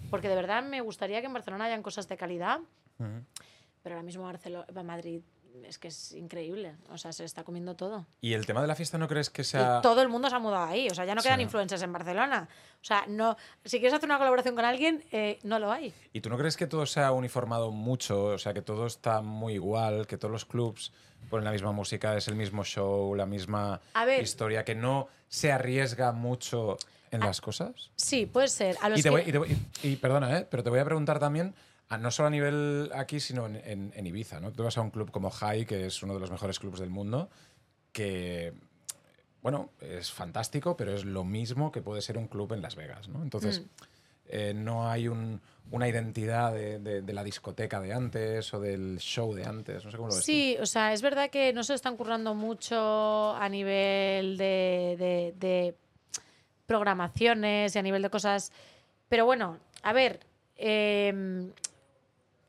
porque 0.10 0.30
de 0.30 0.36
verdad 0.36 0.64
me 0.64 0.82
gustaría 0.82 1.20
que 1.20 1.28
en 1.28 1.34
Barcelona 1.34 1.66
hayan 1.66 1.82
cosas 1.82 2.08
de 2.08 2.16
calidad, 2.16 2.60
Ujú. 3.00 3.26
pero 3.82 3.96
ahora 3.96 4.04
mismo 4.04 4.24
Barcelona, 4.24 4.84
Madrid 4.84 5.22
es 5.64 5.78
que 5.80 5.88
es 5.88 6.12
increíble, 6.14 6.76
o 6.92 6.98
sea, 6.98 7.12
se 7.14 7.24
está 7.24 7.44
comiendo 7.44 7.76
todo. 7.76 8.06
¿Y 8.22 8.34
el 8.34 8.46
tema 8.46 8.62
de 8.62 8.68
la 8.68 8.76
fiesta 8.76 8.98
no 8.98 9.08
crees 9.08 9.30
que 9.30 9.42
Y 9.44 9.46
sea...? 9.46 9.82
todo 9.82 10.02
el 10.02 10.10
mundo 10.10 10.30
se 10.30 10.36
ha 10.36 10.40
mudado 10.40 10.66
ahí. 10.66 10.88
O 10.90 10.94
sea, 10.96 11.06
ya 11.06 11.16
no 11.16 11.22
quedan 11.22 11.38
Sí. 11.38 11.44
influencers 11.44 11.82
en 11.82 11.94
Barcelona. 11.94 12.48
O 12.82 12.86
sea, 12.86 13.06
no, 13.08 13.36
si 13.64 13.80
quieres 13.80 13.94
hacer 13.94 14.08
una 14.08 14.18
colaboración 14.18 14.56
con 14.56 14.66
alguien, 14.66 15.04
eh, 15.12 15.40
no 15.44 15.60
lo 15.60 15.72
hay. 15.72 15.94
¿Y 16.14 16.22
tú 16.22 16.30
no 16.30 16.38
crees 16.38 16.58
que 16.58 16.68
todo 16.68 16.86
se 16.86 17.00
ha 17.02 17.12
uniformado 17.12 17.72
mucho? 17.72 18.26
O 18.26 18.38
sea, 18.38 18.54
que 18.54 18.62
todo 18.62 18.86
está 18.86 19.22
muy 19.22 19.54
igual, 19.54 20.06
que 20.08 20.18
todos 20.18 20.32
los 20.32 20.46
clubs 20.46 20.92
ponen 21.30 21.46
la 21.46 21.52
misma 21.52 21.72
música, 21.72 22.16
es 22.18 22.28
el 22.28 22.36
mismo 22.36 22.64
show, 22.64 23.16
la 23.16 23.26
misma 23.26 23.82
ver. 24.06 24.22
historia, 24.22 24.64
que 24.64 24.76
no 24.76 25.08
se 25.28 25.52
arriesga 25.52 26.12
mucho 26.12 26.78
en 27.12 27.22
las 27.22 27.40
cosas? 27.42 27.90
Sí, 27.96 28.26
puede 28.26 28.48
ser. 28.50 28.78
A 28.82 28.90
los 28.90 29.00
Y, 29.00 29.04
te 29.04 29.10
que- 29.10 29.12
voy- 29.12 29.22
y 29.26 29.32
te 29.32 29.38
voy- 29.38 29.58
y- 29.84 29.88
y 29.88 29.96
perdona, 29.96 30.38
¿eh? 30.38 30.48
pero 30.50 30.64
te 30.64 30.70
voy 30.70 30.80
a 30.80 30.86
preguntar 30.86 31.18
también, 31.20 31.56
no 32.00 32.12
solo 32.12 32.28
a 32.28 32.32
nivel 32.32 32.92
aquí, 32.96 33.20
sino 33.20 33.46
en, 33.46 33.56
en- 33.58 33.94
en 33.96 34.08
Ibiza. 34.08 34.40
¿no? 34.40 34.52
Tú 34.52 34.64
vas 34.64 34.78
a 34.78 34.82
un 34.82 34.90
club 34.92 35.12
como 35.12 35.30
High, 35.30 35.66
que 35.66 35.86
es 35.86 36.02
uno 36.04 36.14
de 36.14 36.20
los 36.20 36.32
mejores 36.32 36.60
clubs 36.60 36.80
del 36.80 36.90
mundo, 36.90 37.30
que, 37.92 38.54
bueno, 39.42 39.70
es 39.80 40.12
fantástico, 40.12 40.76
pero 40.76 40.94
es 40.94 41.06
lo 41.06 41.24
mismo 41.24 41.72
que 41.72 41.82
puede 41.82 42.02
ser 42.02 42.18
un 42.18 42.28
club 42.28 42.54
en 42.54 42.62
Las 42.62 42.76
Vegas, 42.76 43.08
¿no? 43.08 43.22
Entonces, 43.24 43.62
Mm. 43.62 43.64
eh, 44.30 44.54
no 44.56 44.90
hay 44.90 45.08
un- 45.08 45.40
una 45.72 45.88
identidad 45.88 46.54
de, 46.54 46.80
de- 46.80 47.02
de 47.02 47.14
la 47.14 47.24
discoteca 47.24 47.80
de 47.80 47.94
antes 47.94 48.54
o 48.54 48.60
del 48.60 48.98
show 49.00 49.34
de 49.34 49.46
antes, 49.46 49.84
no 49.86 49.92
sé 49.92 49.98
cómo 49.98 50.10
lo 50.10 50.16
ves. 50.16 50.24
tú. 50.26 50.32
Sí, 50.32 50.58
o 50.60 50.66
sea, 50.66 50.94
es 50.94 51.02
verdad 51.02 51.30
que 51.30 51.54
no 51.54 51.64
se 51.64 51.74
están 51.76 51.96
currando 51.98 52.34
mucho 52.36 53.36
a 53.36 53.48
nivel 53.50 54.38
de, 54.38 54.96
de- 55.00 55.34
de 55.40 55.76
programaciones 56.66 57.76
y 57.76 57.80
a 57.80 57.82
nivel 57.82 58.02
de 58.02 58.10
cosas. 58.10 58.52
Pero 59.10 59.26
bueno, 59.26 59.58
a 59.84 59.94
ver, 59.94 60.20
em, 60.56 61.52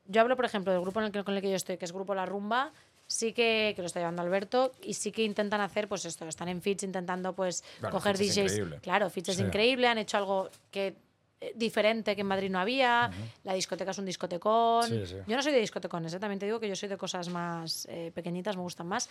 yo 0.07 0.21
hablo, 0.21 0.35
por 0.35 0.45
ejemplo, 0.45 0.71
del 0.71 0.81
grupo 0.81 0.99
en 0.99 1.07
el 1.07 1.11
que, 1.11 1.23
con 1.23 1.35
el 1.35 1.41
que 1.41 1.49
yo 1.49 1.55
estoy, 1.55 1.77
que 1.77 1.85
es 1.85 1.91
Grupo 1.91 2.15
La 2.15 2.25
Rumba, 2.25 2.71
sí 3.05 3.33
que, 3.33 3.73
que 3.75 3.81
lo 3.81 3.85
está 3.87 3.99
llevando 3.99 4.21
Alberto, 4.21 4.71
y 4.81 4.93
sí 4.93 5.11
que 5.11 5.23
intentan 5.23 5.61
hacer, 5.61 5.87
pues 5.87 6.05
esto, 6.05 6.27
están 6.27 6.49
en 6.49 6.61
Fitch 6.61 6.83
intentando 6.83 7.33
pues 7.33 7.63
Claro, 7.79 7.93
coger 7.95 8.17
Fitch 8.17 8.37
es 8.37 8.57
DJs. 8.57 8.81
Claro, 8.81 9.09
Fitch 9.09 9.29
es 9.29 9.37
Sí. 9.37 9.43
increíble, 9.43 9.87
han 9.87 9.97
hecho 9.97 10.17
algo 10.17 10.49
que 10.71 10.95
eh, 11.39 11.53
diferente 11.55 12.15
que 12.15 12.21
en 12.21 12.27
Madrid 12.27 12.49
no 12.49 12.57
había, 12.59 13.11
la 13.43 13.53
discoteca 13.53 13.91
es 13.91 13.97
un 13.99 14.05
discotecón. 14.05 14.85
Sí, 14.89 15.05
sí. 15.05 15.15
Yo 15.27 15.35
no 15.35 15.43
soy 15.43 15.51
de 15.53 15.59
discotecones, 15.59 16.11
¿eh? 16.13 16.19
también 16.19 16.39
te 16.39 16.47
digo 16.47 16.59
que 16.59 16.67
yo 16.67 16.75
soy 16.75 16.89
de 16.89 16.97
cosas 16.97 17.29
más 17.29 17.85
eh, 17.91 18.11
pequeñitas, 18.13 18.55
me 18.57 18.63
gustan 18.63 18.87
más, 18.87 19.07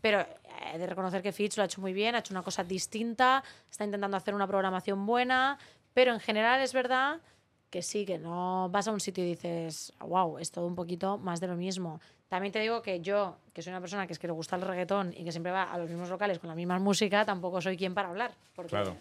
pero 0.00 0.26
he 0.74 0.76
de 0.78 0.86
reconocer 0.88 1.22
que 1.22 1.30
Fitch 1.30 1.56
lo 1.56 1.62
ha 1.62 1.66
hecho 1.66 1.80
muy 1.80 1.92
bien, 1.92 2.16
ha 2.16 2.18
hecho 2.18 2.34
una 2.34 2.42
cosa 2.42 2.64
distinta, 2.64 3.44
está 3.70 3.84
intentando 3.84 4.16
hacer 4.16 4.34
una 4.34 4.46
programación 4.48 5.06
buena, 5.06 5.56
pero 5.94 6.12
en 6.12 6.18
general 6.20 6.60
es 6.62 6.72
verdad 6.72 7.20
que 7.70 7.82
sí, 7.82 8.04
que 8.06 8.18
no 8.18 8.68
vas 8.70 8.88
a 8.88 8.92
un 8.92 9.00
sitio 9.00 9.24
y 9.24 9.28
dices, 9.28 9.92
wow, 10.00 10.38
es 10.38 10.50
todo 10.50 10.66
un 10.66 10.74
poquito 10.74 11.18
más 11.18 11.40
de 11.40 11.48
lo 11.48 11.56
mismo. 11.56 12.00
También 12.28 12.52
te 12.52 12.60
digo 12.60 12.82
que 12.82 13.00
yo, 13.00 13.36
que 13.52 13.62
soy 13.62 13.72
una 13.72 13.80
persona 13.80 14.06
que 14.06 14.12
es 14.12 14.18
que 14.18 14.26
le 14.26 14.32
gusta 14.32 14.56
el 14.56 14.62
reggaetón 14.62 15.14
y 15.16 15.24
que 15.24 15.32
siempre 15.32 15.52
va 15.52 15.64
a 15.64 15.78
los 15.78 15.88
mismos 15.88 16.08
locales 16.08 16.38
con 16.38 16.48
la 16.48 16.54
misma 16.54 16.78
música, 16.78 17.24
tampoco 17.24 17.60
soy 17.60 17.76
quien 17.76 17.94
para 17.94 18.08
hablar. 18.08 18.32
Porque 18.54 18.70
Claro. 18.70 18.96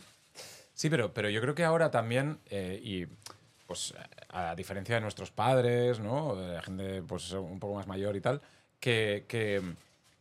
Sí, 0.74 0.90
pero, 0.90 1.12
pero 1.12 1.30
yo 1.30 1.42
creo 1.42 1.56
que 1.56 1.64
ahora 1.64 1.90
también, 1.90 2.38
eh, 2.50 2.80
y 2.84 3.08
pues 3.66 3.94
a 4.30 4.56
diferencia 4.56 4.96
de 4.96 5.02
nuestros 5.02 5.32
padres, 5.32 6.00
¿no? 6.00 6.36
De 6.36 6.54
la 6.54 6.62
gente 6.62 7.02
pues, 7.02 7.32
un 7.32 7.60
poco 7.60 7.76
más 7.76 7.88
mayor 7.88 8.16
y 8.16 8.22
tal, 8.22 8.42
que, 8.80 9.26
que, 9.28 9.62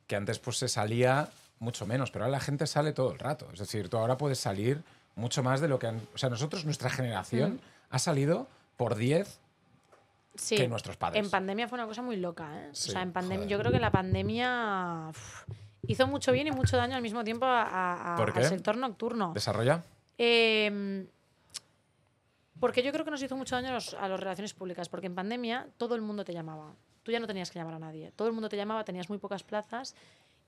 que 0.06 0.16
antes 0.16 0.38
pues 0.38 0.56
se 0.56 0.68
salía 0.68 1.28
mucho 1.58 1.86
menos, 1.86 2.10
pero 2.10 2.24
ahora 2.24 2.38
la 2.38 2.40
gente 2.40 2.66
sale 2.66 2.92
todo 2.92 3.12
el 3.12 3.18
rato. 3.18 3.48
Es 3.52 3.58
decir, 3.58 3.88
tú 3.88 3.98
ahora 3.98 4.16
puedes 4.16 4.38
salir 4.38 4.82
mucho 5.14 5.42
más 5.42 5.60
de 5.60 5.68
lo 5.68 5.78
que 5.78 5.88
han... 5.88 6.00
O 6.14 6.18
sea, 6.18 6.28
nosotros, 6.28 6.64
nuestra 6.64 6.90
generación, 6.90 7.60
ha 7.90 7.98
salido 7.98 8.48
por 8.76 8.94
10 8.96 9.40
Sí, 10.34 10.56
que 10.56 10.68
nuestros 10.68 10.96
padres. 10.98 11.24
En 11.24 11.30
pandemia 11.30 11.66
fue 11.66 11.78
una 11.78 11.86
cosa 11.86 12.02
muy 12.02 12.16
loca, 12.16 12.50
¿eh? 12.60 12.68
Sí, 12.72 12.90
o 12.90 12.92
sea, 12.92 13.00
en 13.02 13.12
pandemia, 13.12 13.46
yo 13.46 13.58
creo 13.58 13.72
que 13.72 13.80
la 13.80 13.90
pandemia 13.90 15.06
uf, 15.08 15.44
hizo 15.86 16.06
mucho 16.06 16.30
bien 16.32 16.46
y 16.48 16.50
mucho 16.50 16.76
daño 16.76 16.94
al 16.94 17.00
mismo 17.02 17.24
tiempo 17.24 17.46
a- 17.46 18.12
a- 18.12 18.16
¿Por 18.16 18.32
qué? 18.34 18.40
al 18.40 18.44
sector 18.46 18.76
nocturno. 18.76 19.32
¿Desarrolla? 19.32 19.82
Eh, 20.18 21.06
porque 22.60 22.82
yo 22.82 22.92
creo 22.92 23.04
que 23.04 23.10
nos 23.10 23.22
hizo 23.22 23.36
mucho 23.36 23.54
daño 23.54 23.68
a, 23.70 23.72
los- 23.72 23.94
a 23.94 24.08
las 24.08 24.20
relaciones 24.20 24.52
públicas, 24.54 24.88
porque 24.88 25.06
en 25.06 25.14
pandemia 25.14 25.68
todo 25.78 25.94
el 25.94 26.02
mundo 26.02 26.24
te 26.24 26.32
llamaba. 26.32 26.74
Tú 27.02 27.12
ya 27.12 27.20
no 27.20 27.26
tenías 27.26 27.50
que 27.50 27.58
llamar 27.58 27.74
a 27.74 27.78
nadie. 27.78 28.12
Todo 28.16 28.28
el 28.28 28.34
mundo 28.34 28.48
te 28.48 28.56
llamaba, 28.56 28.84
tenías 28.84 29.08
muy 29.08 29.18
pocas 29.18 29.42
plazas 29.42 29.94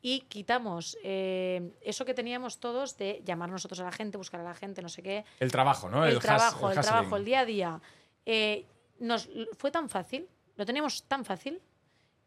y 0.01 0.21
quitamos 0.23 0.97
eh, 1.03 1.73
eso 1.81 2.05
que 2.05 2.15
teníamos 2.15 2.61
todos 2.61 2.97
de 2.97 3.21
llamar 3.25 3.51
nosotros 3.51 3.81
a 3.81 3.85
la 3.85 3.93
gente, 3.93 4.17
buscar 4.17 4.41
a 4.41 4.45
la 4.45 4.55
gente, 4.55 4.81
no 4.83 4.89
sé 4.89 5.03
qué 5.03 5.25
El 5.41 5.51
trabajo, 5.51 5.89
¿no? 5.89 6.07
el, 6.07 6.17
has- 6.17 6.23
trabajo, 6.23 6.71
el, 6.71 6.81
trabajo, 6.81 7.17
el 7.17 7.25
día 7.25 7.41
a 7.41 7.45
día. 7.45 7.81
eh, 8.27 8.65
nos, 9.01 9.29
fue 9.57 9.71
tan 9.71 9.89
fácil, 9.89 10.29
lo 10.57 10.65
teníamos 10.67 11.03
tan 11.05 11.25
fácil, 11.25 11.61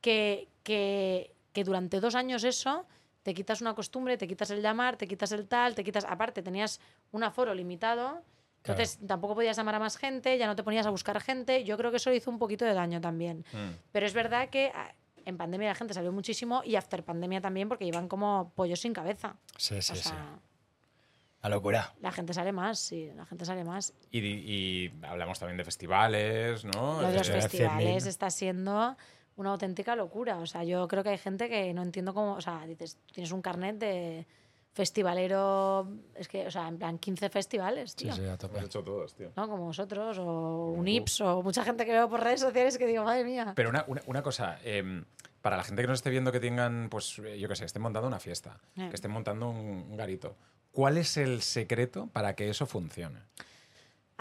que, 0.02 0.48
que, 0.64 1.34
que 1.54 1.64
durante 1.64 2.00
dos 2.00 2.16
años 2.16 2.44
eso, 2.44 2.86
te 3.24 3.34
quitas 3.34 3.62
una 3.62 3.76
costumbre, 3.76 4.18
te 4.18 4.28
quitas 4.28 4.50
el 4.52 4.62
llamar, 4.62 4.98
te 4.98 5.08
quitas 5.08 5.32
el 5.32 5.48
tal, 5.48 5.76
te 5.76 5.84
quitas. 5.84 6.06
Aparte, 6.06 6.42
tenías 6.42 6.80
un 7.12 7.24
aforo 7.24 7.54
limitado. 7.54 8.24
Entonces 8.64 9.00
tampoco 9.08 9.34
podías 9.36 9.58
llamar 9.58 9.76
a 9.76 9.80
más 9.80 9.98
gente, 9.98 10.38
ya 10.38 10.46
no 10.48 10.56
te 10.56 10.64
ponías 10.64 10.86
a 10.86 10.92
buscar 10.92 11.20
gente. 11.20 11.64
Yo 11.64 11.78
creo 11.78 11.90
que 11.92 11.98
eso 11.98 12.10
le 12.12 12.16
hizo 12.18 12.30
un 12.32 12.38
poquito 12.40 12.64
de 12.64 12.74
daño 12.74 13.02
también. 13.02 13.44
Mm. 13.54 13.70
Pero 13.92 14.06
es 14.06 14.14
verdad 14.14 14.50
que 14.50 14.72
ah, 14.74 14.94
en 15.26 15.38
pandemia 15.38 15.70
la 15.70 15.76
gente 15.76 15.94
salió 15.94 16.12
muchísimo 16.12 16.62
y 16.64 16.76
after 16.76 17.04
pandemia 17.04 17.42
también 17.42 17.68
porque 17.70 17.86
iban 17.86 18.08
como 18.08 18.52
pollos 18.56 18.80
sin 18.80 18.94
cabeza. 18.94 19.36
Sí, 19.58 19.82
sí, 19.82 19.94
o 19.94 19.96
sí. 19.96 20.10
La 21.44 21.50
locura. 21.50 21.92
la 22.02 22.12
gente 22.12 22.34
sale 22.36 22.52
más, 22.52 22.78
sí, 22.80 23.10
la 23.16 23.26
gente 23.26 23.46
sale 23.46 23.64
más. 23.64 23.94
Y, 24.12 24.20
y 24.20 24.94
hablamos 25.02 25.40
también 25.40 25.58
de 25.58 25.64
festivales, 25.64 26.64
¿no? 26.66 27.02
Lo 27.02 27.08
de 27.08 27.18
los 27.18 27.30
Eh, 27.30 27.34
festivales 27.42 28.04
100.000. 28.06 28.08
está 28.08 28.30
siendo 28.30 28.96
una 29.38 29.50
auténtica 29.50 29.96
locura. 29.96 30.38
O 30.38 30.46
sea, 30.46 30.64
yo 30.64 30.88
creo 30.88 31.02
que 31.02 31.10
hay 31.10 31.18
gente 31.18 31.50
que 31.50 31.74
no 31.74 31.82
entiendo 31.82 32.14
cómo. 32.14 32.34
O 32.34 32.42
sea, 32.42 32.64
dices, 32.68 33.00
tienes 33.12 33.32
un 33.32 33.42
carnet 33.42 33.78
de 33.80 34.28
festivalero. 34.74 35.88
Es 36.16 36.28
que, 36.28 36.48
o 36.48 36.52
sea, 36.52 36.68
en 36.68 36.78
plan 36.78 36.98
15 36.98 37.30
festivales, 37.30 37.92
Sí, 37.92 38.06
tío. 38.06 38.14
sí, 38.14 38.26
a 38.26 38.38
tope. 38.38 38.56
Hemos 38.58 38.70
hecho 38.70 38.84
todos, 38.84 39.14
tío. 39.16 39.32
¿no? 39.36 39.48
Como 39.50 39.66
vosotros, 39.66 40.18
o 40.20 40.68
un 40.76 40.88
IPS, 40.88 41.22
o 41.22 41.42
mucha 41.42 41.64
gente 41.64 41.86
que 41.86 41.92
veo 41.92 42.10
por 42.10 42.22
redes 42.22 42.40
sociales 42.42 42.78
que 42.78 42.86
digo, 42.88 43.04
madre 43.04 43.24
mía. 43.24 43.54
Pero 43.56 43.70
una, 43.70 43.84
una- 43.88 44.02
una 44.08 44.22
cosa, 44.24 44.60
em, 44.64 45.04
para 45.42 45.58
la 45.58 45.64
gente 45.64 45.82
que 45.82 45.88
nos 45.88 46.00
esté 46.00 46.10
viendo 46.10 46.32
que 46.32 46.40
tengan, 46.40 46.88
pues, 46.90 47.16
yo 47.16 47.48
qué 47.48 47.56
sé, 47.56 47.66
estén 47.66 47.82
montando 47.82 48.08
una 48.08 48.20
fiesta, 48.20 48.60
Eh. 48.78 48.88
que 48.90 48.96
estén 48.96 49.12
montando 49.12 49.50
un, 49.50 49.58
un 49.90 49.98
garito, 49.98 50.36
¿cuál 50.72 50.98
es 50.98 51.18
el 51.18 51.42
secreto 51.42 52.08
para 52.14 52.36
que 52.36 52.50
eso 52.50 52.66
funcione? 52.66 53.20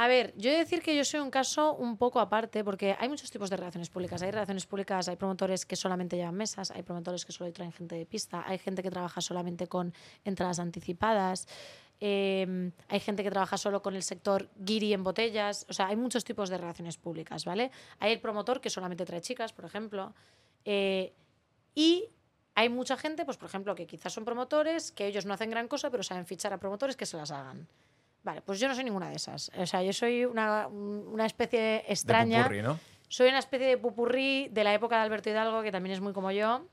A 0.02 0.08
ver, 0.08 0.32
yo 0.34 0.48
he 0.48 0.54
de 0.54 0.60
decir 0.60 0.80
que 0.80 0.96
yo 0.96 1.04
soy 1.04 1.20
un 1.20 1.30
caso 1.30 1.74
un 1.74 1.98
poco 1.98 2.20
aparte, 2.20 2.64
porque 2.64 2.96
hay 2.98 3.10
muchos 3.10 3.30
tipos 3.30 3.50
de 3.50 3.58
relaciones 3.58 3.90
públicas. 3.90 4.22
Hay 4.22 4.30
relaciones 4.30 4.64
públicas, 4.64 5.08
hay 5.08 5.16
promotores 5.16 5.66
que 5.66 5.76
solamente 5.76 6.16
llevan 6.16 6.36
mesas, 6.36 6.70
hay 6.70 6.82
promotores 6.82 7.26
que 7.26 7.32
solo 7.32 7.52
traen 7.52 7.70
gente 7.70 7.96
de 7.96 8.06
pista, 8.06 8.42
hay 8.46 8.56
gente 8.56 8.82
que 8.82 8.90
trabaja 8.90 9.20
solamente 9.20 9.66
con 9.66 9.92
entradas 10.24 10.58
anticipadas, 10.58 11.46
eh, 12.00 12.72
hay 12.88 13.00
gente 13.00 13.22
que 13.22 13.30
trabaja 13.30 13.58
solo 13.58 13.82
con 13.82 13.94
el 13.94 14.02
sector 14.02 14.48
guiri 14.56 14.94
en 14.94 15.04
botellas. 15.04 15.66
O 15.68 15.74
sea, 15.74 15.88
hay 15.88 15.96
muchos 15.96 16.24
tipos 16.24 16.48
de 16.48 16.56
relaciones 16.56 16.96
públicas, 16.96 17.44
¿vale? 17.44 17.70
Hay 17.98 18.10
el 18.12 18.20
promotor 18.20 18.62
que 18.62 18.70
solamente 18.70 19.04
trae 19.04 19.20
chicas, 19.20 19.52
por 19.52 19.66
ejemplo. 19.66 20.14
eh, 20.64 21.12
y 21.74 22.08
hay 22.54 22.70
mucha 22.70 22.96
gente, 22.96 23.26
pues 23.26 23.36
por 23.36 23.50
ejemplo, 23.50 23.74
que 23.74 23.86
quizás 23.86 24.14
son 24.14 24.24
promotores, 24.24 24.92
que 24.92 25.06
ellos 25.06 25.26
no 25.26 25.34
hacen 25.34 25.50
gran 25.50 25.68
cosa, 25.68 25.90
pero 25.90 26.02
saben 26.02 26.24
fichar 26.24 26.54
a 26.54 26.58
promotores 26.58 26.96
que 26.96 27.04
se 27.04 27.18
las 27.18 27.30
hagan. 27.30 27.68
Vale, 28.22 28.42
pues 28.42 28.60
yo 28.60 28.68
no 28.68 28.74
soy 28.74 28.84
ninguna 28.84 29.08
de 29.08 29.16
esas. 29.16 29.50
O 29.56 29.66
sea, 29.66 29.82
yo 29.82 29.92
soy 29.92 30.24
una, 30.24 30.66
un- 30.68 31.06
una 31.12 31.26
especie 31.26 31.84
extraña. 31.88 32.38
De 32.38 32.42
pupurri, 32.44 32.62
¿no? 32.62 32.78
Soy 33.08 33.28
una 33.28 33.38
especie 33.38 33.66
de 33.66 33.78
pupurrí 33.78 34.48
de 34.50 34.62
la 34.64 34.74
época 34.74 34.96
de 34.96 35.02
Alberto 35.02 35.30
Hidalgo, 35.30 35.62
que 35.62 35.72
también 35.72 35.94
es 35.94 36.00
muy 36.00 36.12
como 36.12 36.30
yo, 36.30 36.66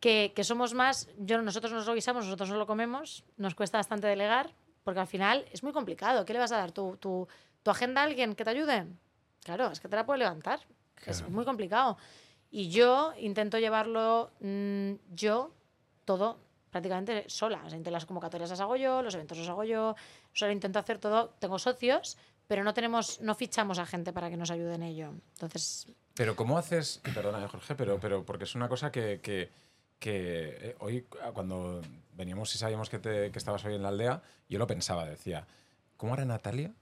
que, 0.00 0.32
que 0.36 0.44
somos 0.44 0.74
más, 0.74 1.08
yo, 1.18 1.40
nosotros 1.42 1.72
nos 1.72 1.86
lo 1.86 1.94
guisamos, 1.94 2.24
nosotros 2.24 2.50
no 2.50 2.56
lo 2.56 2.66
comemos, 2.66 3.24
nos 3.36 3.54
cuesta 3.54 3.78
bastante 3.78 4.06
delegar, 4.06 4.50
porque 4.84 5.00
al 5.00 5.06
final 5.06 5.44
es 5.50 5.62
muy 5.62 5.72
complicado. 5.72 6.24
¿Qué 6.24 6.32
le 6.34 6.38
vas 6.38 6.52
a 6.52 6.58
dar? 6.58 6.72
¿Tu, 6.72 6.96
tu, 6.98 7.26
tu 7.62 7.70
agenda 7.70 8.02
a 8.02 8.04
alguien 8.04 8.34
que 8.34 8.44
te 8.44 8.50
ayude? 8.50 8.86
Claro, 9.42 9.70
es 9.72 9.80
que 9.80 9.88
te 9.88 9.96
la 9.96 10.04
puede 10.06 10.18
levantar. 10.20 10.60
Es 11.06 11.26
muy 11.28 11.44
complicado. 11.44 11.96
Y 12.50 12.68
yo 12.68 13.12
intento 13.18 13.58
llevarlo 13.58 14.30
mm, 14.40 14.92
yo 15.14 15.52
todo 16.04 16.38
prácticamente 16.70 17.24
sola. 17.28 17.62
O 17.64 17.70
sea, 17.70 17.78
las 17.90 18.06
convocatorias 18.06 18.50
las 18.50 18.60
hago 18.60 18.76
yo, 18.76 19.02
los 19.02 19.14
eventos 19.14 19.38
los 19.38 19.48
hago 19.48 19.64
yo, 19.64 19.94
solo 20.32 20.52
intento 20.52 20.78
hacer 20.78 20.98
todo. 20.98 21.30
Tengo 21.38 21.58
socios, 21.58 22.16
pero 22.46 22.62
no 22.64 22.74
tenemos, 22.74 23.20
no 23.20 23.34
fichamos 23.34 23.78
a 23.78 23.86
gente 23.86 24.12
para 24.12 24.30
que 24.30 24.36
nos 24.36 24.50
ayude 24.50 24.74
en 24.74 24.82
ello. 24.82 25.12
Entonces, 25.34 25.86
Pero 26.14 26.36
¿cómo 26.36 26.58
haces, 26.58 27.00
perdona 27.14 27.44
eh, 27.44 27.48
Jorge, 27.48 27.74
pero, 27.74 27.98
pero 28.00 28.24
porque 28.24 28.44
es 28.44 28.54
una 28.54 28.68
cosa 28.68 28.90
que, 28.92 29.20
que, 29.20 29.50
que, 29.98 30.58
eh, 30.70 30.76
hoy 30.80 31.06
ah, 31.22 31.30
cuando 31.32 31.80
veníamos 32.14 32.54
y 32.54 32.58
sabíamos 32.58 32.88
que, 32.90 32.98
te- 32.98 33.30
que 33.30 33.38
estabas 33.38 33.64
hoy 33.64 33.74
en 33.74 33.82
la 33.82 33.88
aldea, 33.88 34.22
yo 34.48 34.58
lo 34.58 34.66
pensaba, 34.66 35.04
decía, 35.06 35.46
¿cómo 35.96 36.12
hará 36.14 36.24
Natalia 36.24 36.72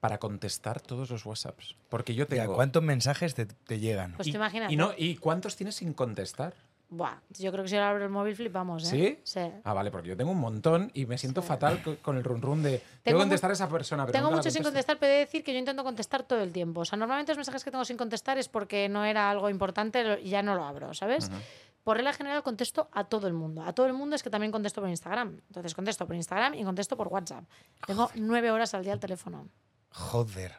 para 0.00 0.18
contestar 0.18 0.80
todos 0.80 1.10
los 1.10 1.24
WhatsApps? 1.24 1.76
Porque 1.88 2.14
yo 2.14 2.26
Ya, 2.26 2.42
tengo... 2.42 2.54
¿Cuántos 2.54 2.82
mensajes 2.82 3.34
te, 3.34 3.46
te 3.46 3.78
llegan? 3.80 4.12
Pues 4.16 4.28
y, 4.28 4.32
tú 4.32 4.36
imagínate. 4.36 4.72
y 4.72 4.76
no, 4.76 4.92
¿Y 4.96 5.16
cuántos 5.16 5.56
tienes 5.56 5.76
sin 5.76 5.94
contestar? 5.94 6.54
Buah, 6.88 7.16
yo 7.38 7.50
creo 7.50 7.64
que 7.64 7.68
si 7.70 7.74
ahora 7.76 7.90
abro 7.90 8.04
el 8.04 8.10
móvil 8.10 8.36
flipamos, 8.36 8.84
¿eh? 8.84 8.86
¿Sí? 8.90 9.20
Sí. 9.24 9.40
Ah, 9.64 9.72
vale, 9.74 9.90
porque 9.90 10.08
yo 10.08 10.16
tengo 10.16 10.30
un 10.30 10.38
montón 10.40 10.90
y 10.94 11.06
me 11.06 11.18
siento 11.18 11.42
fatal 11.42 11.82
co- 11.82 11.96
con 12.02 12.16
el 12.16 12.24
run 12.24 12.40
run 12.40 12.62
de... 12.62 12.80
Tengo, 13.02 13.18
que 13.18 13.22
contestar 13.24 13.50
a 13.50 13.54
esa 13.54 13.68
persona, 13.68 14.04
pero 14.06 14.12
Tengo 14.12 14.30
mucho 14.30 14.42
sin 14.50 14.62
contesto". 14.62 14.68
contestar, 14.68 14.98
pero 14.98 15.10
he 15.10 15.14
de 15.14 15.20
decir 15.20 15.42
que 15.42 15.52
yo 15.52 15.58
intento 15.58 15.82
contestar 15.82 16.22
todo 16.22 16.40
el 16.40 16.52
tiempo. 16.52 16.80
O 16.80 16.84
sea, 16.84 16.96
normalmente 16.98 17.32
los 17.32 17.38
mensajes 17.38 17.64
que 17.64 17.70
tengo 17.70 17.84
sin 17.84 17.96
contestar 17.96 18.38
es 18.38 18.48
porque 18.48 18.88
no 18.88 19.04
era 19.04 19.30
algo 19.30 19.50
importante 19.50 20.20
y 20.22 20.28
ya 20.30 20.42
no 20.42 20.54
lo 20.54 20.64
abro, 20.64 20.94
¿sabes? 20.94 21.30
Por 21.82 21.96
regla 21.98 22.12
general 22.14 22.42
contesto 22.42 22.88
a 22.92 23.04
todo 23.04 23.26
el 23.26 23.34
mundo. 23.34 23.62
A 23.62 23.72
todo 23.74 23.86
el 23.86 23.92
mundo 23.92 24.16
es 24.16 24.22
que 24.22 24.30
también 24.30 24.50
contesto 24.52 24.80
por 24.80 24.88
Instagram. 24.88 25.40
Entonces 25.48 25.74
contesto 25.74 26.06
por 26.06 26.16
Instagram 26.16 26.54
y 26.54 26.64
contesto 26.64 26.96
por 26.96 27.08
WhatsApp. 27.08 27.44
Tengo 27.86 28.10
nueve 28.14 28.50
horas 28.50 28.72
al 28.72 28.84
día 28.84 28.94
al 28.94 29.00
teléfono. 29.00 29.48
Joder. 29.90 30.52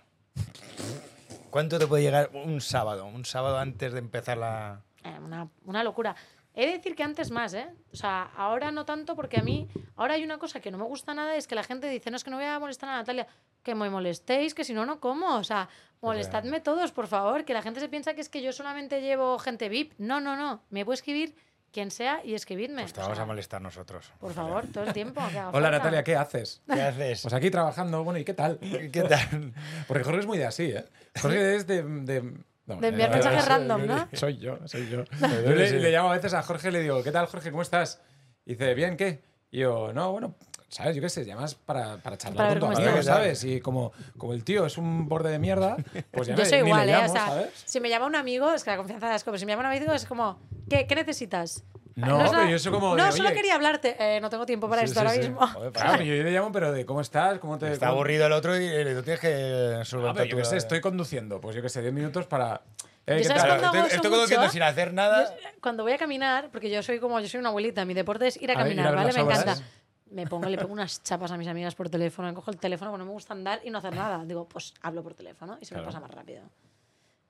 ¿Cuánto 1.49 1.79
te 1.79 1.87
puede 1.87 2.03
llegar 2.03 2.29
un 2.33 2.61
sábado? 2.61 3.05
Un 3.07 3.25
sábado 3.25 3.57
antes 3.57 3.93
de 3.93 3.99
empezar 3.99 4.37
la... 4.37 4.81
Eh, 5.05 5.19
una, 5.23 5.47
una 5.65 5.83
locura. 5.83 6.15
He 6.57 6.67
de 6.67 6.71
decir 6.73 6.95
que 6.95 7.03
antes 7.03 7.31
más, 7.31 7.53
¿eh? 7.53 7.67
O 7.91 7.95
sea, 7.97 8.31
ahora 8.35 8.71
no 8.71 8.85
tanto 8.85 9.15
porque 9.15 9.39
a 9.39 9.43
mí, 9.43 9.67
ahora 9.97 10.13
hay 10.13 10.23
una 10.23 10.37
cosa 10.37 10.61
que 10.61 10.71
no 10.71 10.77
me 10.77 10.85
gusta 10.85 11.13
nada, 11.13 11.35
es 11.35 11.47
que 11.47 11.55
la 11.55 11.63
gente 11.63 11.87
dice, 11.89 12.09
no, 12.09 12.17
es 12.17 12.23
que 12.23 12.31
no 12.31 12.37
voy 12.37 12.45
a 12.45 12.57
molestar 12.59 12.89
a 12.89 12.93
Natalia. 12.93 13.27
Que 13.61 13.75
me 13.75 13.89
molestéis, 13.89 14.53
que 14.53 14.63
si 14.63 14.73
no, 14.73 14.85
no 14.85 14.99
como. 14.99 15.35
O 15.35 15.43
sea, 15.43 15.67
molestadme 16.01 16.61
todos, 16.61 16.91
por 16.91 17.07
favor, 17.07 17.45
que 17.45 17.53
la 17.53 17.61
gente 17.61 17.79
se 17.79 17.89
piensa 17.89 18.13
que 18.13 18.21
es 18.21 18.29
que 18.29 18.41
yo 18.41 18.53
solamente 18.53 19.01
llevo 19.01 19.37
gente 19.39 19.69
VIP. 19.69 19.93
No, 19.97 20.21
no, 20.21 20.35
no. 20.37 20.61
Me 20.69 20.85
puede 20.85 20.95
escribir 20.95 21.35
quien 21.73 21.91
sea, 21.91 22.23
y 22.23 22.35
escribidme. 22.35 22.83
Pues 22.83 22.93
te 22.93 23.01
O 23.01 23.03
vamos 23.03 23.17
sea, 23.17 23.23
a 23.23 23.27
molestar 23.27 23.61
nosotros. 23.61 24.13
Por 24.17 24.31
favor, 24.31 24.65
todo 24.71 24.85
el 24.85 24.93
tiempo. 24.93 25.19
Hola 25.21 25.51
falta. 25.51 25.71
Natalia, 25.71 26.03
¿qué 26.05 26.15
haces? 26.15 26.61
¿Qué 26.73 26.81
haces? 26.81 27.21
Pues 27.21 27.33
aquí 27.33 27.51
trabajando, 27.51 28.01
bueno, 28.05 28.17
¿y 28.17 28.23
qué 28.23 28.33
tal? 28.33 28.59
¿Qué 28.93 29.03
tal? 29.09 29.53
Porque 29.87 30.03
Jorge 30.05 30.21
es 30.21 30.25
muy 30.25 30.37
de 30.37 30.45
así, 30.45 30.71
¿eh? 30.71 30.85
Jorge 31.21 31.55
es 31.55 31.67
de... 31.67 31.83
de 31.83 32.33
no, 32.65 32.77
De 32.77 32.87
enviar 32.87 33.09
eh, 33.11 33.13
mensajes 33.13 33.45
eh, 33.45 33.49
random, 33.49 33.85
¿no? 33.85 34.07
Soy 34.13 34.37
yo, 34.37 34.57
soy 34.65 34.89
yo. 34.89 35.03
Yo 35.45 35.51
le, 35.51 35.91
llamo 35.91 36.09
a 36.09 36.13
veces 36.13 36.33
a 36.33 36.41
Jorge 36.41 36.69
y 36.69 36.71
le 36.71 36.81
digo, 36.81 37.03
¿qué 37.03 37.11
tal, 37.11 37.27
Jorge? 37.27 37.51
¿Cómo 37.51 37.61
estás? 37.61 38.01
Y 38.45 38.53
dice, 38.53 38.73
¿bien 38.73 38.97
qué? 38.97 39.23
Y 39.51 39.59
yo, 39.59 39.93
no, 39.93 40.11
bueno, 40.11 40.35
¿sabes? 40.67 40.95
Yo 40.95 41.01
qué 41.01 41.09
sé, 41.09 41.25
llamas 41.25 41.55
para, 41.55 41.97
para 41.97 42.17
charlar 42.17 42.47
Para 42.47 42.59
con 42.59 42.73
tu 42.73 42.77
amigo. 42.77 43.03
¿sabes? 43.03 43.43
Y 43.43 43.61
como, 43.61 43.93
como 44.17 44.33
el 44.33 44.43
tío 44.43 44.65
es 44.65 44.77
un 44.77 45.07
borde 45.07 45.31
de 45.31 45.39
mierda, 45.39 45.77
pues 46.11 46.27
ya 46.27 46.35
Yo 46.35 46.45
soy 46.45 46.61
ni 46.61 46.69
igual, 46.69 46.85
le 46.87 46.93
¿eh? 46.93 46.95
llamo, 46.95 47.09
O 47.09 47.15
sea, 47.15 47.27
¿sabes? 47.27 47.49
si 47.65 47.79
me 47.79 47.89
llama 47.89 48.05
un 48.07 48.15
amigo, 48.15 48.53
es 48.53 48.63
que 48.63 48.71
la 48.71 48.77
confianza 48.77 49.15
es 49.15 49.23
como, 49.23 49.37
si 49.37 49.45
me 49.45 49.53
llama 49.53 49.69
un 49.69 49.75
amigo 49.75 49.93
es 49.93 50.05
como, 50.05 50.39
¿qué, 50.69 50.87
qué 50.87 50.95
necesitas? 50.95 51.63
No, 51.95 52.25
es 52.25 52.31
pero 52.31 52.45
yo 52.49 52.59
soy 52.59 52.71
como 52.73 52.95
No, 52.97 53.05
de, 53.05 53.11
solo 53.13 53.31
quería 53.31 53.55
hablarte. 53.55 53.95
Eh, 53.97 54.19
no 54.19 54.29
tengo 54.29 54.45
tiempo 54.45 54.67
para 54.67 54.81
Sí, 54.81 54.87
esto 54.87 54.99
sí, 54.99 55.05
ahora 55.05 55.13
sí. 55.13 55.19
mismo. 55.29 55.47
Joder, 55.47 56.03
yo 56.03 56.23
le 56.23 56.31
llamo, 56.31 56.51
pero 56.51 56.71
de 56.73 56.85
cómo 56.85 56.99
estás, 57.01 57.39
cómo 57.39 57.57
te... 57.57 57.71
Está 57.71 57.87
cómo- 57.87 57.99
aburrido 57.99 58.25
el 58.27 58.33
otro 58.33 58.59
y 58.59 58.65
eh, 58.65 58.93
tú 58.95 59.01
tienes 59.03 59.19
que 59.21 59.79
solventar 59.85 60.25
yo 60.25 60.31
tu- 60.31 60.37
qué 60.37 60.45
sé, 60.45 60.57
estoy 60.57 60.81
conduciendo, 60.81 61.39
pues 61.39 61.55
yo 61.55 61.61
qué 61.61 61.69
sé, 61.69 61.81
10 61.81 61.93
minutos 61.93 62.27
para... 62.27 62.61
Eh, 63.07 63.13
Yo 63.13 63.17
¿qué 63.17 63.23
sabes? 63.25 63.43
Claro, 63.43 63.61
cuando 63.61 63.87
estoy, 63.87 64.09
conduciendo 64.11 64.49
sin 64.49 64.63
hacer 64.63 64.93
nada. 64.93 65.33
Cuando 65.61 65.83
voy 65.83 65.93
a 65.93 65.97
caminar, 65.97 66.49
porque 66.51 66.69
yo 66.69 66.81
soy 66.83 66.99
como, 66.99 67.19
yo 67.21 67.29
soy 67.29 67.39
una 67.39 67.49
abuelita, 67.49 67.85
mi 67.85 67.93
deporte 67.93 68.27
es 68.27 68.35
ir 68.41 68.49
a 68.49 68.53
ir 68.53 68.59
a 68.59 68.63
caminar, 68.63 68.85
ver 68.87 68.95
¿vale? 68.95 69.13
Me 69.13 69.21
obras. 69.21 69.41
encanta. 69.43 69.63
Me 70.11 70.27
pongo, 70.27 70.49
le 70.49 70.57
pongo 70.57 70.73
unas 70.73 71.01
chapas 71.03 71.31
a 71.31 71.37
mis 71.37 71.47
amigas 71.47 71.75
por 71.75 71.89
teléfono, 71.89 72.27
me 72.27 72.33
cojo 72.33 72.49
el 72.51 72.57
teléfono, 72.57 72.91
porque 72.91 72.99
no 72.99 73.05
me 73.05 73.11
gusta 73.11 73.33
andar 73.33 73.61
y 73.63 73.69
no 73.69 73.77
hacer 73.77 73.93
nada. 73.95 74.23
Digo, 74.25 74.47
pues 74.47 74.73
hablo 74.81 75.01
por 75.03 75.13
teléfono 75.13 75.57
y 75.61 75.65
se 75.65 75.69
Claro. 75.75 75.83
me 75.83 75.87
pasa 75.87 75.99
más 75.99 76.11
rápido. 76.11 76.41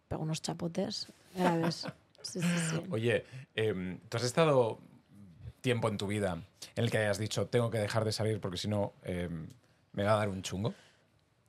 Pego 0.07 0.21
unos 0.23 0.41
chapotes 0.41 1.07
graves. 1.35 1.87
Sí, 2.25 2.41
sí, 2.41 2.47
sí. 2.69 2.77
Oye, 2.91 3.25
em, 3.55 3.99
¿tú 4.09 4.17
has 4.17 4.23
estado 4.23 4.79
tiempo 5.61 5.87
en 5.89 5.97
tu 5.97 6.07
vida 6.07 6.43
en 6.75 6.83
el 6.83 6.91
que 6.91 6.97
hayas 6.97 7.17
dicho, 7.17 7.47
tengo 7.47 7.69
que 7.69 7.77
dejar 7.77 8.05
de 8.05 8.11
salir 8.11 8.39
porque 8.39 8.57
si 8.57 8.67
no 8.67 8.93
em, 9.03 9.47
me 9.93 10.03
va 10.03 10.13
a 10.13 10.17
dar 10.17 10.29
un 10.29 10.41
chungo? 10.41 10.73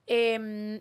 Em, 0.07 0.81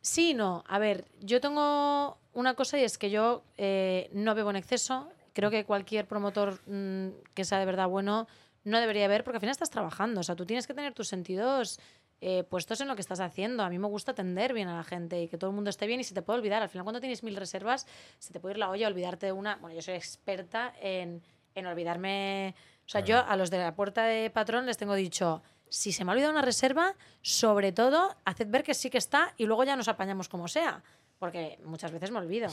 sí 0.00 0.30
y 0.30 0.34
no. 0.34 0.64
A 0.68 0.78
ver, 0.78 1.06
yo 1.20 1.40
tengo 1.40 2.18
una 2.32 2.54
cosa 2.54 2.78
y 2.78 2.84
es 2.84 2.98
que 2.98 3.10
yo 3.10 3.42
eh, 3.56 4.10
no 4.12 4.34
bebo 4.34 4.50
en 4.50 4.56
exceso. 4.56 5.08
Creo 5.32 5.50
que 5.50 5.64
cualquier 5.64 6.06
promotor 6.06 6.60
mm, 6.66 7.08
que 7.34 7.44
sea 7.44 7.58
de 7.58 7.66
verdad 7.66 7.88
bueno 7.88 8.26
no 8.64 8.78
debería 8.78 9.08
beber 9.08 9.24
porque 9.24 9.38
al 9.38 9.40
final 9.40 9.52
estás 9.52 9.70
trabajando. 9.70 10.20
O 10.20 10.22
sea, 10.22 10.36
tú 10.36 10.44
tienes 10.44 10.66
que 10.66 10.74
tener 10.74 10.92
tus 10.92 11.08
sentidos 11.08 11.80
eh, 12.20 12.44
puestos 12.44 12.80
en 12.80 12.88
lo 12.88 12.94
que 12.94 13.00
estás 13.00 13.20
haciendo. 13.20 13.62
A 13.62 13.70
mí 13.70 13.78
me 13.78 13.88
gusta 13.88 14.12
atender 14.12 14.52
bien 14.52 14.68
a 14.68 14.76
la 14.76 14.84
gente 14.84 15.22
y 15.22 15.28
que 15.28 15.38
todo 15.38 15.50
el 15.50 15.54
mundo 15.54 15.70
esté 15.70 15.86
bien 15.86 16.00
y 16.00 16.04
se 16.04 16.14
te 16.14 16.22
puede 16.22 16.38
olvidar. 16.38 16.62
Al 16.62 16.68
final, 16.68 16.84
cuando 16.84 17.00
tienes 17.00 17.22
mil 17.22 17.36
reservas, 17.36 17.86
se 18.18 18.32
te 18.32 18.40
puede 18.40 18.54
ir 18.54 18.58
la 18.58 18.70
olla 18.70 18.88
olvidarte 18.88 19.26
de 19.26 19.32
una. 19.32 19.56
Bueno, 19.56 19.74
yo 19.74 19.82
soy 19.82 19.94
experta 19.94 20.72
en, 20.80 21.22
en 21.54 21.66
olvidarme. 21.66 22.54
O 22.84 22.88
sea, 22.88 23.00
yo 23.02 23.24
a 23.24 23.36
los 23.36 23.50
de 23.50 23.58
la 23.58 23.74
puerta 23.74 24.04
de 24.04 24.30
patrón 24.30 24.66
les 24.66 24.76
tengo 24.76 24.94
dicho. 24.94 25.42
Si 25.68 25.92
se 25.92 26.04
me 26.04 26.10
ha 26.10 26.12
olvidado 26.12 26.32
una 26.32 26.42
reserva, 26.42 26.94
sobre 27.22 27.70
todo, 27.72 28.16
haced 28.24 28.48
ver 28.48 28.64
que 28.64 28.74
sí 28.74 28.90
que 28.90 28.98
está 28.98 29.32
y 29.36 29.46
luego 29.46 29.62
ya 29.64 29.76
nos 29.76 29.88
apañamos 29.88 30.28
como 30.28 30.48
sea. 30.48 30.82
Porque 31.18 31.58
muchas 31.64 31.92
veces 31.92 32.10
me 32.10 32.18
olvido. 32.18 32.48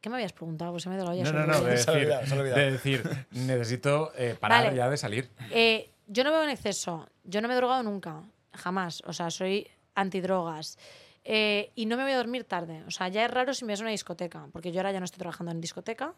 ¿Qué 0.00 0.08
me 0.10 0.16
habías 0.16 0.32
preguntado? 0.32 0.72
Pues 0.72 0.82
se 0.82 0.88
me 0.88 0.94
ha 0.94 0.98
ido 0.98 1.06
la 1.06 1.12
olla. 1.12 1.24
No, 1.24 1.32
no, 1.32 1.46
no, 1.46 1.60
de 1.60 1.70
decir, 1.70 1.90
olvidado, 1.90 2.26
se 2.26 2.34
ha 2.34 2.38
olvidado. 2.38 2.60
de 2.60 2.70
decir, 2.72 3.26
necesito 3.30 4.12
eh, 4.16 4.36
parar 4.38 4.64
Vale. 4.64 4.76
ya 4.76 4.90
de 4.90 4.96
salir. 4.96 5.30
Eh, 5.50 5.90
yo 6.06 6.24
no 6.24 6.30
bebo 6.30 6.42
en 6.44 6.50
exceso. 6.50 7.08
Yo 7.24 7.40
no 7.40 7.48
me 7.48 7.54
he 7.54 7.56
drogado 7.56 7.82
nunca. 7.82 8.22
Jamás. 8.58 9.02
O 9.06 9.12
sea, 9.12 9.30
soy 9.30 9.66
antidrogas. 9.94 10.78
Eh, 11.24 11.72
y 11.74 11.86
no 11.86 11.96
me 11.96 12.02
voy 12.04 12.12
a 12.12 12.16
dormir 12.16 12.44
tarde. 12.44 12.82
O 12.86 12.90
sea, 12.90 13.08
ya 13.08 13.24
es 13.24 13.30
raro 13.30 13.54
si 13.54 13.64
me 13.64 13.72
ves 13.72 13.80
en 13.80 13.86
una 13.86 13.92
discoteca. 13.92 14.48
Porque 14.52 14.72
yo 14.72 14.80
ahora 14.80 14.92
ya 14.92 15.00
no 15.00 15.04
estoy 15.04 15.18
trabajando 15.18 15.52
en 15.52 15.60
discoteca. 15.60 16.14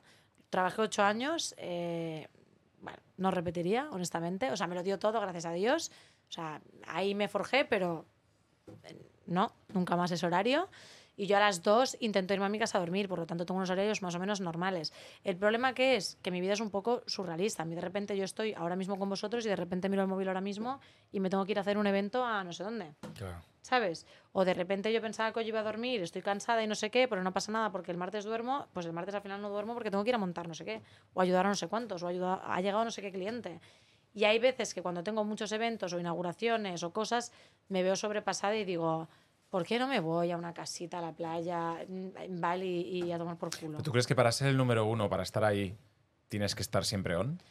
Trabajé 0.51 0.83
ocho 0.83 1.03
años. 1.03 1.55
eh, 1.59 2.29
no 3.17 3.31
repetiría, 3.31 3.89
honestamente. 3.91 4.51
O 4.51 4.57
sea, 4.57 4.67
me 4.67 4.75
lo 4.75 4.83
dio 4.83 4.99
todo, 4.99 5.21
gracias 5.21 5.45
a 5.45 5.53
Dios. 5.53 5.93
O 6.29 6.33
sea, 6.33 6.61
ahí 6.87 7.15
me 7.15 7.29
forjé, 7.29 7.65
pero 7.65 8.07
eh, 8.85 8.97
no, 9.27 9.53
nunca 9.75 9.97
más 9.97 10.11
es 10.11 10.25
horario. 10.25 10.69
Y 11.21 11.27
yo 11.27 11.37
a 11.37 11.41
las 11.41 11.63
dos 11.63 11.99
intento 12.01 12.33
irme 12.33 12.47
a 12.47 12.49
mi 12.49 12.59
casa 12.59 12.79
a 12.79 12.81
dormir, 12.81 13.07
por 13.07 13.19
lo 13.19 13.27
tanto 13.27 13.45
tengo 13.45 13.59
unos 13.59 13.69
horarios 13.69 14.01
más 14.01 14.15
o 14.15 14.19
menos 14.19 14.41
normales. 14.41 14.91
El 15.23 15.37
problema 15.37 15.75
que 15.75 15.97
es 15.97 16.17
que 16.23 16.31
mi 16.31 16.41
vida 16.41 16.55
es 16.55 16.61
un 16.61 16.71
poco 16.71 17.03
surrealista. 17.07 17.63
A 17.63 17.67
mí 17.67 17.75
de 17.75 17.83
repente 17.83 18.17
yo 18.17 18.25
estoy 18.25 18.55
ahora 18.55 18.75
mismo 18.75 18.99
con 18.99 19.11
vosotros 19.11 19.45
y 19.45 19.51
de 19.51 19.57
repente 19.57 19.91
miro 19.91 20.01
el 20.01 20.09
móvil 20.09 20.29
ahora 20.29 20.41
mismo 20.41 20.81
y 21.13 21.21
me 21.21 21.29
tengo 21.29 21.45
que 21.45 21.53
ir 21.53 21.59
a 21.59 21.61
hacer 21.61 21.77
un 21.77 21.87
evento 21.87 22.25
a 22.25 22.43
no 22.43 22.55
sé 22.55 22.65
dónde. 22.65 22.95
Claro. 23.19 23.37
¿Sabes? 23.61 24.07
O 24.33 24.47
de 24.47 24.55
repente 24.55 24.91
yo 24.95 25.03
pensaba 25.03 25.31
que 25.31 25.41
hoy 25.41 25.49
iba 25.49 25.61
a 25.61 25.63
dormir, 25.63 26.01
estoy 26.01 26.23
cansada 26.23 26.63
y 26.65 26.67
no 26.67 26.75
sé 26.75 26.91
qué, 26.91 27.07
pero 27.07 27.23
no 27.23 27.35
pasa 27.35 27.53
nada 27.53 27.71
porque 27.71 27.91
el 27.91 27.99
martes 27.99 28.25
duermo, 28.25 28.69
pues 28.73 28.87
el 28.87 28.95
martes 28.95 29.15
al 29.15 29.21
final 29.21 29.43
no 29.43 29.51
duermo 29.51 29.75
porque 29.75 29.91
tengo 29.91 30.03
que 30.03 30.09
ir 30.09 30.15
a 30.15 30.19
montar 30.19 30.49
no 30.49 30.55
sé 30.55 30.65
qué, 30.65 30.81
o 31.13 31.21
ayudar 31.21 31.45
a 31.45 31.51
no 31.51 31.55
sé 31.55 31.69
cuántos, 31.69 32.03
o 32.03 32.07
ayudar, 32.07 32.41
ha 32.47 32.63
llegado 32.63 32.83
no 32.83 32.91
sé 32.91 33.03
qué 33.03 33.13
cliente. 33.13 33.61
Y 34.15 34.25
hay 34.25 34.39
veces 34.39 34.73
que 34.73 34.81
cuando 34.81 35.05
tengo 35.05 35.23
muchos 35.25 35.53
eventos 35.53 35.93
o 35.93 36.01
inauguraciones 36.01 36.83
o 36.83 36.95
cosas, 36.95 37.31
me 37.69 37.83
veo 37.83 37.95
sobrepasada 37.95 38.57
y 38.57 38.65
digo, 38.65 39.09
¿por 39.51 39.67
qué 39.67 39.79
no 39.79 39.87
me 39.87 40.01
voy 40.01 40.31
a 40.31 40.37
una 40.37 40.55
casita 40.55 40.99
a 40.99 41.03
la 41.03 41.13
playa, 41.13 41.83
en 41.83 42.41
Bali 42.41 42.83
y 42.83 43.13
a 43.13 43.19
tomar 43.19 43.37
por 43.37 43.51
culo? 43.57 43.83
¿Tú 43.83 43.91
crees 43.91 44.07
que 44.07 44.15
para 44.15 44.33
ser 44.33 44.49
el 44.49 44.57
número 44.57 44.87
uno, 44.87 45.11
para 45.11 45.25
estar 45.25 45.45
ahí, 45.45 45.77
tienes 46.29 46.55
que 46.55 46.63
estar 46.63 46.85
siempre 46.85 47.17
on? 47.17 47.43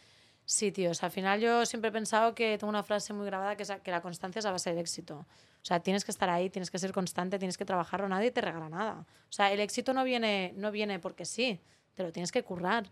Sí, 0.46 0.72
tío. 0.72 0.90
O 0.90 0.94
sea, 0.96 1.08
al 1.08 1.12
final 1.12 1.40
yo 1.40 1.64
siempre 1.68 1.90
he 1.90 1.92
pensado 1.92 2.34
que 2.34 2.58
tengo 2.58 2.70
una 2.70 2.82
frase 2.82 3.14
muy 3.14 3.28
grabada 3.28 3.56
que 3.56 3.64
es 3.64 3.72
que 3.84 3.92
la 3.92 4.02
constancia 4.02 4.40
es 4.40 4.46
la 4.46 4.52
base 4.52 4.72
del 4.72 4.80
éxito. 4.80 5.28
O 5.62 5.66
sea, 5.66 5.82
tienes 5.82 6.06
que 6.06 6.12
estar 6.12 6.30
ahí, 6.30 6.50
tienes 6.50 6.72
que 6.72 6.80
ser 6.80 6.92
constante, 6.92 7.38
tienes 7.38 7.58
que 7.58 7.66
trabajarlo, 7.66 8.08
nadie 8.10 8.32
te 8.32 8.42
regala 8.42 8.70
nada. 8.70 9.06
O 9.30 9.32
sea, 9.32 9.52
el 9.52 9.60
éxito 9.60 9.94
no 9.94 10.04
viene, 10.04 10.54
no 10.56 10.72
viene 10.72 10.98
porque 11.00 11.26
sí, 11.26 11.60
te 11.94 12.02
lo 12.02 12.12
tienes 12.12 12.32
que 12.32 12.44
currar. 12.44 12.90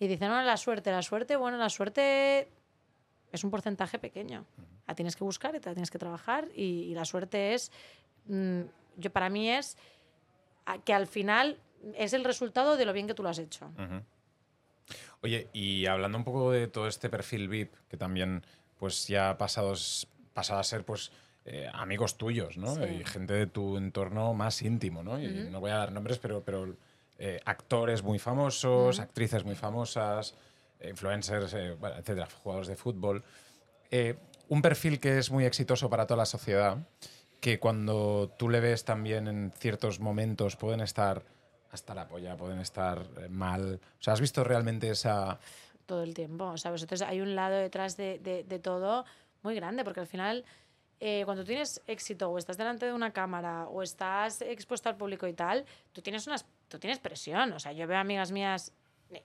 Y 0.00 0.08
dicen, 0.08 0.30
no, 0.30 0.42
la 0.42 0.56
suerte, 0.56 0.90
la 0.90 1.02
suerte, 1.02 1.36
bueno, 1.36 1.58
la 1.58 1.68
suerte 1.68 2.48
es 3.30 3.44
un 3.44 3.50
porcentaje 3.50 3.98
pequeño. 3.98 4.46
La 4.88 4.94
tienes 4.94 5.14
que 5.14 5.22
buscar 5.22 5.54
y 5.54 5.60
te 5.60 5.68
la 5.68 5.74
tienes 5.74 5.90
que 5.90 5.98
trabajar 5.98 6.48
y, 6.54 6.62
y 6.90 6.94
la 6.94 7.04
suerte 7.04 7.54
es, 7.54 7.70
yo 8.96 9.10
para 9.10 9.28
mí 9.28 9.50
es 9.50 9.76
que 10.84 10.92
al 10.92 11.06
final 11.06 11.58
es 11.96 12.12
el 12.12 12.24
resultado 12.24 12.76
de 12.76 12.84
lo 12.84 12.92
bien 12.92 13.06
que 13.06 13.14
tú 13.14 13.22
lo 13.22 13.28
has 13.28 13.38
hecho. 13.38 13.70
Oye, 15.22 15.48
y 15.52 15.86
hablando 15.86 16.18
un 16.18 16.24
poco 16.24 16.50
de 16.50 16.66
todo 16.66 16.86
este 16.86 17.10
perfil 17.10 17.48
VIP, 17.48 17.74
que 17.88 17.96
también 17.96 18.42
pues 18.78 19.06
ya 19.06 19.30
ha 19.30 19.38
pasado, 19.38 19.72
a 19.72 20.64
ser 20.64 20.84
pues 20.84 21.12
eh, 21.44 21.68
amigos 21.72 22.16
tuyos, 22.16 22.56
¿no? 22.56 22.74
Sí. 22.74 22.82
Y 23.00 23.04
gente 23.04 23.34
de 23.34 23.46
tu 23.46 23.76
entorno 23.76 24.32
más 24.32 24.62
íntimo, 24.62 25.02
¿no? 25.02 25.20
Y 25.20 25.50
no 25.50 25.60
voy 25.60 25.70
a 25.70 25.76
dar 25.76 25.92
nombres, 25.92 26.18
pero, 26.18 26.42
pero 26.42 26.74
eh, 27.22 27.38
actores 27.44 28.02
muy 28.02 28.18
famosos, 28.18 28.98
actrices 28.98 29.44
muy 29.44 29.54
famosas, 29.54 30.34
eh, 30.78 30.88
influencers, 30.88 31.52
eh, 31.52 31.76
bueno, 31.78 31.96
etcétera, 31.96 32.26
jugadores 32.42 32.68
de 32.68 32.76
fútbol. 32.76 33.22
Un 34.48 34.62
perfil 34.62 34.98
que 34.98 35.18
es 35.18 35.30
muy 35.30 35.44
exitoso 35.44 35.90
para 35.90 36.06
toda 36.06 36.16
la 36.16 36.26
sociedad, 36.26 36.78
que 37.40 37.58
cuando 37.58 38.32
tú 38.38 38.48
le 38.48 38.60
ves 38.60 38.84
también 38.84 39.26
en 39.28 39.50
ciertos 39.58 39.98
momentos 40.00 40.56
pueden 40.56 40.80
estar 40.80 41.22
hasta 41.72 41.94
la 41.94 42.06
polla, 42.08 42.36
pueden 42.36 42.58
estar 42.58 43.06
eh, 43.18 43.28
mal. 43.28 43.80
O 43.98 44.02
sea, 44.02 44.12
¿has 44.14 44.20
visto 44.20 44.44
realmente 44.44 44.90
esa... 44.90 45.38
todo 45.86 46.02
el 46.02 46.14
tiempo, 46.14 46.56
¿sabes? 46.58 46.82
Entonces 46.82 47.06
hay 47.06 47.20
un 47.20 47.34
lado 47.34 47.56
detrás 47.56 47.96
de, 47.96 48.18
de- 48.18 48.44
de 48.44 48.58
todo 48.58 49.04
muy 49.42 49.54
grande, 49.54 49.84
porque 49.84 50.00
al 50.00 50.06
final, 50.06 50.44
eh, 51.00 51.22
cuando 51.24 51.44
tienes 51.44 51.80
éxito 51.86 52.28
o 52.28 52.36
estás 52.38 52.58
delante 52.58 52.86
de 52.86 52.92
una 52.92 53.12
cámara 53.12 53.66
o 53.68 53.82
estás 53.82 54.42
expuesto 54.42 54.88
al 54.88 54.96
público 54.96 55.26
y 55.26 55.32
tal, 55.32 55.64
tú 55.92 56.02
tienes, 56.02 56.26
unas, 56.26 56.44
tú 56.68 56.78
tienes 56.78 56.98
presión. 56.98 57.52
O 57.52 57.58
sea, 57.60 57.72
yo 57.72 57.86
veo 57.86 57.98
amigas 57.98 58.32
mías, 58.32 58.72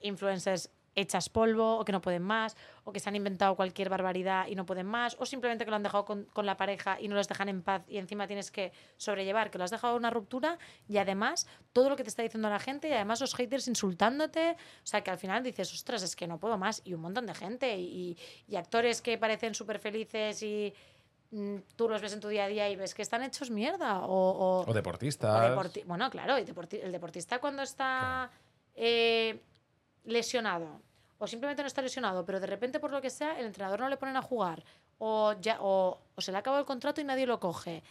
influencers 0.00 0.70
hechas 0.96 1.28
polvo 1.28 1.78
o 1.78 1.84
que 1.84 1.92
no 1.92 2.00
pueden 2.00 2.22
más, 2.22 2.56
o 2.84 2.92
que 2.92 2.98
se 3.00 3.08
han 3.08 3.14
inventado 3.16 3.54
cualquier 3.54 3.88
barbaridad 3.90 4.46
y 4.48 4.54
no 4.56 4.66
pueden 4.66 4.86
más, 4.86 5.14
o 5.20 5.26
simplemente 5.26 5.64
que 5.64 5.70
lo 5.70 5.76
han 5.76 5.82
dejado 5.82 6.04
con, 6.04 6.24
con 6.32 6.46
la 6.46 6.56
pareja 6.56 6.98
y 7.00 7.06
no 7.06 7.14
los 7.14 7.28
dejan 7.28 7.48
en 7.48 7.62
paz 7.62 7.82
y 7.86 7.98
encima 7.98 8.26
tienes 8.26 8.50
que 8.50 8.72
sobrellevar 8.96 9.50
que 9.50 9.58
lo 9.58 9.64
has 9.64 9.70
dejado 9.70 9.94
una 9.96 10.10
ruptura 10.10 10.58
y 10.88 10.96
además 10.96 11.46
todo 11.72 11.90
lo 11.90 11.96
que 11.96 12.02
te 12.02 12.08
está 12.08 12.22
diciendo 12.22 12.48
la 12.48 12.58
gente 12.58 12.88
y 12.88 12.92
además 12.92 13.20
los 13.20 13.34
haters 13.34 13.68
insultándote, 13.68 14.52
o 14.52 14.86
sea 14.86 15.02
que 15.02 15.10
al 15.10 15.18
final 15.18 15.42
dices, 15.44 15.72
ostras, 15.72 16.02
es 16.02 16.16
que 16.16 16.26
no 16.26 16.38
puedo 16.38 16.56
más 16.58 16.80
y 16.84 16.94
un 16.94 17.02
montón 17.02 17.26
de 17.26 17.34
gente 17.34 17.76
y, 17.78 18.16
y 18.48 18.56
actores 18.56 19.02
que 19.02 19.18
parecen 19.18 19.54
súper 19.54 19.78
felices 19.78 20.42
y 20.42 20.72
mm, 21.30 21.56
tú 21.76 21.88
los 21.90 22.00
ves 22.00 22.14
en 22.14 22.20
tu 22.20 22.28
día 22.28 22.44
a 22.44 22.48
día 22.48 22.70
y 22.70 22.76
ves 22.76 22.94
que 22.94 23.02
están 23.02 23.22
hechos 23.22 23.50
mierda 23.50 24.00
o, 24.00 24.06
o- 24.08 24.60
O 24.62 24.70
o 24.70 24.72
deportistas. 24.72 25.50
deporti- 25.50 25.84
bueno, 25.84 26.08
claro, 26.08 26.36
el 26.38 26.92
deportista 26.92 27.38
cuando 27.38 27.62
está 27.62 28.30
eh, 28.74 29.40
lesionado 30.04 30.80
o 31.18 31.26
simplemente 31.26 31.62
no 31.62 31.66
está 31.66 31.82
lesionado, 31.82 32.24
pero 32.24 32.40
de 32.40 32.46
repente 32.46 32.80
por 32.80 32.90
lo 32.90 33.00
que 33.00 33.10
sea 33.10 33.38
el 33.38 33.46
entrenador 33.46 33.80
no 33.80 33.88
le 33.88 33.96
ponen 33.96 34.16
a 34.16 34.22
jugar 34.22 34.64
o, 34.98 35.34
ya, 35.40 35.58
o, 35.60 36.00
se 36.18 36.30
le 36.30 36.38
ha 36.38 36.40
acabado 36.40 36.60
el 36.60 36.66
contrato 36.66 37.00
y 37.00 37.04
nadie 37.04 37.26
lo 37.26 37.40
coge. 37.40 37.82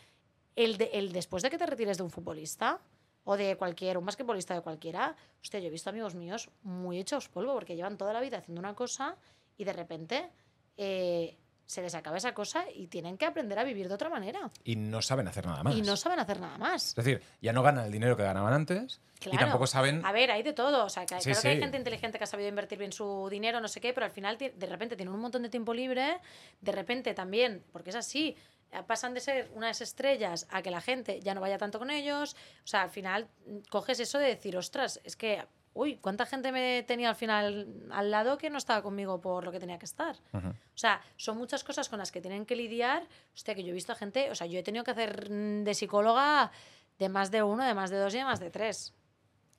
El, 0.56 0.78
de, 0.78 0.90
el 0.94 1.12
después 1.12 1.44
de 1.44 1.50
que 1.50 1.58
te 1.58 1.66
retires 1.66 1.98
de 1.98 2.04
un 2.04 2.12
futbolista 2.12 2.80
o 3.26 3.36
de 3.36 3.58
cualquier, 3.58 3.98
un 3.98 4.06
basquetbolista 4.06 4.54
de 4.54 4.62
cualquiera, 4.62 5.16
hostia, 5.42 5.60
yo 5.60 5.68
he 5.68 5.72
visto 5.72 5.90
amigos 5.90 6.16
míos 6.16 6.50
muy 6.64 7.00
hechos 7.00 7.28
polvo 7.28 7.54
porque 7.54 7.76
llevan 7.76 7.98
toda 7.98 8.14
la 8.14 8.22
vida 8.22 8.38
haciendo 8.38 8.60
una 8.60 8.76
cosa 8.76 9.18
y 9.58 9.64
de 9.64 9.74
repente 9.74 10.30
eh, 10.78 11.38
se 11.66 11.82
les 11.82 11.95
acaba 11.95 12.18
esa 12.18 12.34
cosa 12.34 12.66
y 12.74 12.88
tienen 12.88 13.18
que 13.18 13.26
aprender 13.26 13.57
a 13.59 13.63
vivir 13.63 13.88
de 13.88 13.95
otra 13.95 14.09
manera. 14.09 14.51
Y 14.63 14.76
no 14.76 15.01
saben 15.01 15.28
hacer 15.28 15.45
nada 15.45 15.63
más. 15.63 15.76
Y 15.76 15.82
no 15.82 15.97
saben 15.97 16.20
hacer 16.20 16.39
nada 16.39 16.57
más. 16.57 16.89
Es 16.89 16.95
decir, 16.95 17.22
ya 17.41 17.53
no 17.53 17.63
ganan 17.63 17.86
el 17.86 17.91
dinero 17.91 18.16
que 18.16 18.24
ganaban 18.24 18.53
antes 18.53 19.01
y 19.32 19.38
tampoco 19.38 19.66
saben... 19.68 20.05
A 20.05 20.11
ver, 20.11 20.32
hay 20.32 20.43
de 20.43 20.53
todo. 20.53 20.86
O 20.86 20.89
sea, 20.89 21.05
que, 21.05 21.20
Sí, 21.20 21.30
claro 21.32 21.41
que 21.41 21.47
hay 21.47 21.59
gente 21.59 21.78
inteligente 21.78 22.18
que 22.18 22.24
ha 22.24 22.28
sabido 22.28 22.49
invertir 22.49 22.78
bien 22.78 22.91
su 22.91 23.28
dinero, 23.30 23.59
no 23.59 23.68
sé 23.68 23.82
qué, 23.82 23.93
pero 23.93 24.05
al 24.05 24.11
final 24.11 24.38
de 24.38 24.66
repente 24.68 24.95
tienen 24.95 25.13
un 25.13 25.20
montón 25.20 25.41
de 25.43 25.49
tiempo 25.49 25.74
libre. 25.74 26.20
De 26.61 26.72
repente 26.72 27.13
también, 27.13 27.63
porque 27.72 27.89
es 27.89 27.95
así, 27.95 28.36
eh, 28.72 28.84
pasan 28.86 29.13
de 29.13 29.20
ser 29.20 29.49
unas 29.53 29.82
estrellas 29.82 30.47
a 30.49 30.61
que 30.61 30.72
la 30.72 30.82
gente 30.82 31.22
ya 31.22 31.34
no 31.34 31.41
vaya 31.41 31.57
tanto 31.57 31.80
con 31.80 31.89
ellos. 31.89 32.36
O 32.63 32.68
sea, 32.68 32.84
al 32.84 32.89
final 32.89 33.28
mm, 33.45 33.57
coges 33.70 33.99
eso 33.99 34.20
de 34.20 34.28
decir, 34.28 34.57
ostras, 34.57 34.99
es 35.03 35.16
que, 35.16 35.43
uy, 35.76 35.98
¿cuánta 35.98 36.26
gente 36.26 36.52
me 36.52 36.84
tenía 36.88 37.10
al 37.10 37.16
final 37.16 37.68
al 37.92 38.10
lado 38.10 38.38
que 38.40 38.50
no 38.50 38.58
estaba 38.58 38.82
conmigo 38.82 39.22
por 39.22 39.44
lo 39.44 39.52
que 39.52 39.60
tenía 39.60 39.78
que 39.78 39.86
estar? 39.86 40.16
Ujú. 40.34 40.48
O 40.50 40.54
sea, 40.78 41.02
son 41.18 41.38
muchas 41.38 41.64
cosas 41.64 41.88
con 41.90 42.00
las 42.00 42.12
que 42.12 42.22
tienen 42.22 42.46
que 42.46 42.56
lidiar. 42.56 43.04
Hostia, 43.36 43.54
que 43.56 43.64
yo 43.64 43.70
he 43.70 43.74
visto 43.74 43.92
a 43.92 43.96
gente, 43.96 44.32
o 44.32 44.36
sea, 44.36 44.48
yo 44.48 44.58
he 44.58 44.64
tenido 44.64 44.84
que 44.84 44.92
hacer 44.92 45.30
mm, 45.30 45.64
de 45.64 45.74
psicóloga 45.74 46.52
de 46.98 47.10
más 47.10 47.30
de 47.30 47.44
uno, 47.44 47.64
de 47.64 47.74
más 47.74 47.90
de 47.92 47.98
dos 47.98 48.14
y 48.16 48.18
de 48.18 48.24
más 48.24 48.40
de 48.40 48.50
tres. 48.50 48.94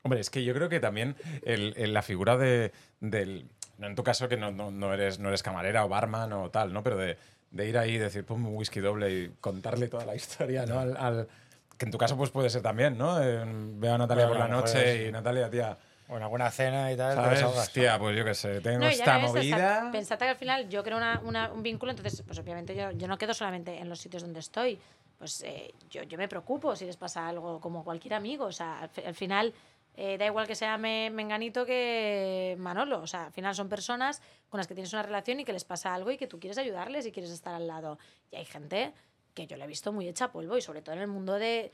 Hombre, 0.03 0.21
es 0.21 0.31
que 0.31 0.43
yo 0.43 0.55
creo 0.55 0.69
que 0.69 0.81
también 0.81 1.17
el- 1.43 1.75
el- 1.77 1.93
la 1.93 2.03
figura 2.03 2.37
de, 2.37 2.73
del... 3.01 3.49
No 3.79 3.87
en 3.87 3.95
tu 3.95 4.03
caso 4.03 4.27
que 4.29 4.37
no, 4.39 4.51
no- 4.51 4.71
no 4.71 4.95
eres, 4.95 5.19
no 5.19 5.29
eres 5.29 5.43
camarera 5.43 5.85
o 5.85 5.89
barman 5.89 6.33
o 6.33 6.51
tal, 6.51 6.73
¿no? 6.73 6.83
Pero 6.83 6.97
de, 6.97 7.19
de 7.51 7.69
ir 7.69 7.77
ahí 7.77 7.97
y 7.97 7.99
decir, 7.99 8.25
ponme 8.25 8.49
un 8.49 8.57
whisky 8.57 8.81
doble 8.81 9.11
y 9.13 9.29
contarle 9.41 9.89
toda 9.89 10.07
la 10.07 10.15
historia, 10.15 10.65
¿no? 10.65 10.79
Al, 10.79 10.97
al- 10.97 11.29
que 11.77 11.85
en 11.85 11.91
tu 11.93 11.99
caso 11.99 12.17
pues 12.17 12.31
puede 12.31 12.49
ser 12.49 12.63
también, 12.63 12.97
¿no? 12.97 13.21
Eh, 13.23 13.45
veo 13.45 13.95
a 13.95 13.99
Natalia 13.99 14.29
Bueno, 14.29 14.41
por 14.41 14.49
la 14.51 14.57
noche 14.57 15.03
es- 15.03 15.09
y 15.09 15.13
Natalia, 15.13 15.51
tía, 15.51 15.77
Bueno, 16.09 16.25
alguna 16.27 16.51
cena 16.51 16.93
y 16.93 16.97
tal, 16.97 17.17
¿sabes? 17.17 17.73
Tía, 17.73 17.99
pues 17.99 18.17
yo 18.17 18.25
qué 18.25 18.35
sé, 18.35 18.61
tengo 18.61 18.79
No, 18.81 18.87
esta 18.89 19.19
o 19.19 19.21
movida... 19.33 19.89
pensad 19.91 20.19
que 20.19 20.25
al 20.29 20.37
final 20.37 20.69
yo 20.69 20.85
creo 20.85 20.97
una- 20.97 21.21
una- 21.25 21.53
un 21.53 21.63
vínculo, 21.63 21.91
entonces, 21.91 22.23
pues 22.25 22.39
obviamente 22.39 22.77
yo, 22.77 22.93
yo 22.93 23.09
no 23.09 23.19
quedo 23.19 23.35
solamente 23.35 23.77
en 23.79 23.89
los 23.89 23.99
sitios 24.01 24.23
donde 24.23 24.41
estoy. 24.41 24.79
Pues 25.19 25.43
eh, 25.43 25.73
yo, 25.91 26.03
yo 26.05 26.17
me 26.19 26.29
preocupo 26.29 26.77
si 26.77 26.85
les 26.85 26.97
pasa 26.97 27.27
algo 27.27 27.61
como 27.61 27.83
cualquier 27.83 28.15
amigo. 28.15 28.45
O 28.45 28.53
sea, 28.53 28.81
al, 28.83 28.91
al 29.07 29.15
final 29.15 29.53
eh, 29.97 30.17
da 30.19 30.27
igual 30.27 30.47
que 30.47 30.55
sea 30.55 30.77
Me- 30.79 31.11
Menganito 31.11 31.65
que 31.67 32.55
Manolo. 32.59 33.01
O 33.01 33.07
sea, 33.07 33.27
al 33.27 33.33
final 33.33 33.55
son 33.55 33.69
personas 33.69 34.21
con 34.49 34.59
las 34.59 34.67
que 34.69 34.75
tienes 34.75 34.93
una 34.93 35.03
relación 35.03 35.41
y 35.41 35.45
que 35.45 35.53
les 35.55 35.65
pasa 35.65 35.93
algo 35.95 36.11
y 36.11 36.19
que 36.19 36.27
tú 36.27 36.39
quieres 36.39 36.59
ayudarles 36.59 37.07
y 37.07 37.13
quieres 37.13 37.33
estar 37.33 37.55
al 37.55 37.67
lado. 37.67 37.99
Y 38.31 38.37
hay 38.37 38.45
gente 38.45 38.93
que 39.35 39.47
yo 39.47 39.57
la 39.57 39.65
he 39.65 39.69
visto 39.69 39.93
muy 39.93 40.07
hecha 40.07 40.31
polvo 40.31 40.57
y 40.57 40.63
sobre 40.63 40.83
todo 40.83 40.95
en 40.95 41.01
el 41.01 41.09
mundo 41.09 41.35
de, 41.35 41.73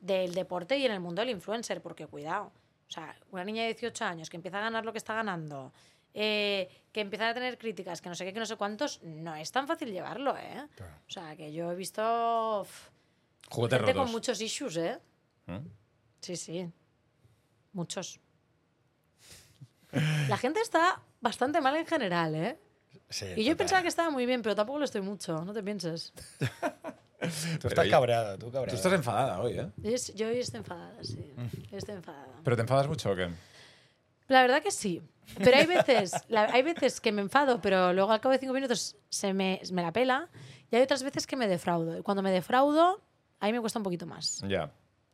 del 0.00 0.34
deporte 0.34 0.76
y 0.76 0.84
en 0.84 0.92
el 0.92 1.00
mundo 1.00 1.22
del 1.22 1.30
influencer, 1.30 1.80
porque 1.80 2.06
cuidado. 2.06 2.52
O 2.90 2.92
sea, 2.92 3.16
una 3.30 3.44
niña 3.44 3.62
de 3.62 3.68
18 3.68 4.04
años 4.04 4.28
que 4.28 4.36
empieza 4.36 4.58
a 4.58 4.62
ganar 4.62 4.84
lo 4.84 4.90
que 4.90 4.98
está 4.98 5.14
ganando, 5.14 5.72
eh, 6.12 6.68
que 6.92 7.00
empiezan 7.00 7.28
a 7.28 7.34
tener 7.34 7.56
críticas, 7.56 8.00
que 8.02 8.08
no 8.08 8.16
sé 8.16 8.24
qué, 8.24 8.32
que 8.32 8.40
no 8.40 8.46
sé 8.46 8.56
cuántos, 8.56 9.00
no 9.04 9.32
es 9.36 9.52
tan 9.52 9.68
fácil 9.68 9.92
llevarlo, 9.92 10.36
¿eh? 10.36 10.66
Claro. 10.74 10.92
O 11.06 11.10
sea, 11.10 11.36
que 11.36 11.52
yo 11.52 11.70
he 11.70 11.76
visto 11.76 12.62
uf, 12.62 12.88
Juguetes 13.48 13.78
gente 13.78 13.92
rotos. 13.92 14.02
con 14.06 14.10
muchos 14.12 14.40
issues, 14.40 14.76
¿eh? 14.76 14.98
¿Mm? 15.46 15.58
Sí, 16.20 16.34
sí. 16.36 16.68
Muchos. 17.72 18.18
La 20.28 20.36
gente 20.36 20.60
está 20.60 21.00
bastante 21.20 21.60
mal 21.60 21.76
en 21.76 21.86
general, 21.86 22.34
¿eh? 22.34 22.58
Sí, 23.08 23.26
Y 23.36 23.44
yo 23.44 23.52
total. 23.52 23.56
pensaba 23.56 23.82
que 23.82 23.88
estaba 23.88 24.10
muy 24.10 24.26
bien, 24.26 24.42
pero 24.42 24.56
tampoco 24.56 24.80
lo 24.80 24.84
estoy 24.84 25.00
mucho, 25.00 25.44
no 25.44 25.52
te 25.52 25.62
pienses. 25.62 26.12
Tú 27.60 27.68
estás 27.68 27.86
cabreado, 27.88 28.38
tú 28.38 28.50
estás 28.66 28.92
enfadada 28.92 29.40
hoy, 29.40 29.58
¿eh? 29.58 29.70
Yo, 30.14 30.28
hoy 30.28 30.38
estoy 30.40 30.58
enfadada, 30.58 31.02
sí. 31.04 31.32
Yo 31.70 31.76
estoy 31.78 31.94
enfadada. 31.96 32.40
¿Pero 32.42 32.56
te 32.56 32.62
enfadas 32.62 32.88
mucho 32.88 33.10
o 33.12 33.16
qué? 33.16 33.28
La 34.28 34.42
verdad 34.42 34.62
que 34.62 34.70
sí. 34.70 35.02
Pero 35.38 35.56
hay 35.56 35.66
veces, 35.66 36.12
la- 36.28 36.46
hay 36.52 36.62
veces 36.62 37.00
que 37.00 37.12
me 37.12 37.20
enfado, 37.22 37.60
pero 37.60 37.92
luego 37.92 38.10
al 38.10 38.20
cabo 38.20 38.32
de 38.32 38.38
cinco 38.38 38.52
minutos 38.52 38.96
se 39.08 39.32
me, 39.32 39.60
me 39.72 39.82
la 39.82 39.92
pela. 39.92 40.28
Y 40.70 40.76
hay 40.76 40.82
otras 40.82 41.02
veces 41.02 41.26
que 41.26 41.36
me 41.36 41.46
defraudo. 41.46 41.98
Y 41.98 42.02
cuando 42.02 42.22
me 42.22 42.30
defraudo, 42.30 43.00
ahí 43.38 43.52
me 43.52 43.60
cuesta 43.60 43.78
un 43.78 43.82
poquito 43.84 44.06
más. 44.06 44.42
Ya. 44.48 44.72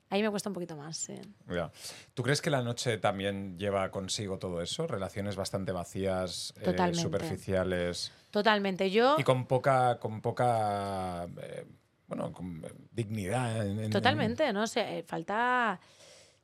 Ahí 0.09 0.23
me 0.23 0.31
cuesta 0.31 0.49
un 0.49 0.55
poquito 0.55 0.77
más, 0.77 0.97
sí. 0.97 1.21
Ya. 1.49 1.73
¿Tú 2.15 2.23
crees 2.23 2.41
que 2.41 2.49
la 2.51 2.63
noche 2.63 2.97
también 2.99 3.59
lleva 3.59 3.91
consigo 3.91 4.39
todo 4.39 4.63
eso? 4.63 4.87
Relaciones 4.87 5.35
bastante 5.35 5.73
vacías, 5.73 6.55
eh, 6.59 6.65
Totalmente. 6.65 7.03
superficiales 7.03 8.13
Totalmente. 8.31 8.91
Yo, 8.91 9.17
y 9.19 9.25
con 9.25 9.47
poca, 9.47 9.99
con 9.99 10.21
poca, 10.21 11.25
eh, 11.43 11.67
bueno, 12.07 12.33
con 12.33 12.65
eh, 12.65 12.69
dignidad. 12.93 13.67
en- 13.67 13.81
en- 13.81 13.91
totalmente, 13.91 14.53
¿no? 14.53 14.63
O 14.63 14.67
sea, 14.67 14.91
eh, 14.97 15.03
falta, 15.03 15.81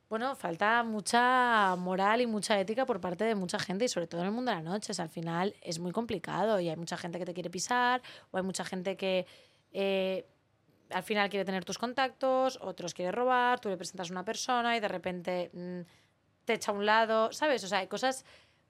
bueno, 0.09 0.35
falta 0.35 0.83
mucha 0.83 1.75
moral 1.77 2.21
y 2.21 2.27
mucha 2.27 2.59
ética 2.59 2.85
por 2.85 2.99
parte 2.99 3.23
de 3.23 3.35
mucha 3.35 3.57
gente 3.59 3.85
y 3.85 3.87
sobre 3.87 4.07
todo 4.07 4.21
en 4.21 4.27
el 4.27 4.33
mundo 4.33 4.51
de 4.51 4.55
las 4.57 4.63
noches. 4.65 4.99
Al 4.99 5.09
final 5.09 5.55
es 5.61 5.79
muy 5.79 5.91
complicado 5.91 6.59
y 6.59 6.69
hay 6.69 6.75
mucha 6.75 6.97
gente 6.97 7.17
que 7.19 7.25
te 7.25 7.33
quiere 7.33 7.49
pisar 7.49 8.01
o 8.31 8.37
hay 8.37 8.43
mucha 8.43 8.63
gente 8.65 8.97
que 8.97 9.25
eh, 9.71 10.25
al 10.91 11.01
final 11.03 11.29
quiere 11.29 11.45
tener 11.45 11.65
tus 11.65 11.77
contactos, 11.79 12.59
otros 12.61 12.93
quiere 12.93 13.11
robar, 13.11 13.59
tú 13.59 13.69
le 13.69 13.77
presentas 13.77 14.09
a 14.09 14.13
una 14.13 14.23
persona 14.25 14.77
y 14.77 14.79
de 14.79 14.87
repente 14.87 15.49
mm, 15.53 15.79
te 16.45 16.53
echa 16.53 16.71
a 16.71 16.75
un 16.75 16.85
lado, 16.85 17.31
¿sabes? 17.31 17.63
O 17.63 17.67
sea, 17.67 17.79
hay 17.79 17.87
cosas 17.87 18.25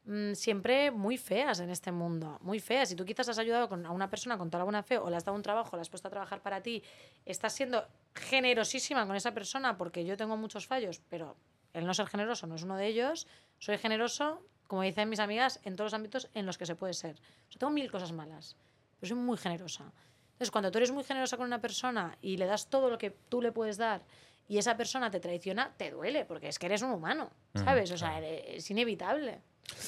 mm, 0.05 0.33
siempre 0.33 0.91
muy 0.91 1.17
feas 1.17 1.59
en 1.59 1.69
este 1.69 1.91
mundo, 1.91 2.37
muy 2.41 2.59
feas. 2.59 2.89
Si 2.89 2.95
tú 2.95 3.05
quizás 3.05 3.29
has 3.29 3.37
ayudado 3.37 3.69
con- 3.69 3.85
a 3.85 3.91
una 3.91 4.09
persona 4.09 4.37
con 4.37 4.49
toda 4.49 4.59
la 4.59 4.63
buena 4.65 4.83
fe 4.83 4.97
o 4.97 5.09
le 5.09 5.15
has 5.15 5.23
dado 5.25 5.35
un 5.35 5.43
trabajo, 5.43 5.75
le 5.77 5.81
has 5.81 5.89
puesto 5.89 6.07
a 6.07 6.11
trabajar 6.11 6.41
para 6.41 6.61
ti, 6.61 6.83
estás 7.25 7.53
siendo 7.53 7.85
generosísima 8.13 9.05
con 9.07 9.15
esa 9.15 9.33
persona 9.33 9.77
porque 9.77 10.05
yo 10.05 10.17
tengo 10.17 10.37
muchos 10.37 10.67
fallos, 10.67 11.01
pero 11.09 11.35
el 11.73 11.85
no 11.85 11.93
ser 11.93 12.07
generoso 12.07 12.47
no 12.47 12.55
es 12.55 12.63
uno 12.63 12.75
de 12.77 12.87
ellos. 12.87 13.27
Soy 13.59 13.77
generoso, 13.77 14.41
como 14.67 14.81
dicen 14.81 15.09
mis 15.09 15.19
amigas, 15.19 15.59
en 15.63 15.75
todos 15.75 15.87
los 15.91 15.93
ámbitos 15.93 16.29
en 16.33 16.45
los 16.45 16.57
que 16.57 16.65
se 16.65 16.75
puede 16.75 16.93
ser. 16.93 17.15
O 17.47 17.51
sea, 17.51 17.59
tengo 17.59 17.71
mil 17.71 17.89
cosas 17.91 18.11
malas, 18.11 18.55
pero 18.99 19.09
soy 19.09 19.17
muy 19.17 19.37
generosa. 19.37 19.91
Entonces, 20.33 20.51
cuando 20.51 20.71
tú 20.71 20.79
eres 20.79 20.91
muy 20.91 21.03
generosa 21.03 21.37
con 21.37 21.45
una 21.45 21.61
persona 21.61 22.17
y 22.21 22.37
le 22.37 22.45
das 22.45 22.67
todo 22.69 22.89
lo 22.89 22.97
que 22.97 23.11
tú 23.11 23.41
le 23.41 23.51
puedes 23.51 23.77
dar 23.77 24.01
y 24.47 24.57
esa 24.57 24.75
persona 24.77 25.09
te 25.09 25.19
traiciona, 25.19 25.73
te 25.77 25.91
duele, 25.91 26.25
porque 26.25 26.49
es 26.49 26.59
que 26.59 26.65
eres 26.67 26.81
un 26.81 26.91
humano, 26.91 27.31
¿sabes? 27.55 27.91
O 27.91 27.97
sea, 27.97 28.17
eres- 28.17 28.43
es 28.47 28.71
inevitable. 28.71 29.39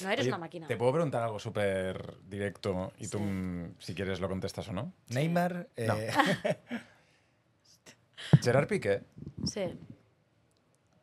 No 0.02 0.08
eres 0.10 0.22
Oye, 0.22 0.30
una 0.30 0.38
máquina. 0.38 0.66
Te 0.66 0.76
puedo 0.76 0.92
preguntar 0.92 1.22
algo 1.22 1.38
súper 1.38 2.16
directo 2.26 2.92
y 2.98 3.08
tú, 3.08 3.18
Sí. 3.18 3.24
mm, 3.24 3.74
si 3.78 3.94
quieres, 3.94 4.20
lo 4.20 4.28
contestas 4.28 4.66
o 4.68 4.72
no. 4.72 4.92
Neymar, 5.08 5.68
eh, 5.76 5.86
No. 5.86 5.96
Gerard 8.42 8.66
Piqué, 8.66 9.02
Sí. 9.44 9.78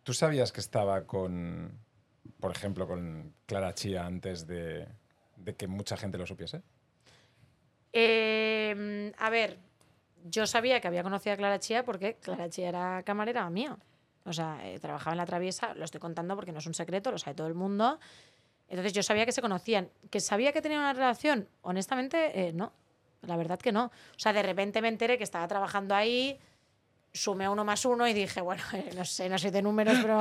¿tú 0.04 0.14
sabías 0.14 0.52
que 0.52 0.60
estaba 0.60 1.06
con, 1.06 1.80
por 2.40 2.52
ejemplo, 2.52 2.88
con 2.88 3.34
Clara 3.46 3.74
Chía 3.76 4.06
antes 4.06 4.48
de, 4.48 4.88
de 5.38 5.56
que 5.56 5.68
mucha 5.68 5.96
gente 5.96 6.18
lo 6.18 6.26
supiese? 6.26 6.64
Eh, 7.94 9.14
a 9.18 9.30
ver, 9.30 9.60
yo 10.24 10.48
sabía 10.48 10.80
que 10.82 10.88
había 10.88 11.04
conocido 11.04 11.34
a 11.34 11.38
Clara 11.38 11.60
Chía 11.60 11.84
porque 11.84 12.16
Clara 12.16 12.50
Chía 12.50 12.70
era 12.70 13.04
camarera 13.04 13.50
mía. 13.50 13.78
O 14.26 14.32
sea, 14.34 14.58
eh, 14.64 14.80
trabajaba 14.80 15.12
en 15.14 15.18
la 15.18 15.26
traviesa, 15.26 15.74
lo 15.76 15.84
estoy 15.86 16.00
contando 16.00 16.36
porque 16.36 16.52
no 16.52 16.60
es 16.60 16.66
un 16.66 16.74
secreto, 16.74 17.12
lo 17.12 17.18
sabe 17.18 17.36
todo 17.36 17.48
el 17.48 17.54
mundo. 17.56 18.00
Entonces 18.70 18.94
yo 18.94 19.04
sabía 19.04 19.26
que 19.26 19.32
se 19.34 19.42
conocían. 19.42 19.90
¿Que 20.10 20.20
sabía 20.20 20.52
que 20.54 20.62
tenían 20.62 20.80
una 20.82 20.94
relación? 20.94 21.48
Honestamente, 21.62 22.48
eh, 22.48 22.54
no. 22.54 22.72
La 23.22 23.36
verdad 23.38 23.60
que 23.60 23.72
no. 23.72 23.86
O 23.86 23.92
sea, 24.20 24.34
de 24.34 24.42
repente 24.44 24.82
me 24.82 24.88
enteré 24.88 25.18
que 25.18 25.24
estaba 25.24 25.48
trabajando 25.48 25.94
ahí, 25.96 26.40
sumé 27.12 27.48
uno 27.50 27.64
más 27.66 27.86
uno 27.86 28.08
y 28.08 28.14
dije, 28.14 28.42
bueno, 28.42 28.64
eh, 28.74 28.92
no 28.96 29.06
sé, 29.06 29.30
no 29.30 29.38
soy 29.38 29.52
de 29.52 29.62
números, 29.62 29.98
pero, 30.02 30.20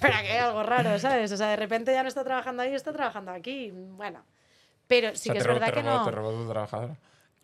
pero 0.00 0.14
aquí 0.14 0.28
hay 0.28 0.38
algo 0.38 0.62
raro, 0.62 0.98
¿sabes? 0.98 1.30
O 1.32 1.36
sea, 1.36 1.48
de 1.48 1.56
repente 1.56 1.92
ya 1.92 2.02
no 2.02 2.08
está 2.08 2.24
trabajando 2.24 2.62
ahí, 2.62 2.74
está 2.74 2.92
trabajando 2.92 3.30
aquí. 3.30 3.70
Bueno. 3.72 4.22
Pero 4.88 5.10
sí 5.14 5.14
O 5.14 5.16
sea, 5.18 5.32
que 5.34 5.38
es 5.38 5.46
robó- 5.46 5.52
verdad 5.54 5.66
te 5.68 5.72
que 5.74 5.82
robó- 5.82 5.98
no. 5.98 6.04
¿Te 6.04 6.10
robó 6.10 6.32
tu 6.32 6.48
trabajadora? 6.48 6.96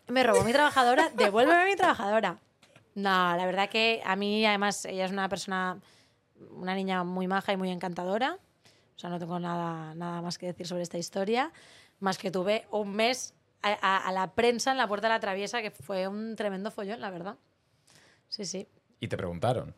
Me 0.07 0.23
robó 0.23 0.43
mi 0.43 0.53
trabajadora, 0.53 1.09
devuélveme 1.15 1.65
mi 1.65 1.75
trabajadora. 1.75 2.39
No, 2.95 3.35
la 3.35 3.45
verdad 3.45 3.69
que 3.69 4.01
a 4.05 4.15
mí, 4.15 4.45
además, 4.45 4.85
ella 4.85 5.05
es 5.05 5.11
una 5.11 5.29
persona, 5.29 5.79
una 6.51 6.73
niña 6.75 7.03
muy 7.03 7.27
maja 7.27 7.53
y 7.53 7.57
muy 7.57 7.69
encantadora. 7.69 8.37
O 8.95 8.99
sea, 8.99 9.09
no 9.09 9.19
tengo 9.19 9.39
nada, 9.39 9.93
nada 9.93 10.21
más 10.21 10.37
que 10.37 10.47
decir 10.47 10.65
sobre 10.67 10.81
esta 10.83 10.97
historia. 10.97 11.51
Más 11.99 12.17
que 12.17 12.31
tuve 12.31 12.65
un 12.71 12.91
mes 12.95 13.33
a, 13.61 13.69
a- 13.81 14.07
a 14.07 14.11
la 14.11 14.31
prensa 14.33 14.71
en 14.71 14.77
la 14.77 14.87
puerta 14.87 15.07
de 15.07 15.13
la 15.13 15.19
traviesa, 15.19 15.61
que 15.61 15.69
fue 15.71 16.07
un 16.07 16.35
tremendo 16.35 16.71
follón, 16.71 16.99
la 17.01 17.09
verdad. 17.11 17.35
Sí, 18.29 18.45
sí. 18.45 18.67
Y 18.99 19.07
te 19.07 19.17
preguntaron. 19.17 19.75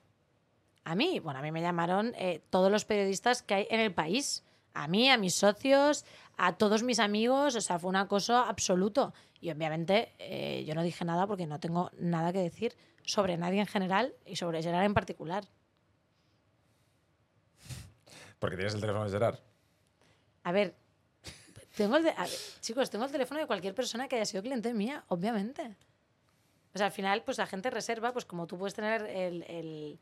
A 0.85 0.95
mí, 0.95 1.19
bueno, 1.19 1.39
a 1.39 1.41
mí 1.41 1.51
me 1.51 1.61
llamaron 1.61 2.13
eh, 2.17 2.41
todos 2.49 2.71
los 2.71 2.85
periodistas 2.85 3.41
que 3.43 3.53
hay 3.53 3.67
en 3.69 3.79
el 3.81 3.93
país. 3.93 4.43
A 4.81 4.87
mí, 4.87 5.09
a 5.09 5.17
mis 5.17 5.35
socios, 5.35 6.05
a 6.37 6.55
todos 6.57 6.83
mis 6.83 6.99
amigos. 6.99 7.55
O 7.55 7.61
sea, 7.61 7.79
fue 7.79 7.89
un 7.89 7.97
acoso 7.97 8.37
absoluto. 8.37 9.13
Y 9.41 9.51
obviamente 9.51 10.13
eh, 10.19 10.63
yo 10.65 10.73
no 10.75 10.83
dije 10.83 11.03
nada 11.05 11.27
porque 11.27 11.45
no 11.47 11.59
tengo 11.59 11.91
nada 11.99 12.31
que 12.31 12.39
decir 12.39 12.75
sobre 13.03 13.37
nadie 13.37 13.59
en 13.59 13.67
general 13.67 14.13
y 14.25 14.35
sobre 14.37 14.61
Gerard 14.63 14.85
en 14.85 14.93
particular. 14.93 15.43
Porque 18.39 18.55
tienes 18.55 18.73
el 18.73 18.79
teléfono 18.81 19.05
de 19.05 19.11
Gerard. 19.11 19.39
A 20.43 20.51
ver, 20.51 20.75
tengo 21.75 21.97
el 21.97 22.03
de- 22.03 22.11
a 22.11 22.23
ver, 22.23 22.31
chicos, 22.61 22.89
tengo 22.89 23.05
el 23.05 23.11
teléfono 23.11 23.39
de 23.41 23.47
cualquier 23.47 23.75
persona 23.75 24.07
que 24.07 24.15
haya 24.15 24.25
sido 24.25 24.41
cliente 24.43 24.73
mía, 24.73 25.03
obviamente. 25.09 25.75
O 26.73 26.77
sea, 26.77 26.87
al 26.87 26.91
final, 26.93 27.23
pues 27.23 27.37
la 27.37 27.47
gente 27.47 27.69
reserva, 27.69 28.13
pues 28.13 28.25
como 28.25 28.47
tú 28.47 28.57
puedes 28.57 28.73
tener 28.75 29.01
el, 29.07 29.43
el- 29.43 29.99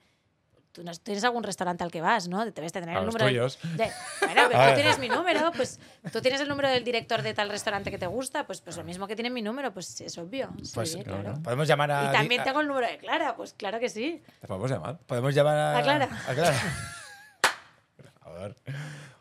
tú 0.78 0.84
no- 0.84 0.91
tienes 0.93 1.23
algún 1.23 1.43
restaurante 1.43 1.84
al 1.84 1.89
que 1.91 2.01
vas, 2.01 2.28
¿no? 2.28 2.45
Debes 2.45 2.71
de 2.71 2.80
tener 2.82 2.95
A 2.95 2.99
el 2.99 3.05
los 3.07 3.15
número. 3.15 3.28
tuyos. 3.32 3.57
de- 3.75 3.89
bueno, 4.21 4.43
pero 4.47 4.69
tú 4.69 4.75
tienes 4.75 4.99
mi 4.99 5.09
número, 5.09 5.51
pues 5.53 5.80
tú 6.13 6.21
tienes 6.21 6.39
el 6.39 6.47
número 6.47 6.69
del 6.69 6.84
director 6.84 7.23
de 7.23 7.34
tal 7.34 7.49
restaurante 7.49 7.89
que 7.89 7.97
te 7.97 8.05
gusta, 8.05 8.45
pues, 8.45 8.61
pues 8.61 8.78
lo 8.78 8.84
mismo 8.84 9.07
que 9.07 9.15
tiene 9.15 9.32
mi 9.32 9.41
número, 9.41 9.73
pues 9.73 9.99
es 10.01 10.15
obvio. 10.19 10.49
Sí, 10.61 10.71
Pues 10.75 10.95
claro. 11.03 11.34
podemos 11.43 11.67
llamar 11.67 11.91
a. 11.91 12.09
Y 12.09 12.11
también 12.11 12.41
a- 12.41 12.43
tengo 12.43 12.61
el 12.61 12.67
número 12.67 12.86
de 12.88 12.97
Clara, 12.99 13.36
pues 13.36 13.53
claro 13.53 13.80
que 13.80 13.89
sí. 13.89 14.21
Te 14.39 14.47
podemos 14.47 14.69
llamar. 14.69 14.99
Podemos 14.99 15.34
llamar 15.34 15.57
a. 15.57 15.78
A 15.80 15.82
Clara. 15.82 16.09
A 16.28 16.34
Clara. 16.36 16.57
A 18.21 18.30
ver. 18.30 18.55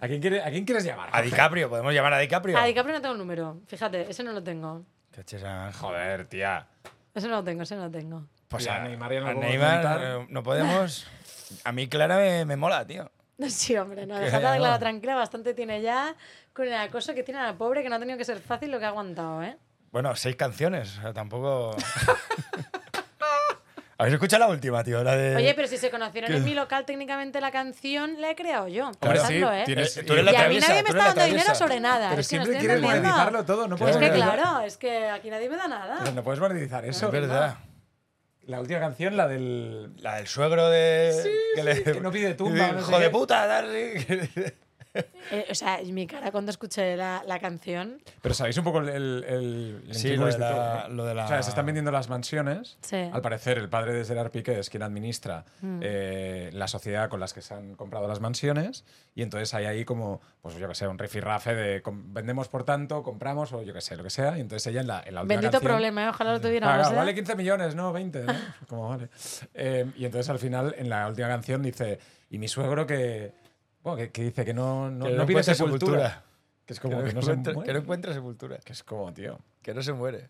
¿A 0.00 0.08
quién, 0.08 0.20
quiere- 0.20 0.42
a 0.42 0.50
quién 0.50 0.64
quieres 0.66 0.84
llamar? 0.84 1.08
A 1.10 1.22
DiCaprio, 1.22 1.70
podemos 1.70 1.94
llamar 1.94 2.12
a 2.12 2.18
DiCaprio. 2.18 2.58
A 2.58 2.64
DiCaprio 2.66 2.94
no 2.96 3.00
tengo 3.00 3.12
el 3.14 3.18
número, 3.18 3.60
fíjate, 3.66 4.10
ese 4.10 4.22
no 4.22 4.32
lo 4.32 4.42
tengo. 4.42 4.84
Joder, 5.80 6.26
tía. 6.26 6.66
Ese 7.14 7.26
no 7.28 7.36
lo 7.36 7.44
tengo, 7.44 7.62
ese 7.62 7.76
no 7.76 7.84
lo 7.84 7.90
tengo. 7.90 8.26
Pues 8.48 8.68
a 8.68 8.76
a, 8.76 8.80
Neymar 8.80 9.12
ya 9.12 9.20
no 9.20 9.26
a 9.28 9.32
lo 9.32 9.40
podemos 9.40 9.58
Neymar, 9.58 10.00
eh, 10.02 10.26
no 10.28 10.42
podemos. 10.42 11.06
A 11.64 11.72
mí 11.72 11.88
Clara 11.88 12.16
me, 12.16 12.44
me 12.44 12.56
mola, 12.56 12.86
tío. 12.86 13.10
Sí, 13.48 13.76
hombre, 13.76 14.06
no, 14.06 14.14
Que 14.18 14.24
dejad 14.26 14.44
a 14.46 14.52
no. 14.54 14.58
Clara 14.60 14.78
tranquila, 14.78 15.14
bastante 15.14 15.52
tiene 15.54 15.82
ya 15.82 16.14
con 16.52 16.66
el 16.66 16.74
acoso 16.74 17.14
que 17.14 17.22
tiene 17.22 17.40
a 17.40 17.44
la 17.44 17.54
pobre, 17.58 17.82
que 17.82 17.88
no 17.90 17.96
ha 17.96 17.98
tenido 17.98 18.16
que 18.18 18.24
ser 18.24 18.40
fácil 18.40 18.70
lo 18.70 18.78
que 18.78 18.84
ha 18.86 18.88
aguantado, 18.88 19.42
¿eh? 19.42 19.56
Bueno, 19.92 20.14
seis 20.16 20.36
canciones, 20.36 20.98
o 20.98 21.02
sea, 21.02 21.12
tampoco. 21.12 21.76
¿Habéis 23.98 24.12
escuchado 24.14 24.40
la 24.44 24.50
última, 24.50 24.84
tío? 24.84 25.02
La 25.02 25.16
de. 25.16 25.36
Oye, 25.36 25.54
pero 25.54 25.66
si 25.68 25.78
se 25.78 25.90
conocieron 25.90 26.30
¿Qué? 26.30 26.36
en 26.36 26.44
mi 26.44 26.52
local, 26.54 26.84
técnicamente 26.84 27.40
la 27.40 27.50
canción 27.50 28.20
la 28.20 28.30
he 28.30 28.36
creado 28.36 28.68
yo. 28.68 28.92
Pensadlo, 29.00 29.50
sí, 29.50 29.56
¿eh? 29.56 29.62
tienes- 29.64 30.04
tú 30.06 30.12
eres 30.12 30.24
la 30.26 30.32
y 30.32 30.36
a 30.36 30.48
mí 30.48 30.58
nadie 30.58 30.82
me 30.82 30.88
está 30.90 31.04
dando 31.14 31.24
dinero 31.24 31.54
sobre 31.54 31.80
nada. 31.80 32.10
Pero 32.10 32.20
es 32.20 32.28
que 32.28 32.36
no 32.36 32.44
siempre 32.44 32.66
estoy 32.68 32.76
quieres 32.76 32.82
monetizarlo 33.00 33.44
todo, 33.46 33.68
no 33.68 33.76
Es 33.76 33.80
puedes 33.80 33.96
que 33.96 34.10
monetizar- 34.10 34.34
claro, 34.34 34.60
es 34.66 34.76
que 34.76 35.08
aquí 35.08 35.30
nadie 35.30 35.48
me 35.48 35.56
da 35.56 35.66
nada. 35.68 35.96
Pero 36.00 36.12
no 36.12 36.22
puedes 36.22 36.40
monetizar 36.40 36.84
eso. 36.84 37.06
Es 37.06 37.12
verdad. 37.12 37.56
La 38.46 38.60
última 38.60 38.78
canción, 38.80 39.16
la 39.16 39.26
del. 39.28 39.90
La 40.00 40.16
del 40.16 40.26
suegro 40.26 40.68
de. 40.70 41.12
que, 41.54 41.64
le- 41.64 41.82
que 41.82 42.00
no 42.00 42.10
pide 42.12 42.34
tumba, 42.34 42.70
no 42.72 42.80
sé 42.80 42.90
Hijo 42.90 42.98
de 43.00 43.04
qué". 43.06 43.10
puta, 43.10 43.46
dale. 43.46 44.54
Eh, 45.30 45.46
o 45.50 45.54
sea, 45.54 45.80
mi 45.84 46.06
cara 46.06 46.30
cuando 46.30 46.50
escuché 46.50 46.96
la, 46.96 47.22
la 47.26 47.38
canción. 47.38 47.98
Pero 48.22 48.34
sabéis 48.34 48.56
un 48.58 48.64
poco 48.64 48.78
el. 48.80 48.88
el, 48.88 49.24
el- 49.88 49.94
Sí, 49.94 50.16
lo 50.16 50.24
de 50.24 50.30
este 50.30 50.40
la- 50.42 50.50
todo, 50.82 50.88
¿no? 50.88 50.94
lo 50.94 51.04
de 51.04 51.14
la- 51.14 51.24
O 51.24 51.28
sea, 51.28 51.42
se 51.42 51.50
están 51.50 51.66
vendiendo 51.66 51.90
las 51.90 52.08
mansiones. 52.08 52.78
Sí. 52.80 52.96
Al 53.12 53.20
parecer, 53.22 53.58
el 53.58 53.68
padre 53.68 53.92
de 53.92 54.04
Gerard 54.04 54.30
Piqué 54.30 54.58
es 54.58 54.70
quien 54.70 54.82
administra 54.82 55.44
Mm. 55.60 55.80
eh, 55.82 56.50
la 56.52 56.68
sociedad 56.68 57.08
con 57.08 57.20
las 57.20 57.34
que 57.34 57.42
se 57.42 57.54
han 57.54 57.74
comprado 57.74 58.06
las 58.08 58.20
mansiones. 58.20 58.84
Y 59.14 59.22
entonces 59.22 59.52
hay 59.54 59.64
ahí 59.66 59.84
como, 59.84 60.20
pues 60.42 60.54
yo 60.56 60.68
que 60.68 60.74
sé, 60.74 60.86
un 60.86 60.98
rifirrafe 60.98 61.54
de 61.54 61.82
vendemos 61.86 62.48
por 62.48 62.64
tanto, 62.64 63.02
compramos 63.02 63.52
o 63.52 63.62
yo 63.62 63.72
que 63.72 63.80
sé, 63.80 63.96
lo 63.96 64.02
que 64.04 64.10
sea. 64.10 64.36
Y 64.38 64.40
entonces 64.42 64.66
ella 64.68 64.80
en 64.82 64.86
la, 64.86 65.02
en 65.04 65.14
la 65.14 65.22
última 65.22 65.40
Bendito 65.40 65.52
canción- 65.52 65.72
problema, 65.72 66.04
¿eh? 66.04 66.08
ojalá 66.10 66.30
lo 66.32 66.36
Ah, 66.36 66.40
tuviéramos. 66.40 66.90
¿eh? 66.90 66.94
vale 66.94 67.14
15 67.14 67.34
millones, 67.36 67.74
no 67.74 67.92
20, 67.92 68.22
¿no? 68.24 68.32
Como 68.68 68.88
vale. 68.90 69.08
Eh, 69.54 69.90
y 69.96 70.04
entonces 70.04 70.28
al 70.30 70.38
final, 70.38 70.74
en 70.78 70.88
la 70.88 71.08
última 71.08 71.28
canción, 71.28 71.62
dice, 71.62 71.98
y 72.30 72.38
mi 72.38 72.48
suegro 72.48 72.86
que, 72.86 73.32
bueno, 73.86 73.96
que, 73.98 74.10
que 74.10 74.22
dice 74.24 74.44
que 74.44 74.52
no, 74.54 74.90
no, 74.90 75.04
Que 75.06 75.12
no 75.12 75.18
no 75.18 75.26
pide 75.26 75.42
sepultura. 75.42 75.76
sepultura. 76.10 76.22
Que 76.66 76.72
es 76.72 76.80
como 76.80 76.98
que, 76.98 77.04
que, 77.04 77.14
no 77.14 77.20
no 77.20 77.22
se 77.26 77.34
muere. 77.36 77.66
que 77.66 77.72
no 77.72 77.78
encuentra 77.78 78.12
sepultura. 78.12 78.58
Que 78.58 78.72
es 78.72 78.82
como, 78.82 79.12
tío, 79.14 79.38
Que 79.62 79.72
no 79.74 79.82
se 79.82 79.92
muere. 79.92 80.28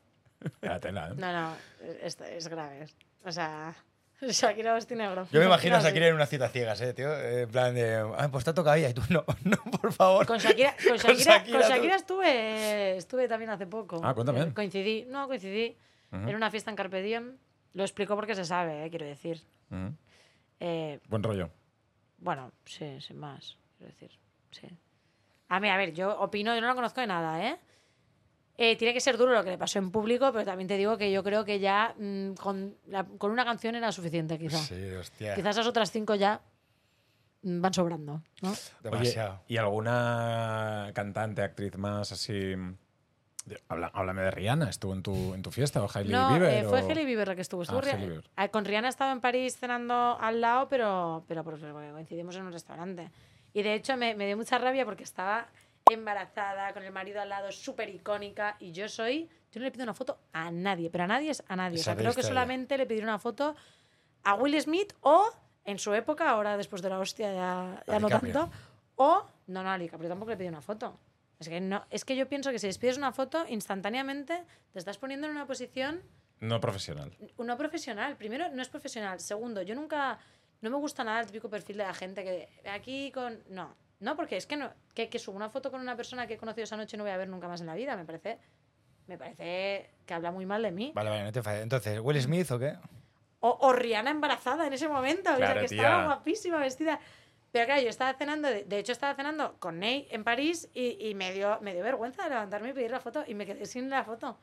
la 0.61 0.79
tela, 0.81 1.09
¿eh? 1.09 1.15
No, 1.17 1.33
no, 1.33 1.55
esto 2.03 2.25
es 2.25 2.47
grave. 2.49 2.87
O 3.25 3.33
sea, 3.33 3.75
Shakira 4.21 4.75
os 4.75 4.87
tiene 4.87 5.11
bro. 5.11 5.27
Yo 5.33 5.41
me 5.41 5.47
imagino 5.47 5.77
a 5.77 5.79
Shakira 5.79 5.89
Shakira 5.91 6.07
en 6.09 6.15
una 6.15 6.27
cita 6.27 6.49
ciegas, 6.51 6.81
eh, 6.83 6.93
tío. 6.93 7.11
Eh, 7.15 7.43
En 7.43 7.49
plan 7.51 7.75
de. 7.75 7.97
Ah, 8.19 8.29
pues 8.31 8.45
te 8.45 8.51
ha 8.51 8.55
tocado 8.55 8.77
ella 8.77 8.91
y 8.91 8.95
tú 8.95 9.03
no, 9.09 9.25
no, 9.45 9.57
por 9.81 9.93
favor. 9.93 10.27
Con 10.27 10.39
Shakira, 10.39 10.75
con 10.89 10.99
Con 10.99 11.15
Shakira, 11.17 11.39
Shakira, 11.39 11.61
con. 11.61 11.71
Shakira 11.71 11.97
estuve, 11.97 12.97
estuve 12.99 13.29
también 13.29 13.51
hace 13.51 13.67
poco. 13.67 14.01
Ah, 14.05 14.13
cuéntame. 14.15 14.43
Eh, 14.43 14.53
Coincidí, 14.55 15.07
no, 15.09 15.27
coincidí. 15.27 15.77
Ujú. 16.13 16.29
Era 16.29 16.37
una 16.37 16.51
fiesta 16.51 16.71
en 16.71 16.77
Carpe 16.77 17.01
Diem. 17.03 17.37
Lo 17.73 17.83
explico 17.83 18.15
porque 18.15 18.35
se 18.35 18.45
sabe, 18.45 18.85
eh, 18.85 18.91
quiero 18.91 19.07
decir. 19.07 19.43
Mm. 19.71 19.89
Eh, 20.61 21.01
Buen 21.09 21.23
rollo. 21.23 21.51
Bueno, 22.19 22.53
sí, 22.65 23.01
sin 23.01 23.19
más, 23.19 23.57
quiero 23.77 23.93
decir. 23.93 24.19
Sí. 24.51 24.69
A 25.49 25.61
mí, 25.61 25.69
a 25.69 25.77
ver, 25.77 25.93
yo 25.93 26.19
opino, 26.21 26.55
yo 26.55 26.61
no 26.61 26.67
lo 26.69 26.75
conozco 26.75 27.01
de 27.01 27.07
nada, 27.07 27.45
¿eh? 27.47 27.59
Eh, 28.59 28.75
tiene 28.77 28.95
que 28.95 29.01
ser 29.01 29.19
duro 29.19 29.33
lo 29.33 29.45
que 29.45 29.51
le 29.51 29.59
pasó 29.59 29.79
en 29.79 29.91
público, 29.91 30.33
pero 30.33 30.45
también 30.45 30.67
te 30.67 30.77
digo 30.79 30.97
que 30.97 31.13
yo 31.13 31.23
creo 31.23 31.45
que 31.45 31.61
ya 31.61 31.95
mm, 31.99 32.33
con, 32.35 32.75
la- 32.87 33.05
con 33.05 33.31
una 33.31 33.45
canción 33.45 33.75
era 33.75 33.93
suficiente, 33.93 34.39
quizá. 34.39 34.59
Sí, 34.59 34.93
hostia. 34.93 35.35
Quizás 35.35 35.57
esas 35.57 35.67
otras 35.67 35.91
cinco 35.93 36.15
ya 36.15 36.41
mm, 37.43 37.61
van 37.61 37.75
sobrando, 37.75 38.23
¿no? 38.41 38.55
Demasiado. 38.83 39.35
Oye, 39.35 39.43
¿y 39.49 39.57
alguna 39.59 40.91
cantante, 40.95 41.43
actriz 41.43 41.77
más 41.77 42.13
así? 42.13 42.55
Habla- 43.69 43.91
háblame 43.95 44.23
de 44.23 44.31
Rihanna, 44.31 44.69
¿estuvo 44.71 44.93
en 44.93 45.03
tu, 45.03 45.35
en 45.35 45.43
tu 45.43 45.51
fiesta 45.51 45.83
o 45.83 45.89
Hailey 45.93 46.13
No, 46.13 46.31
Bieber? 46.31 46.65
eh, 46.65 46.69
fue 46.69 46.83
o- 46.83 46.89
Hailey 46.89 47.05
Bieber 47.05 47.29
la 47.29 47.35
que 47.35 47.43
estuvo. 47.43 47.63
estuvo 47.63 47.79
Ah, 47.79 47.83
Ria- 47.83 47.93
Hailey 47.95 48.09
Bieber. 48.09 48.31
Ah, 48.37 48.49
con 48.49 48.65
Rihanna 48.65 48.89
estaba 48.89 49.13
en 49.13 49.21
París 49.21 49.57
cenando 49.59 50.19
al 50.21 50.41
lado, 50.41 50.69
pero, 50.69 51.25
pero 51.29 51.45
porque 51.45 51.67
coincidimos 51.93 52.35
en 52.37 52.43
un 52.43 52.53
restaurante. 52.53 53.11
Y 53.53 53.63
de 53.63 53.75
hecho 53.75 53.97
me, 53.97 54.15
me 54.15 54.27
dio 54.27 54.37
mucha 54.37 54.59
rabia 54.59 54.85
porque 54.85 55.05
estaba 55.05 55.47
embarazada, 55.91 56.73
con 56.73 56.83
el 56.83 56.93
marido 56.93 57.21
al 57.21 57.29
lado, 57.29 57.51
súper 57.53 57.89
icónica. 57.89 58.57
Y 58.61 58.73
yo 58.73 58.89
soy. 58.89 59.29
Yo 59.53 59.61
no 59.61 59.65
le 59.65 59.71
pido 59.71 59.85
una 59.85 59.95
foto 59.95 60.19
a 60.33 60.51
nadie, 60.51 60.91
pero 60.91 61.05
a 61.05 61.07
nadie 61.07 61.31
es 61.31 61.43
a 61.49 61.57
nadie. 61.57 61.81
O 61.81 61.83
sea, 61.83 61.93
Esa 61.95 62.01
creo 62.03 62.15
que 62.15 62.23
ya. 62.23 62.29
solamente 62.29 62.77
le 62.77 62.85
pediré 62.87 63.05
una 63.05 63.19
foto 63.19 63.55
a 64.25 64.35
Will 64.35 64.61
Smith 64.61 64.93
o, 65.01 65.25
en 65.65 65.79
su 65.79 65.95
época, 65.95 66.29
ahora 66.29 66.57
después 66.57 66.83
de 66.83 66.91
la 66.91 66.99
hostia 66.99 67.33
ya, 67.33 67.83
ya 67.87 67.99
no 68.01 68.09
tanto, 68.09 68.51
o. 68.97 69.25
No, 69.47 69.63
no, 69.63 69.71
a 69.71 69.79
DiCaprio 69.79 70.09
tampoco 70.11 70.33
le 70.33 70.37
pedí 70.37 70.49
una 70.49 70.61
foto. 70.61 70.99
Es 71.39 71.49
que, 71.49 71.61
no, 71.61 71.85
es 71.91 72.05
que 72.05 72.17
yo 72.17 72.29
pienso 72.29 72.51
que 72.51 72.59
si 72.59 72.67
les 72.67 72.79
pides 72.79 72.97
una 72.97 73.13
foto, 73.13 73.45
instantáneamente 73.49 74.43
te 74.73 74.79
estás 74.79 74.97
poniendo 74.99 75.27
en 75.27 75.33
una 75.33 75.47
posición 75.47 76.03
No 76.41 76.61
profesional. 76.61 77.13
no 77.39 77.57
profesional. 77.59 78.17
Primero, 78.17 78.49
no 78.51 78.63
es 78.63 78.69
profesional. 78.69 79.21
Segundo, 79.21 79.63
yo 79.63 79.75
nunca. 79.75 80.19
No 80.63 80.71
me 80.71 80.77
gusta 80.79 81.05
nada 81.05 81.21
el 81.21 81.27
típico 81.27 81.51
perfil 81.51 81.77
de 81.77 81.85
la 81.85 81.95
gente 81.95 82.25
que. 82.25 82.49
Aquí 82.71 83.11
con. 83.13 83.39
No. 83.51 83.75
No, 84.01 84.17
porque 84.17 84.37
es 84.39 84.47
que 84.47 84.57
no. 84.57 84.71
Que, 84.95 85.09
que 85.11 85.19
subo 85.19 85.37
una 85.37 85.49
foto 85.51 85.71
con 85.71 85.81
una 85.81 85.95
persona 85.97 86.27
que 86.27 86.35
he 86.35 86.39
conocido 86.39 86.65
esa 86.65 86.77
noche 86.77 86.97
y 86.97 86.99
no 86.99 87.05
voy 87.05 87.13
a 87.13 87.17
ver 87.19 87.29
nunca 87.29 87.49
más 87.49 87.61
en 87.61 87.67
la 87.67 87.75
vida. 87.75 87.97
Me 87.97 88.05
parece. 88.07 88.39
Me 89.07 89.17
parece 89.19 89.91
que 90.07 90.15
habla 90.15 90.31
muy 90.33 90.47
mal 90.47 90.63
de 90.63 90.73
mí. 90.73 90.91
Vale, 90.95 91.11
vale, 91.11 91.23
no 91.25 91.33
te 91.33 91.43
falles. 91.43 91.63
Entonces, 91.63 92.01
¿Will 92.01 92.21
Smith 92.21 92.51
o 92.51 92.59
qué? 92.59 92.75
O, 93.41 93.51
o 93.61 93.73
Rihanna 93.73 94.11
embarazada 94.11 94.67
en 94.67 94.73
ese 94.73 94.89
momento. 94.89 95.31
o 95.33 95.37
sea, 95.37 95.47
Claro, 95.47 95.61
que 95.61 95.69
tía. 95.69 95.83
estaba 95.83 96.05
guapísima, 96.07 96.59
vestida. 96.59 96.99
Pero 97.57 97.69
claro, 97.69 97.81
yo 97.81 97.89
estaba 97.89 98.13
cenando, 98.13 98.49
de, 98.49 98.79
hecho 98.79 98.93
estaba 98.93 99.15
cenando 99.15 99.57
con 99.59 99.79
Ney 99.79 100.07
en 100.11 100.25
París 100.25 100.69
y, 100.75 100.99
y 101.09 101.15
me, 101.15 101.33
dio, 101.33 101.59
me 101.63 101.73
dio 101.73 101.83
vergüenza 101.83 102.25
de 102.25 102.29
levantarme 102.29 102.69
y 102.69 102.73
pedir 102.75 102.91
la 102.91 103.01
foto 103.01 103.25
y 103.27 103.33
me 103.33 103.47
quedé 103.47 103.65
sin 103.65 103.89
la 103.89 104.05
foto. 104.05 104.37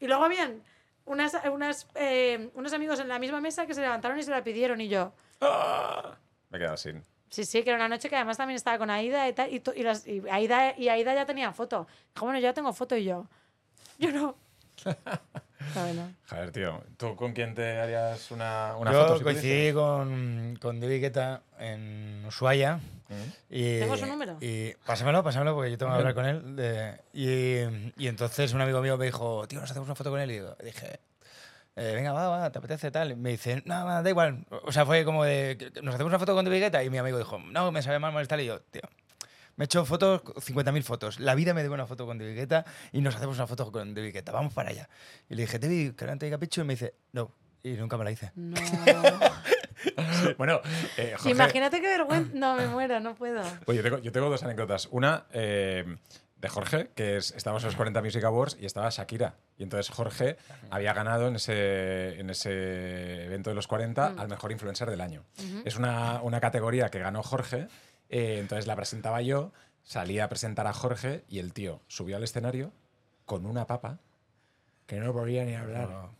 Y 0.00 0.06
luego 0.06 0.24
habían 0.24 0.62
unas, 1.04 1.36
unas, 1.52 1.86
eh, 1.94 2.48
unos 2.54 2.72
amigos 2.72 3.00
en 3.00 3.08
la 3.08 3.18
misma 3.18 3.42
mesa 3.42 3.66
que 3.66 3.74
se 3.74 3.82
levantaron 3.82 4.18
y 4.18 4.22
se 4.22 4.30
la 4.30 4.42
pidieron 4.42 4.80
y 4.80 4.88
yo, 4.88 5.12
Me 6.48 6.56
he 6.56 6.58
quedado 6.58 6.78
sin. 6.78 7.02
sí, 7.28 7.44
sí, 7.44 7.62
que 7.62 7.68
era 7.68 7.76
una 7.76 7.88
noche 7.90 8.08
que 8.08 8.16
además 8.16 8.38
también 8.38 8.56
estaba 8.56 8.78
con 8.78 8.88
Aida 8.88 9.28
y 9.28 9.34
tal, 9.34 9.52
y, 9.52 9.62
y, 9.74 9.82
las, 9.82 10.06
y, 10.06 10.22
Aida, 10.30 10.74
y 10.78 10.88
Aida 10.88 11.14
ya 11.14 11.26
tenía 11.26 11.52
foto. 11.52 11.86
Dijo, 12.14 12.24
bueno, 12.24 12.38
yo 12.38 12.44
ya 12.44 12.54
tengo 12.54 12.72
foto 12.72 12.96
y 12.96 13.04
yo, 13.04 13.26
yo 13.98 14.10
no. 14.10 14.36
Bueno. 15.74 16.12
Joder, 16.28 16.50
tío. 16.52 16.82
¿Tú 16.96 17.16
con 17.16 17.32
quién 17.32 17.54
te 17.54 17.78
harías 17.78 18.30
una, 18.30 18.74
una 18.76 18.92
Yo 18.92 19.02
foto? 19.02 19.18
si 19.18 19.24
coincidí 19.24 19.72
con, 19.72 20.56
con 20.60 20.80
David 20.80 21.00
Guetta 21.00 21.42
en 21.58 22.24
Ushuaia. 22.26 22.78
pudieses? 23.08 23.38
Y, 23.50 23.78
¿Tengo 23.80 23.96
su 23.96 24.06
número? 24.06 24.36
Y, 24.40 24.74
pásamelo, 24.86 25.22
pásamelo, 25.22 25.54
porque 25.54 25.70
yo 25.70 25.78
tengo 25.78 25.92
que 25.92 25.98
hablar 25.98 26.14
con 26.14 26.24
él. 26.26 26.56
de- 26.56 27.00
y, 27.12 28.02
y 28.02 28.08
entonces 28.08 28.52
un 28.52 28.60
amigo 28.60 28.80
mío 28.80 28.96
me 28.96 29.06
dijo, 29.06 29.46
tío, 29.48 29.60
nos 29.60 29.70
hacemos 29.70 29.88
una 29.88 29.94
foto 29.94 30.10
con 30.10 30.20
él. 30.20 30.30
Y 30.30 30.34
digo- 30.34 30.56
dije, 30.64 31.00
eh, 31.76 31.92
venga, 31.94 32.12
va, 32.12 32.28
va, 32.28 32.50
¿te 32.52 32.58
apetece 32.58 32.90
tal? 32.90 33.12
Y 33.12 33.16
me 33.16 33.30
dice, 33.30 33.62
no, 33.66 33.84
va, 33.84 34.02
da 34.02 34.08
igual. 34.10 34.44
O 34.64 34.72
sea, 34.72 34.84
fue 34.86 35.04
como 35.04 35.24
de, 35.24 35.56
"Que- 35.58 35.72
que 35.72 35.82
nos 35.82 35.94
hacemos 35.94 36.10
una 36.10 36.18
foto 36.18 36.34
con 36.34 36.44
David 36.44 36.60
Guetta. 36.60 36.82
Y 36.84 36.90
mi 36.90 36.98
amigo 36.98 37.18
dijo, 37.18 37.38
no, 37.38 37.70
me 37.72 37.82
sabe 37.82 37.98
mal 37.98 38.12
molestar. 38.12 38.40
Y 38.40 38.46
yo, 38.46 38.60
tío, 38.60 38.82
me 39.56 39.64
he 39.64 39.66
hecho 39.66 39.84
fotos, 39.84 40.22
50.000 40.22 40.82
fotos. 40.82 41.20
La 41.20 41.34
vida 41.34 41.54
me 41.54 41.62
dio 41.62 41.72
una 41.72 41.86
foto 41.86 42.06
con 42.06 42.18
David 42.18 42.34
Guetta 42.34 42.64
y 42.92 43.00
nos 43.00 43.14
hacemos 43.14 43.36
una 43.36 43.46
foto 43.46 43.70
con 43.70 43.94
David 43.94 44.12
Guetta. 44.12 44.32
Vamos 44.32 44.52
para 44.52 44.70
allá. 44.70 44.88
Y 45.28 45.34
le 45.34 45.42
dije, 45.42 45.58
David, 45.58 45.94
que 45.94 46.06
te 46.06 46.26
diga 46.26 46.38
picho. 46.38 46.62
Y 46.62 46.64
me 46.64 46.74
dice, 46.74 46.94
no. 47.12 47.32
Y 47.62 47.72
nunca 47.72 47.96
me 47.96 48.04
la 48.04 48.10
hice. 48.10 48.32
No. 48.34 48.56
Bueno, 50.38 50.60
eh, 50.96 51.12
Jorge, 51.16 51.30
Imagínate 51.30 51.80
qué 51.80 51.88
vergüenza. 51.88 52.30
No, 52.34 52.54
me 52.56 52.66
muero, 52.68 52.98
no 53.00 53.14
puedo. 53.14 53.42
Pues 53.66 53.76
yo 53.76 53.82
tengo, 53.82 53.98
yo 53.98 54.12
tengo 54.12 54.30
dos 54.30 54.42
anécdotas. 54.42 54.88
Una 54.90 55.26
eh, 55.32 55.84
de 56.36 56.48
Jorge, 56.48 56.90
que 56.94 57.16
es, 57.16 57.32
estábamos 57.32 57.62
en 57.62 57.68
los 57.68 57.76
40 57.76 58.02
Music 58.02 58.24
Awards 58.24 58.56
y 58.60 58.66
estaba 58.66 58.88
Shakira. 58.90 59.34
Y 59.56 59.62
entonces 59.62 59.94
Jorge 59.94 60.36
había 60.70 60.92
ganado 60.92 61.28
en 61.28 61.36
ese, 61.36 62.18
en 62.20 62.30
ese 62.30 63.24
evento 63.24 63.50
de 63.50 63.56
los 63.56 63.66
40 63.66 64.14
al 64.16 64.28
mejor 64.28 64.52
influencer 64.52 64.90
del 64.90 65.00
año. 65.00 65.24
Es 65.64 65.76
una, 65.76 66.20
una 66.22 66.40
categoría 66.40 66.90
que 66.90 66.98
ganó 66.98 67.22
Jorge, 67.22 67.68
eh, 68.10 68.38
entonces 68.40 68.66
la 68.66 68.76
presentaba 68.76 69.20
yo, 69.22 69.52
salía 69.82 70.24
a 70.24 70.28
presentar 70.28 70.66
a 70.66 70.72
Jorge 70.72 71.24
y 71.28 71.38
el 71.38 71.52
tío 71.52 71.80
subió 71.88 72.16
al 72.16 72.24
escenario 72.24 72.72
con 73.26 73.46
una 73.46 73.66
papa 73.66 73.98
que 74.86 75.00
no 75.00 75.12
podía 75.12 75.44
ni 75.44 75.54
hablar. 75.54 75.88
No. 75.88 76.14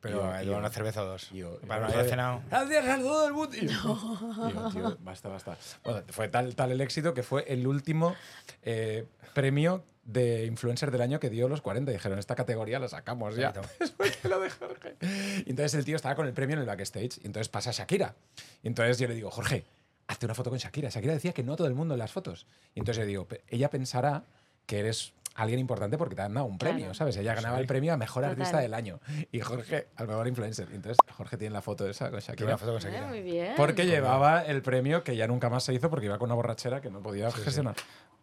Pero 0.00 0.40
yo- 0.42 0.56
una 0.58 0.70
cerveza 0.70 1.02
o 1.02 1.06
dos. 1.06 1.30
yo- 1.30 1.58
Para 1.66 1.88
no 1.88 1.92
haber 1.94 2.08
cenado. 2.08 2.42
Gracias 2.48 2.86
a 2.88 2.98
todo 2.98 3.26
el 3.26 3.32
mundo. 3.34 3.56
Y 3.56 3.66
yo, 3.66 4.52
yo, 4.54 4.70
tío, 4.70 4.96
basta, 5.00 5.28
basta. 5.28 5.56
Bueno, 5.84 6.02
fue 6.10 6.28
tal, 6.28 6.54
tal 6.54 6.70
el 6.72 6.80
éxito 6.80 7.12
que 7.12 7.22
fue 7.22 7.44
el 7.52 7.66
último 7.66 8.14
eh, 8.62 9.06
premio 9.34 9.82
de 10.04 10.44
influencer 10.46 10.92
del 10.92 11.00
año 11.02 11.18
que 11.18 11.28
dio 11.28 11.48
los 11.48 11.60
40. 11.60 11.90
Dijeron, 11.90 12.18
esta 12.20 12.36
categoría 12.36 12.78
la 12.78 12.88
sacamos 12.88 13.34
ya. 13.34 13.52
Después 13.80 14.16
que 14.18 14.28
lo 14.28 14.38
de 14.38 14.50
Jorge. 14.50 14.96
Y 15.44 15.50
entonces 15.50 15.74
el 15.74 15.84
tío 15.84 15.96
estaba 15.96 16.14
con 16.14 16.26
el 16.28 16.32
premio 16.32 16.54
en 16.54 16.60
el 16.60 16.66
backstage. 16.66 17.18
Y 17.22 17.26
entonces 17.26 17.48
pasa 17.48 17.72
Shakira. 17.72 18.14
Y 18.62 18.68
entonces 18.68 18.98
yo 18.98 19.08
le 19.08 19.14
digo, 19.14 19.30
Jorge, 19.32 19.64
hazte 20.08 20.26
una 20.26 20.34
foto 20.34 20.50
con 20.50 20.58
Shakira. 20.58 20.88
Shakira 20.88 21.14
decía 21.14 21.32
que 21.32 21.42
no 21.42 21.54
a 21.54 21.56
todo 21.56 21.66
el 21.66 21.74
mundo 21.74 21.94
en 21.94 21.98
las 21.98 22.12
fotos. 22.12 22.46
Y 22.74 22.78
entonces 22.80 23.02
le 23.02 23.06
digo, 23.06 23.26
"Pe- 23.26 23.42
ella 23.48 23.70
pensará 23.70 24.24
que 24.66 24.78
eres 24.80 25.12
alguien 25.34 25.60
importante 25.60 25.98
porque 25.98 26.14
te 26.14 26.22
han 26.22 26.32
dado 26.32 26.46
un 26.46 26.56
premio, 26.58 26.78
Claro. 26.86 26.94
¿sabes? 26.94 27.16
Ella 27.18 27.34
ganaba 27.34 27.58
el 27.60 27.66
premio 27.66 27.92
a 27.92 27.96
mejor 27.98 28.22
Total. 28.22 28.30
artista 28.38 28.58
del 28.58 28.72
año. 28.72 29.00
Y 29.32 29.40
Jorge, 29.40 29.88
al 29.96 30.08
mejor 30.08 30.26
influencer. 30.28 30.66
Entonces 30.72 30.96
Jorge 31.14 31.36
tiene 31.36 31.52
la 31.52 31.60
foto 31.60 31.86
esa 31.88 32.10
con 32.10 32.20
Shakira. 32.20 32.48
una 32.48 32.58
foto 32.58 32.72
con 32.72 32.80
Eh, 32.80 32.84
Shakira. 32.84 33.06
muy 33.06 33.20
bien. 33.20 33.52
Porque 33.56 33.84
llevaba 33.86 34.42
el 34.44 34.62
premio 34.62 35.04
que 35.04 35.14
ya 35.14 35.26
nunca 35.26 35.50
más 35.50 35.62
se 35.64 35.74
hizo 35.74 35.90
porque 35.90 36.06
iba 36.06 36.18
con 36.18 36.26
una 36.28 36.34
borrachera 36.36 36.80
que 36.80 36.90
no 36.90 37.00
podía 37.02 37.30
gestionar. 37.30 37.74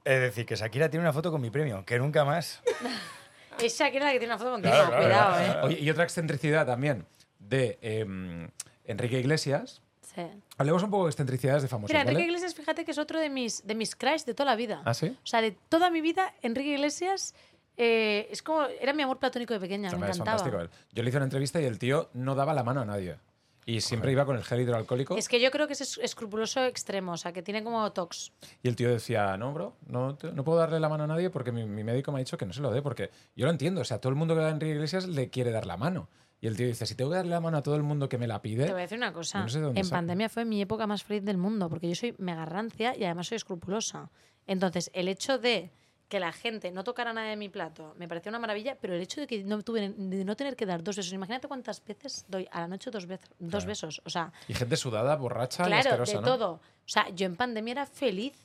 Es 0.06 0.20
decir, 0.22 0.46
que 0.48 0.56
Shakira 0.56 0.90
tiene 0.90 1.04
una 1.04 1.14
foto 1.14 1.32
con 1.32 1.40
mi 1.42 1.50
premio, 1.52 1.86
que 1.86 2.00
nunca 2.00 2.26
más. 2.26 2.62
Es 3.62 3.78
Shakira 3.78 4.06
la 4.08 4.12
que 4.14 4.18
tiene 4.20 4.34
una 4.34 4.40
foto 4.40 4.52
contigo, 4.54 4.74
Claro, 4.74 4.88
claro, 4.90 5.04
cuidado, 5.06 5.36
claro, 5.36 5.60
¿eh? 5.60 5.66
Oye, 5.76 5.80
y 5.82 5.90
otra 5.92 6.04
excentricidad 6.04 6.66
también 6.66 7.06
de 7.38 7.78
em, 7.82 8.50
Enrique 8.86 9.20
Iglesias. 9.20 9.82
Sí. 10.16 10.22
Hablemos 10.58 10.84
un 10.84 10.92
poco 10.92 11.06
de 11.06 11.12
excentricidades 11.12 11.64
de 11.64 11.68
famosos, 11.68 11.90
Mira, 11.92 12.02
Enrique 12.02 12.18
¿vale? 12.22 12.28
Iglesias, 12.28 12.54
fíjate 12.54 12.86
que 12.86 12.92
es 12.92 12.98
otro 12.98 13.20
de 13.20 13.30
mis, 13.30 13.66
de 13.66 13.74
mis 13.76 13.96
crush 13.96 14.24
de 14.26 14.34
toda 14.34 14.52
la 14.52 14.56
vida. 14.56 14.82
¿Ah, 14.86 14.94
sí? 14.94 15.08
O 15.08 15.26
sea, 15.28 15.42
de 15.42 15.52
toda 15.70 15.90
mi 15.90 16.02
vida, 16.02 16.34
Enrique 16.42 16.70
Iglesias 16.74 17.34
eh, 17.78 18.28
es 18.30 18.44
como. 18.44 18.64
Era 18.66 18.94
mi 18.94 19.02
amor 19.04 19.18
platónico 19.18 19.54
de 19.54 19.60
pequeña, 19.60 19.90
me 19.90 19.96
Hombre, 19.96 20.12
es 20.12 20.18
encantaba. 20.18 20.38
fantástico. 20.52 20.78
Yo 20.92 21.02
le 21.04 21.10
hice 21.10 21.18
una 21.18 21.26
entrevista 21.26 21.60
y 21.62 21.66
el 21.66 21.80
tío 21.80 22.10
no 22.14 22.36
daba 22.36 22.54
la 22.54 22.64
mano 22.64 22.82
a 22.82 22.86
nadie. 22.86 23.18
Y 23.66 23.80
siempre 23.80 24.12
iba 24.12 24.26
con 24.26 24.36
el 24.36 24.44
gel 24.44 24.60
hidroalcohólico. 24.60 25.16
Es 25.16 25.30
que 25.30 25.40
yo 25.40 25.50
creo 25.50 25.68
que 25.68 25.74
es 25.74 25.80
es- 25.80 25.98
escrupuloso 25.98 26.66
extremo, 26.66 27.14
o 27.14 27.18
sea, 27.18 27.32
que 27.32 27.42
tiene 27.42 27.64
como 27.64 27.90
tox. 27.94 28.34
Y 28.62 28.68
el 28.68 28.76
tío 28.76 28.92
decía, 28.92 29.38
no, 29.38 29.54
bro, 29.54 29.78
no, 29.88 30.18
no 30.34 30.44
puedo 30.44 30.60
darle 30.60 30.82
la 30.82 30.90
mano 30.90 31.06
a 31.06 31.08
nadie 31.08 31.30
porque 31.30 31.54
mi, 31.54 31.64
mi 31.66 31.82
médico 31.82 32.12
me 32.12 32.18
ha 32.18 32.20
dicho 32.20 32.38
que 32.38 32.46
no 32.46 32.52
se 32.52 32.60
lo 32.60 32.72
dé. 32.72 32.82
Porque 32.82 33.10
yo 33.38 33.46
lo 33.46 33.52
entiendo, 33.54 33.80
o 33.80 33.86
sea, 33.86 34.00
todo 34.00 34.10
el 34.10 34.18
mundo 34.18 34.36
que 34.36 34.42
va 34.42 34.48
a 34.48 34.52
Enrique 34.52 34.74
Iglesias 34.74 35.08
le 35.08 35.30
quiere 35.30 35.52
dar 35.52 35.66
la 35.66 35.78
mano. 35.78 36.10
Y 36.44 36.48
el 36.48 36.58
tío 36.58 36.68
dice, 36.68 36.86
si 36.86 36.96
tengo 36.96 37.10
que 37.10 37.16
darle 37.16 37.32
la 37.32 37.40
mano 37.40 37.56
a 37.56 37.64
todo 37.64 37.78
el 37.78 37.84
mundo 37.84 38.10
que 38.10 38.18
me 38.18 38.28
la 38.28 38.42
pide... 38.42 38.66
Te 38.66 38.74
voy 38.74 38.82
a 38.82 38.84
decir 38.84 38.98
una 38.98 39.14
cosa. 39.14 39.40
No 39.40 39.48
sé 39.48 39.60
en 39.60 39.90
pandemia 39.90 40.28
fue 40.28 40.44
mi 40.44 40.62
época 40.62 40.86
más 40.86 41.02
feliz 41.02 41.24
del 41.24 41.38
mundo, 41.38 41.70
porque 41.70 41.88
yo 41.88 41.96
soy 41.96 42.16
mega 42.18 42.44
rancia 42.44 42.98
y 42.98 43.06
además 43.06 43.28
soy 43.28 43.38
escrupulosa. 43.38 44.12
Entonces, 44.46 44.92
el 44.94 45.08
hecho 45.08 45.38
de 45.38 45.72
que 46.10 46.20
la 46.20 46.34
gente 46.34 46.70
no 46.72 46.84
tocara 46.84 47.14
nada 47.14 47.30
de 47.30 47.38
mi 47.38 47.48
plato 47.48 47.96
me 47.98 48.10
parecía 48.10 48.30
una 48.30 48.40
maravilla, 48.40 48.78
pero 48.78 48.94
el 48.94 49.00
hecho 49.00 49.22
de 49.22 49.28
que 49.28 49.42
no, 49.46 49.62
tuve, 49.62 49.94
de 49.96 50.26
no 50.26 50.36
tener 50.36 50.58
que 50.58 50.66
dar 50.66 50.84
dos 50.84 50.98
besos, 50.98 51.14
imagínate 51.14 51.48
cuántas 51.48 51.82
veces 51.86 52.26
doy 52.28 52.46
a 52.52 52.60
la 52.60 52.68
noche 52.68 52.92
dos, 52.92 53.06
veces, 53.06 53.30
dos 53.40 53.66
besos. 53.66 54.02
O 54.04 54.10
sea, 54.10 54.34
Y 54.50 54.54
gente 54.54 54.76
sudada, 54.76 55.16
borracha 55.16 55.64
y 55.64 55.68
claro, 55.68 55.92
asquerosa, 55.92 56.12
de 56.12 56.22
¿no? 56.24 56.28
todo. 56.28 56.52
O 56.56 56.60
sea, 56.90 57.08
yo 57.08 57.26
en 57.26 57.38
pandemia 57.38 57.72
era 57.72 57.86
feliz. 57.86 58.36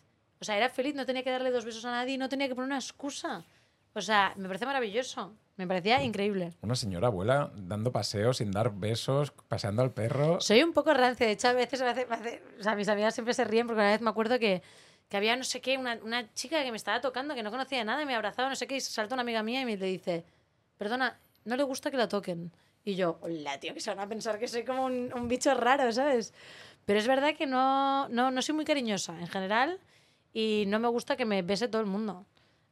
O 0.40 0.44
sea, 0.44 0.56
era 0.56 0.68
feliz, 0.68 0.94
no 0.94 1.04
tenía 1.04 1.24
que 1.24 1.32
darle 1.32 1.50
dos 1.50 1.64
besos 1.64 1.84
a 1.84 1.90
nadie 1.90 2.14
y 2.14 2.18
no 2.18 2.28
tenía 2.28 2.46
que 2.46 2.54
poner 2.54 2.68
una 2.68 2.78
excusa. 2.78 3.44
O 3.98 4.02
sea, 4.02 4.32
me 4.36 4.46
parece 4.46 4.64
maravilloso. 4.66 5.34
Me 5.56 5.66
parecía 5.66 6.02
increíble. 6.04 6.52
Una 6.62 6.76
señora 6.76 7.08
abuela 7.08 7.50
dando 7.56 7.90
paseos 7.90 8.36
sin 8.36 8.52
dar 8.52 8.72
besos, 8.72 9.32
paseando 9.48 9.82
al 9.82 9.90
perro. 9.92 10.40
Soy 10.40 10.62
un 10.62 10.72
poco 10.72 10.94
rancia. 10.94 11.26
De 11.26 11.32
hecho, 11.32 11.48
a 11.48 11.52
veces 11.52 11.80
me 11.82 11.88
hace- 11.88 12.06
me 12.06 12.14
hace- 12.14 12.42
o 12.60 12.62
sea, 12.62 12.76
mis 12.76 12.88
amigas 12.88 13.12
siempre 13.14 13.34
se 13.34 13.44
ríen 13.44 13.66
porque 13.66 13.80
una 13.80 13.90
vez 13.90 14.00
me 14.00 14.10
acuerdo 14.10 14.38
que, 14.38 14.62
que 15.08 15.16
había 15.16 15.34
no 15.36 15.42
sé 15.42 15.60
qué, 15.60 15.76
una, 15.76 15.98
una 16.04 16.32
chica 16.34 16.62
que 16.62 16.70
me 16.70 16.76
estaba 16.76 17.00
tocando, 17.00 17.34
que 17.34 17.42
no 17.42 17.50
conocía 17.50 17.82
nada, 17.84 18.02
y 18.02 18.06
me 18.06 18.14
abrazaba, 18.14 18.48
no 18.48 18.54
sé 18.54 18.66
qué, 18.68 18.76
y 18.76 18.80
salta 18.80 19.14
una 19.16 19.22
amiga 19.22 19.42
mía 19.42 19.62
y 19.62 19.64
me 19.64 19.76
le 19.76 19.86
dice, 19.86 20.24
perdona, 20.76 21.18
no 21.44 21.56
le 21.56 21.64
gusta 21.64 21.90
que 21.90 21.96
la 21.96 22.06
toquen. 22.08 22.52
Y 22.84 22.94
yo, 22.94 23.18
hola, 23.22 23.58
tío, 23.58 23.74
que 23.74 23.80
se 23.80 23.90
van 23.90 23.98
a 24.00 24.08
pensar 24.08 24.38
que 24.38 24.46
soy 24.46 24.64
como 24.64 24.84
un, 24.84 25.12
un 25.12 25.26
bicho 25.28 25.52
raro, 25.54 25.90
¿sabes? 25.92 26.32
Pero 26.86 27.00
es 27.00 27.06
verdad 27.08 27.34
que 27.36 27.46
no, 27.46 28.08
no, 28.10 28.30
no 28.30 28.42
soy 28.42 28.54
muy 28.54 28.64
cariñosa 28.64 29.18
en 29.18 29.26
general 29.26 29.80
y 30.32 30.64
no 30.68 30.78
me 30.78 30.86
gusta 30.88 31.16
que 31.16 31.24
me 31.24 31.42
bese 31.42 31.66
todo 31.68 31.80
el 31.82 31.88
mundo. 31.88 32.24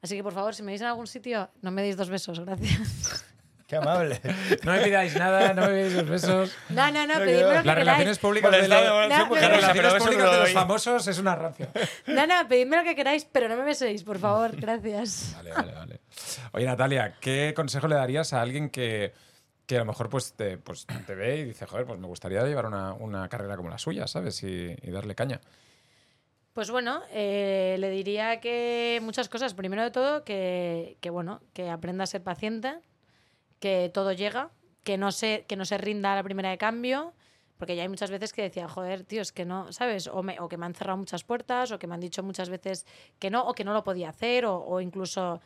Así 0.03 0.17
que, 0.17 0.23
por 0.23 0.33
favor, 0.35 0.55
si 0.55 0.63
me 0.63 0.73
veis 0.73 0.81
en 0.81 0.87
algún 0.89 1.07
sitio, 1.07 1.51
no 1.63 1.71
me 1.71 1.83
deis 1.83 1.97
dos 1.97 2.09
besos, 2.09 2.39
gracias. 2.41 3.25
Qué 3.67 3.75
amable. 3.75 4.21
No 4.63 4.73
me 4.73 4.81
pidáis 4.81 5.17
nada, 5.17 5.53
no 5.53 5.63
me 5.63 5.69
pidáis 5.69 5.93
los 5.95 6.09
besos. 6.09 6.57
No, 6.69 6.91
no, 6.93 7.05
no, 7.05 7.15
No, 7.15 7.19
pedidme 7.25 7.43
lo 7.55 7.61
que 7.63 7.67
Las 7.67 7.75
relaciones 7.77 8.19
públicas 8.19 8.53
de, 8.53 8.69
la- 8.69 8.81
No, 9.09 9.09
las 9.09 9.51
relaciones 9.51 9.95
públicas 9.95 10.31
de 10.31 10.37
lo 10.37 10.43
los 10.43 10.53
famosos 10.53 11.09
es 11.09 11.19
una 11.19 11.35
rancia. 11.35 11.69
No, 12.07 12.27
no, 12.29 12.47
pedidme 12.49 12.77
lo 12.77 12.85
que 12.85 12.95
queráis, 12.95 13.25
pero 13.25 13.49
no 13.49 13.57
me 13.57 13.65
beséis, 13.65 14.05
por 14.05 14.19
favor, 14.19 14.55
gracias. 14.55 15.33
Vale, 15.35 15.51
vale, 15.53 15.73
vale. 15.73 16.01
Oye, 16.53 16.65
Natalia, 16.67 17.15
¿qué 17.21 17.53
consejo 17.57 17.89
le 17.89 17.97
darías 17.97 18.33
a 18.33 18.41
alguien 18.41 18.71
que, 18.71 19.13
que 19.67 19.75
a 19.77 19.81
lo 19.81 19.87
mejor 19.87 20.09
pues 20.11 20.35
te, 20.35 20.59
pues 20.59 20.87
te 21.05 21.15
ve 21.17 21.39
y 21.39 21.45
dice, 21.47 21.67
joder, 21.67 21.87
pues 21.87 21.99
me 21.99 22.07
gustaría 22.07 22.45
llevar 22.45 22.67
una, 22.67 22.93
una 22.93 23.29
carrera 23.29 23.57
como 23.57 23.69
la 23.71 23.79
suya, 23.79 24.07
¿sabes? 24.07 24.45
Y, 24.45 24.77
y 24.81 24.91
darle 24.93 25.17
caña. 25.17 25.41
Pues 26.57 26.71
bueno, 26.71 27.03
eh, 27.11 27.77
le 27.81 27.91
diría 27.91 28.41
que 28.41 28.99
muchas 29.03 29.29
cosas. 29.29 29.53
Primero 29.53 29.83
de 29.83 29.91
todo, 29.91 30.25
que, 30.25 30.97
bueno, 31.13 31.43
que 31.53 31.69
aprenda 31.69 32.05
a 32.05 32.07
ser 32.07 32.23
paciente, 32.23 32.81
que 33.61 33.91
todo 33.93 34.13
llega, 34.13 34.53
que 34.83 34.99
no 34.99 35.13
se, 35.13 35.45
que 35.49 35.57
no 35.57 35.67
se 35.67 35.79
rinda 35.79 36.15
a 36.15 36.17
la 36.17 36.23
primera 36.23 36.49
de 36.51 36.59
cambio, 36.59 37.15
porque 37.59 37.77
ya 37.77 37.83
hay 37.83 37.91
muchas 37.91 38.11
veces 38.11 38.33
que 38.33 38.41
decía, 38.43 38.69
joder, 38.69 39.05
tío, 39.05 39.23
es 39.23 39.33
que 39.33 39.45
no, 39.45 39.71
¿sabes? 39.73 40.07
O, 40.09 40.23
me- 40.23 40.39
que 40.49 40.57
me 40.57 40.67
han 40.67 40.75
cerrado 40.75 40.97
muchas 40.99 41.25
puertas, 41.25 41.73
o 41.73 41.79
que 41.79 41.87
me 41.87 41.95
han 41.95 42.01
dicho 42.01 42.23
muchas 42.23 42.49
veces 42.49 42.87
que 43.19 43.31
no, 43.31 43.45
o 43.47 43.55
que 43.55 43.65
no 43.65 43.75
lo 43.75 43.85
podía 43.85 44.09
hacer, 44.09 44.47
o 44.47 44.81
incluso 44.81 45.43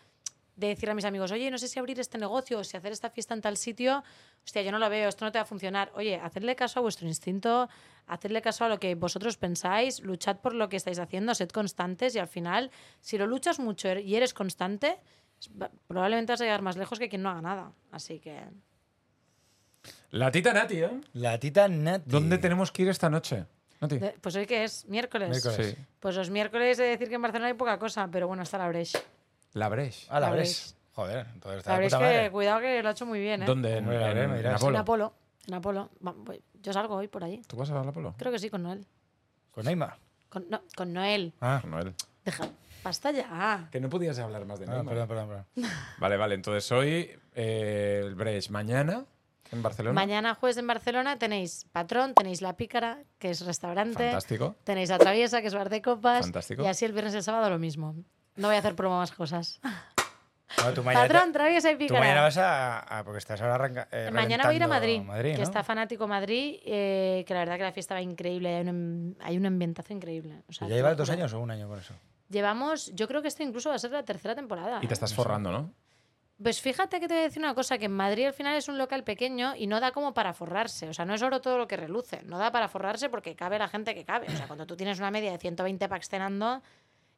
de 0.56 0.66
decir 0.68 0.90
a 0.90 0.94
mis 0.94 1.04
amigos, 1.04 1.30
oye, 1.32 1.50
no 1.50 1.56
sé 1.58 1.68
si 1.68 1.78
abrir 1.78 1.98
este 2.00 2.18
negocio 2.18 2.58
o 2.58 2.64
si 2.64 2.76
hacer 2.76 2.92
esta 2.92 3.08
fiesta 3.10 3.32
en 3.34 3.40
tal 3.40 3.56
sitio, 3.56 4.02
hostia, 4.44 4.60
yo 4.62 4.70
no 4.72 4.78
lo 4.78 4.90
veo, 4.90 5.08
esto 5.08 5.24
no 5.24 5.32
te 5.32 5.38
va 5.38 5.42
a 5.42 5.46
funcionar. 5.46 5.90
Oye, 5.94 6.16
hacedle 6.16 6.54
caso 6.56 6.80
a 6.80 6.82
vuestro 6.82 7.08
instinto, 7.08 7.68
hacedle 8.06 8.42
caso 8.42 8.64
a 8.64 8.68
lo 8.68 8.78
que 8.78 8.94
vosotros 8.94 9.36
pensáis, 9.38 10.00
luchad 10.00 10.36
por 10.38 10.54
lo 10.54 10.68
que 10.68 10.76
estáis 10.76 10.98
haciendo, 10.98 11.34
sed 11.34 11.48
constantes 11.50 12.14
y 12.14 12.18
al 12.18 12.28
final, 12.28 12.70
si 13.00 13.16
lo 13.16 13.26
luchas 13.26 13.58
mucho 13.58 13.88
er- 13.88 14.04
y 14.04 14.16
eres 14.16 14.34
constante, 14.34 14.98
probablemente 15.86 16.32
vas 16.32 16.40
a 16.42 16.44
llegar 16.44 16.60
más 16.62 16.76
lejos 16.76 16.98
que 16.98 17.08
quien 17.08 17.22
no 17.22 17.30
haga 17.30 17.40
nada. 17.40 17.72
Así 17.90 18.18
que... 18.20 18.38
La 20.10 20.30
tita 20.30 20.52
Nati, 20.52 20.82
¿eh? 20.82 21.00
La 21.14 21.38
tita 21.38 21.68
Nati. 21.68 22.04
¿Dónde 22.10 22.36
tenemos 22.38 22.70
que 22.72 22.82
ir 22.82 22.88
esta 22.88 23.08
noche? 23.08 23.46
Nati. 23.80 23.98
de- 23.98 24.10
pues 24.20 24.36
hoy 24.36 24.44
que 24.46 24.64
es 24.64 24.86
miércoles. 24.88 25.30
Miércoles. 25.30 25.74
Sí. 25.78 25.82
Pues 26.00 26.16
los 26.16 26.28
miércoles 26.28 26.78
he 26.78 26.82
de 26.82 26.88
decir 26.90 27.08
que 27.08 27.14
en 27.14 27.22
Barcelona 27.22 27.46
hay 27.48 27.54
poca 27.54 27.78
cosa, 27.78 28.08
pero 28.12 28.26
bueno, 28.28 28.42
está 28.42 28.58
la 28.58 28.68
Breche. 28.68 28.98
La 29.52 29.68
Breche. 29.68 30.06
Ah, 30.10 30.20
la 30.20 30.30
La. 30.30 30.44
Joder, 30.92 31.26
entonces 31.34 31.58
está 31.58 31.70
La 31.70 31.76
de 31.76 31.80
Breche 31.80 31.96
puta 31.96 32.22
que, 32.24 32.30
cuidado 32.30 32.60
que 32.60 32.82
lo 32.82 32.88
ha 32.88 32.92
hecho 32.92 33.06
muy 33.06 33.20
bien, 33.20 33.42
¿eh? 33.42 33.46
¿Dónde? 33.46 33.76
En, 33.78 33.90
en- 33.90 34.18
en 34.18 34.36
dirás. 34.36 34.56
Apolo. 34.60 34.76
En 34.76 34.80
Apolo. 34.80 35.14
En 35.48 35.54
Apolo. 35.54 35.90
Va, 36.06 36.14
voy- 36.16 36.42
Yo 36.62 36.72
salgo 36.72 36.96
hoy 36.96 37.08
por 37.08 37.24
allí. 37.24 37.40
¿Tú 37.46 37.56
vas 37.56 37.70
a 37.70 37.80
Apolo? 37.80 38.14
Creo 38.18 38.32
que 38.32 38.38
sí, 38.38 38.50
con 38.50 38.62
Noel. 38.62 38.86
Con 39.50 39.64
Neymar. 39.64 39.96
Con, 40.28 40.46
no, 40.50 40.62
con 40.76 40.92
Noel. 40.92 41.32
Ah, 41.40 41.62
Noel. 41.66 41.94
Deja. 42.24 42.48
Basta 42.84 43.10
ya. 43.10 43.68
Que 43.70 43.80
no 43.80 43.88
podías 43.88 44.18
hablar 44.18 44.44
más 44.46 44.58
de 44.60 44.66
ah, 44.66 44.74
Neymar. 44.74 44.86
perdón, 44.94 45.08
perdón, 45.08 45.28
perdón. 45.28 45.70
Vale, 45.98 46.16
vale. 46.16 46.34
Entonces 46.34 46.70
hoy 46.72 47.10
eh, 47.34 48.00
el 48.04 48.14
Breche. 48.14 48.50
Mañana 48.50 49.04
en 49.52 49.62
Barcelona. 49.62 49.94
Mañana 49.94 50.34
jueves 50.34 50.56
en 50.58 50.66
Barcelona 50.66 51.18
tenéis 51.18 51.66
Patrón, 51.72 52.14
tenéis 52.14 52.40
La 52.42 52.56
Pícara, 52.56 53.02
que 53.18 53.30
es 53.30 53.44
restaurante. 53.44 54.04
Fantástico. 54.04 54.54
Tenéis 54.64 54.90
La 54.90 54.98
Traviesa, 54.98 55.40
que 55.40 55.48
es 55.48 55.54
bar 55.54 55.68
de 55.70 55.82
copas. 55.82 56.20
Fantástico. 56.22 56.62
Y 56.62 56.66
así 56.66 56.84
el 56.84 56.92
viernes 56.92 57.14
y 57.14 57.16
el 57.18 57.22
sábado 57.22 57.50
lo 57.50 57.58
mismo. 57.58 57.96
No 58.36 58.48
voy 58.48 58.56
a 58.56 58.60
hacer 58.60 58.74
promo 58.74 58.98
más 58.98 59.12
cosas. 59.12 59.60
Tú 60.74 60.82
mañana, 60.82 61.06
Patrón, 61.06 61.32
Traviesa 61.32 61.70
y 61.70 61.74
tú 61.74 61.78
Pícara. 61.78 62.00
mañana 62.00 62.22
vas 62.22 62.36
a, 62.36 62.80
a- 62.98 63.04
Porque 63.04 63.18
estás 63.18 63.40
ahora 63.40 63.54
arranca, 63.54 63.88
eh, 63.92 64.10
Mañana 64.12 64.44
voy 64.44 64.54
a 64.54 64.56
ir 64.56 64.62
a 64.64 64.68
Madrid, 64.68 64.96
reventando 65.00 65.22
que 65.22 65.36
¿no? 65.36 65.42
está 65.44 65.62
fanático 65.62 66.08
Madrid, 66.08 66.58
eh, 66.64 67.24
que 67.26 67.34
la 67.34 67.40
verdad 67.40 67.56
que 67.56 67.62
la 67.62 67.72
fiesta 67.72 67.94
va 67.94 68.02
increíble, 68.02 68.56
hay 68.56 68.62
un, 68.62 68.68
am- 68.68 69.14
hay 69.26 69.36
un 69.36 69.46
ambientazo 69.46 69.92
increíble. 69.92 70.42
O 70.48 70.52
sea, 70.52 70.66
¿Ya 70.66 70.72
te 70.72 70.76
llevas 70.78 70.92
lo 70.92 70.96
dos 70.98 71.08
juro. 71.08 71.18
años 71.20 71.32
o 71.34 71.40
un 71.40 71.50
año 71.52 71.68
con 71.68 71.78
eso? 71.78 71.94
Llevamos, 72.28 72.92
yo 72.94 73.06
creo 73.08 73.22
que 73.22 73.28
este 73.28 73.44
incluso 73.44 73.68
va 73.70 73.76
a 73.76 73.78
ser 73.78 73.92
la 73.92 74.04
tercera 74.04 74.34
temporada. 74.34 74.78
Y 74.82 74.86
te 74.86 74.92
¿eh? 74.92 74.94
estás 74.94 75.14
forrando, 75.14 75.52
¿no? 75.52 75.72
Pues 76.42 76.60
fíjate 76.60 76.98
que 77.00 77.06
te 77.06 77.14
voy 77.14 77.20
a 77.20 77.26
decir 77.26 77.42
una 77.42 77.54
cosa, 77.54 77.78
que 77.78 77.84
en 77.84 77.92
Madrid 77.92 78.26
al 78.26 78.32
final 78.32 78.56
es 78.56 78.66
un 78.66 78.76
local 78.78 79.04
pequeño 79.04 79.54
y 79.56 79.66
no 79.66 79.78
da 79.78 79.92
como 79.92 80.14
para 80.14 80.32
forrarse. 80.32 80.88
O 80.88 80.94
sea, 80.94 81.04
no 81.04 81.14
es 81.14 81.22
oro 81.22 81.40
todo 81.40 81.58
lo 81.58 81.68
que 81.68 81.76
reluce. 81.76 82.22
No 82.24 82.38
da 82.38 82.50
para 82.50 82.66
forrarse 82.68 83.08
porque 83.10 83.36
cabe 83.36 83.58
la 83.58 83.68
gente 83.68 83.94
que 83.94 84.04
cabe. 84.04 84.26
O 84.26 84.36
sea, 84.36 84.46
cuando 84.46 84.66
tú 84.66 84.74
tienes 84.74 84.98
una 84.98 85.10
media 85.10 85.32
de 85.32 85.38
120 85.38 85.86
packs 85.88 86.08
cenando, 86.08 86.62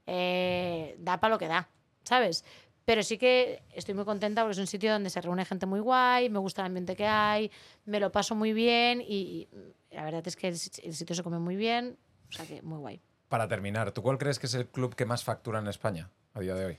eh, 0.07 0.96
da 0.98 1.18
para 1.20 1.34
lo 1.34 1.38
que 1.38 1.48
da, 1.48 1.68
¿sabes? 2.05 2.44
Pero 2.84 3.03
sí 3.05 3.16
que 3.16 3.62
estoy 3.72 3.94
muy 3.94 4.05
contenta 4.05 4.42
porque 4.42 4.53
es 4.53 4.59
un 4.59 4.66
sitio 4.66 4.92
donde 4.92 5.09
se 5.11 5.20
reúne 5.20 5.44
gente 5.44 5.66
muy 5.66 5.80
guay, 5.80 6.28
me 6.30 6.38
gusta 6.40 6.62
el 6.62 6.66
ambiente 6.66 6.96
que 6.96 7.07
hay, 7.07 7.50
me 7.84 8.00
lo 8.00 8.11
paso 8.11 8.34
muy 8.34 8.53
bien 8.53 9.00
y, 9.00 9.48
y 9.90 9.94
la 9.94 10.05
verdad 10.05 10.26
es 10.26 10.34
que 10.34 10.48
el, 10.48 10.59
si- 10.59 10.82
el 10.82 10.94
sitio 10.94 11.14
se 11.14 11.22
come 11.22 11.38
muy 11.38 11.55
bien. 11.57 11.96
O 12.28 12.32
sea, 12.32 12.44
que 12.46 12.61
muy 12.62 12.78
guay. 12.78 13.00
Para 13.28 13.46
terminar, 13.46 13.92
¿tú 13.92 14.03
cuál 14.03 14.18
crees 14.18 14.38
que 14.38 14.46
es 14.46 14.55
el 14.55 14.66
club 14.68 14.94
que 14.96 15.05
más 15.07 15.22
factura 15.22 15.59
en 15.61 15.68
España 15.68 16.11
a 16.34 16.40
día 16.40 16.55
de 16.55 16.64
hoy? 16.66 16.78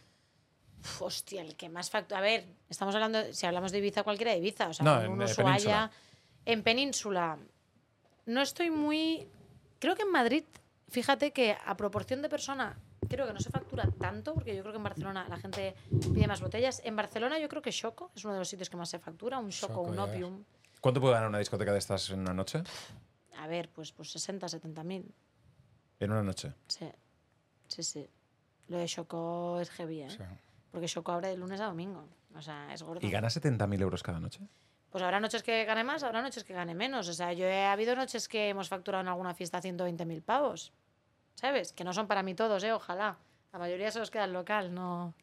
Uf, 0.81 1.01
hostia, 1.03 1.41
el 1.41 1.55
que 1.55 1.69
más 1.69 1.89
factura. 1.89 2.19
A 2.19 2.21
ver, 2.21 2.45
estamos 2.69 2.93
hablando, 2.95 3.31
si 3.31 3.45
hablamos 3.45 3.71
de 3.71 3.77
Ibiza, 3.77 4.03
cualquiera 4.03 4.31
de 4.33 4.39
Ibiza. 4.39 4.67
O 4.67 4.73
sea, 4.73 4.83
No, 4.83 5.01
en, 5.01 5.09
uno 5.11 5.23
Ushuaia. 5.25 5.45
Península. 5.45 5.91
En 6.45 6.63
Península. 6.63 7.37
No 8.25 8.41
estoy 8.41 8.69
muy. 8.71 9.27
Creo 9.79 9.95
que 9.95 10.01
en 10.03 10.11
Madrid, 10.11 10.43
fíjate 10.89 11.31
que 11.31 11.55
a 11.65 11.77
proporción 11.77 12.21
de 12.21 12.29
persona, 12.29 12.77
creo 13.13 13.27
que 13.27 13.33
no 13.33 13.39
se 13.39 13.49
factura 13.49 13.87
tanto, 13.99 14.33
porque 14.33 14.55
yo 14.55 14.61
creo 14.61 14.73
que 14.73 14.77
en 14.77 14.83
Barcelona 14.83 15.25
la 15.29 15.37
gente 15.37 15.75
pide 16.13 16.27
más 16.27 16.41
botellas. 16.41 16.81
En 16.83 16.95
Barcelona 16.95 17.39
yo 17.39 17.47
creo 17.47 17.61
que 17.61 17.71
Choco 17.71 18.11
es 18.15 18.23
uno 18.25 18.33
de 18.33 18.39
los 18.39 18.49
sitios 18.49 18.69
que 18.69 18.77
más 18.77 18.89
se 18.89 18.99
factura, 18.99 19.37
un 19.39 19.49
Choco, 19.49 19.81
un 19.81 19.95
ya 19.95 20.05
ves. 20.05 20.15
Opium. 20.15 20.43
¿Cuánto 20.81 20.99
puede 20.99 21.13
ganar 21.13 21.29
una 21.29 21.39
discoteca 21.39 21.71
de 21.71 21.79
estas 21.79 22.09
en 22.09 22.19
una 22.19 22.33
noche? 22.33 22.63
A 23.37 23.47
ver, 23.47 23.69
pues, 23.69 23.91
pues 23.91 24.11
60, 24.11 24.47
70 24.47 24.83
mil. 24.83 25.13
En 25.99 26.11
una 26.11 26.23
noche. 26.23 26.53
Sí, 26.67 26.89
sí, 27.67 27.83
sí. 27.83 28.09
Lo 28.67 28.77
de 28.77 28.85
Choco 28.85 29.59
es 29.59 29.69
heavy, 29.71 30.01
¿eh? 30.01 30.09
Sí. 30.09 30.23
Porque 30.71 30.87
Choco 30.87 31.11
abre 31.11 31.29
de 31.29 31.37
lunes 31.37 31.61
a 31.61 31.65
domingo. 31.65 32.07
O 32.35 32.41
sea, 32.41 32.73
es 32.73 32.81
gordo. 32.81 33.05
¿Y 33.05 33.11
gana 33.11 33.27
70.000 33.27 33.81
euros 33.81 34.01
cada 34.01 34.19
noche? 34.19 34.39
Pues 34.89 35.03
habrá 35.03 35.19
noches 35.19 35.43
que 35.43 35.65
gane 35.65 35.83
más, 35.83 36.03
habrá 36.03 36.21
noches 36.21 36.43
que 36.43 36.53
gane 36.53 36.75
menos. 36.75 37.07
O 37.07 37.13
sea, 37.13 37.33
yo 37.33 37.45
he 37.45 37.65
habido 37.65 37.95
noches 37.95 38.27
que 38.27 38.49
hemos 38.49 38.69
facturado 38.69 39.01
en 39.01 39.07
alguna 39.07 39.33
fiesta 39.33 39.61
120.000 39.61 40.21
pavos. 40.23 40.73
¿Sabes? 41.35 41.73
Que 41.73 41.83
no 41.83 41.93
son 41.93 42.07
para 42.07 42.23
mí 42.23 42.35
todos, 42.35 42.63
¿eh? 42.63 42.71
Ojalá. 42.71 43.17
La 43.51 43.59
mayoría 43.59 43.91
se 43.91 43.99
los 43.99 44.09
queda 44.09 44.25
el 44.25 44.33
local, 44.33 44.73
no, 44.73 45.13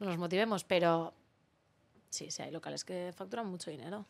no 0.00 0.06
nos 0.06 0.18
motivemos. 0.18 0.64
Pero 0.64 1.12
sí, 2.08 2.30
sí, 2.30 2.42
hay 2.42 2.50
locales 2.50 2.84
que 2.84 3.12
facturan 3.14 3.46
mucho 3.46 3.70
dinero. 3.70 4.06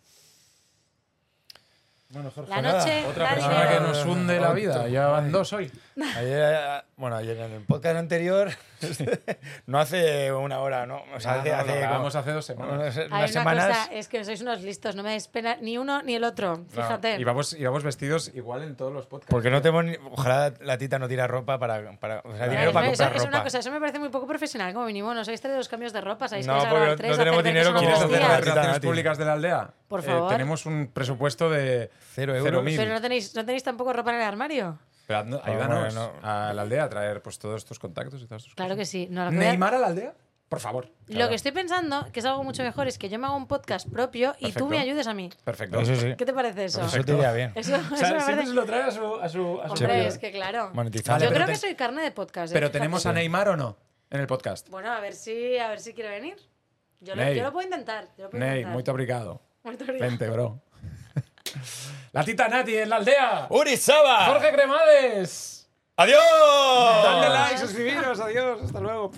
Bueno, 2.12 2.30
Jorge. 2.34 2.50
La 2.50 2.60
nada, 2.60 2.78
noche 2.80 3.04
Otra 3.06 3.22
da 3.24 3.30
persona 3.34 3.54
dinero. 3.62 3.70
que 3.70 3.80
nos 3.88 4.04
hunde 4.04 4.40
la 4.40 4.52
vida. 4.52 4.88
Ya 4.88 5.06
van 5.06 5.30
dos 5.30 5.52
hoy. 5.52 5.70
Ayer, 6.16 6.82
bueno, 6.96 7.16
ayer 7.16 7.36
en 7.38 7.52
el 7.52 7.60
podcast 7.62 7.96
anterior, 7.98 8.50
no 9.66 9.78
hace 9.78 10.32
una 10.32 10.60
hora, 10.60 10.86
¿no? 10.86 11.02
O 11.14 11.20
sea, 11.20 11.34
Ah, 11.34 11.40
hace, 11.40 11.50
no, 11.50 11.56
hace 11.56 11.86
como 11.88 12.06
hace 12.08 12.32
dos 12.32 12.44
semanas. 12.44 12.96
Hay 12.96 13.06
unas 13.06 13.12
una 13.12 13.28
semanas. 13.28 13.66
cosa, 13.66 13.92
es 13.92 14.08
que 14.08 14.24
sois 14.24 14.40
unos 14.40 14.62
listos, 14.62 14.96
no 14.96 15.02
me 15.02 15.10
dais 15.10 15.28
pena 15.28 15.56
ni 15.60 15.78
uno 15.78 16.02
ni 16.02 16.14
el 16.14 16.24
otro. 16.24 16.64
Fíjate. 16.70 17.16
Y 17.20 17.24
vamos, 17.24 17.52
y 17.52 17.62
vamos 17.64 17.84
vestidos 17.84 18.30
igual 18.34 18.62
en 18.64 18.76
todos 18.76 18.92
los 18.92 19.06
podcasts. 19.06 19.30
Porque 19.30 19.50
no 19.50 19.60
tenemos 19.62 19.84
ni- 19.84 19.96
Ojalá 20.10 20.52
la 20.60 20.78
tita 20.78 20.98
no 20.98 21.06
tira 21.06 21.26
ropa 21.26 21.58
para. 21.58 21.92
para 21.98 22.20
o 22.24 22.36
sea, 22.36 22.46
dinero 22.48 22.70
eso- 22.70 22.72
para 22.72 22.86
eso, 22.86 22.92
comprar 23.04 23.16
es 23.16 23.22
ropa. 23.22 23.28
una 23.36 23.42
cosa, 23.44 23.58
eso 23.58 23.70
me 23.70 23.78
parece 23.80 23.98
muy 23.98 24.08
poco 24.08 24.26
profesional. 24.26 24.72
Como 24.72 24.86
mínimo, 24.86 25.12
no 25.14 25.24
sabéis 25.24 25.40
traer 25.42 25.56
dos 25.58 25.68
cambios 25.68 25.92
de 25.92 26.00
ropa, 26.00 26.26
sabéis 26.28 26.46
No, 26.46 26.58
que 26.58 26.66
no 26.66 26.96
tres, 26.96 27.16
tenemos 27.18 27.44
dinero 27.44 27.74
¿Quieres 27.74 28.00
hacer 28.00 28.20
las 28.20 28.40
relaciones 28.40 28.80
públicas 28.80 29.18
de 29.18 29.24
la 29.24 29.32
aldea? 29.34 29.70
Por 29.90 30.00
Eh, 30.00 30.04
favor. 30.04 30.30
tenemos 30.30 30.64
un 30.66 30.86
presupuesto 30.86 31.50
de 31.50 31.90
Cero 32.14 32.32
cero 32.32 32.36
euros. 32.46 32.64
mil. 32.64 32.76
Pero 32.78 32.92
no 32.94 33.00
tenéis, 33.00 33.34
no 33.34 33.44
tenéis 33.44 33.64
tampoco 33.64 33.92
ropa 33.92 34.10
en 34.10 34.16
el 34.16 34.22
armario. 34.22 34.78
Pero 35.08 35.18
Ah, 35.18 35.40
ayúdanos 35.44 35.94
bueno, 35.94 36.12
a 36.22 36.52
la 36.54 36.62
aldea 36.62 36.84
a 36.84 36.88
traer 36.88 37.20
pues, 37.20 37.40
todos 37.40 37.56
estos 37.56 37.78
contactos 37.80 38.22
y 38.22 38.26
todas 38.26 38.42
estas 38.42 38.54
Claro 38.54 38.76
que 38.76 38.82
cosas. 38.82 38.88
sí. 38.88 39.08
No, 39.10 39.24
lo, 39.24 39.30
que 39.30 39.36
voy 39.36 39.44
a- 39.44 39.48
¿Neymar 39.48 39.74
a 39.74 39.78
la 39.80 39.86
aldea? 39.88 40.14
Por 40.48 40.58
favor. 40.60 40.88
lo 41.08 41.28
que 41.28 41.34
estoy 41.36 41.52
pensando, 41.52 42.08
que 42.12 42.18
es 42.20 42.26
algo 42.26 42.42
mucho 42.44 42.62
mejor, 42.64 42.88
es 42.88 42.98
que 42.98 43.08
yo 43.08 43.18
me 43.20 43.26
hago 43.26 43.36
un 43.36 43.46
podcast 43.46 43.88
propio 43.88 44.30
y 44.38 44.46
Perfecto. 44.46 44.58
tú 44.60 44.66
me 44.66 44.78
ayudes 44.80 45.06
a 45.08 45.14
mí. 45.14 45.30
Perfecto. 45.44 45.78
Eso 45.80 45.94
sí. 45.96 46.14
¿Qué 46.16 46.24
te 46.24 46.32
parece 46.32 46.64
eso? 46.64 46.82
Eso 46.84 47.04
te 47.04 47.12
iría 47.12 47.32
bien. 47.32 47.52
Eso, 47.56 47.74
O 47.74 47.78
eso 47.78 47.96
sea, 47.96 48.12
me 48.14 48.20
parece... 48.20 48.46
se 48.46 48.54
lo 48.54 48.64
trae 48.64 48.82
a 48.82 48.90
su... 48.92 49.14
A 49.16 49.28
su, 49.28 49.60
a 49.60 49.66
su 49.68 49.72
Hombre, 49.74 50.06
es 50.08 50.18
que 50.18 50.30
claro. 50.32 50.70
Monetizar. 50.72 51.14
Vale, 51.20 51.24
yo 51.26 51.30
creo 51.32 51.46
te- 51.46 51.52
que 51.52 51.58
soy 51.58 51.74
carne 51.76 52.02
de 52.02 52.10
podcast. 52.12 52.52
¿eh? 52.52 52.54
Pero 52.54 52.70
tenemos 52.72 53.04
a 53.06 53.12
Neymar 53.12 53.48
o 53.50 53.56
no 53.56 53.76
en 54.10 54.20
el 54.20 54.26
podcast. 54.28 54.68
Bueno, 54.70 54.90
a 54.92 54.98
ver 55.00 55.14
si, 55.14 55.56
a 55.58 55.68
ver 55.68 55.78
si 55.80 55.92
quiere 55.94 56.10
venir. 56.10 56.36
Yo 57.00 57.14
lo, 57.14 57.22
Ney. 57.22 57.36
yo 57.36 57.42
lo 57.44 57.52
puedo 57.52 57.64
intentar. 57.66 58.08
Yo 58.18 58.24
lo 58.24 58.30
puedo 58.30 58.44
Ney, 58.44 58.60
intentar. 58.62 58.72
muy 58.74 58.84
obrigado. 58.92 59.40
Vente, 59.62 60.28
bro. 60.28 60.62
la 62.12 62.24
tita 62.24 62.48
Nati 62.48 62.76
en 62.76 62.88
la 62.88 62.96
aldea. 62.96 63.46
¡Uri 63.50 63.76
Saba! 63.76 64.26
Jorge 64.26 64.52
Cremades. 64.52 65.68
¡Adiós! 65.96 66.18
Dadle 67.02 67.28
like, 67.28 67.58
suscribiros. 67.58 68.20
Adiós. 68.20 68.62
Hasta 68.62 68.80
luego. 68.80 69.10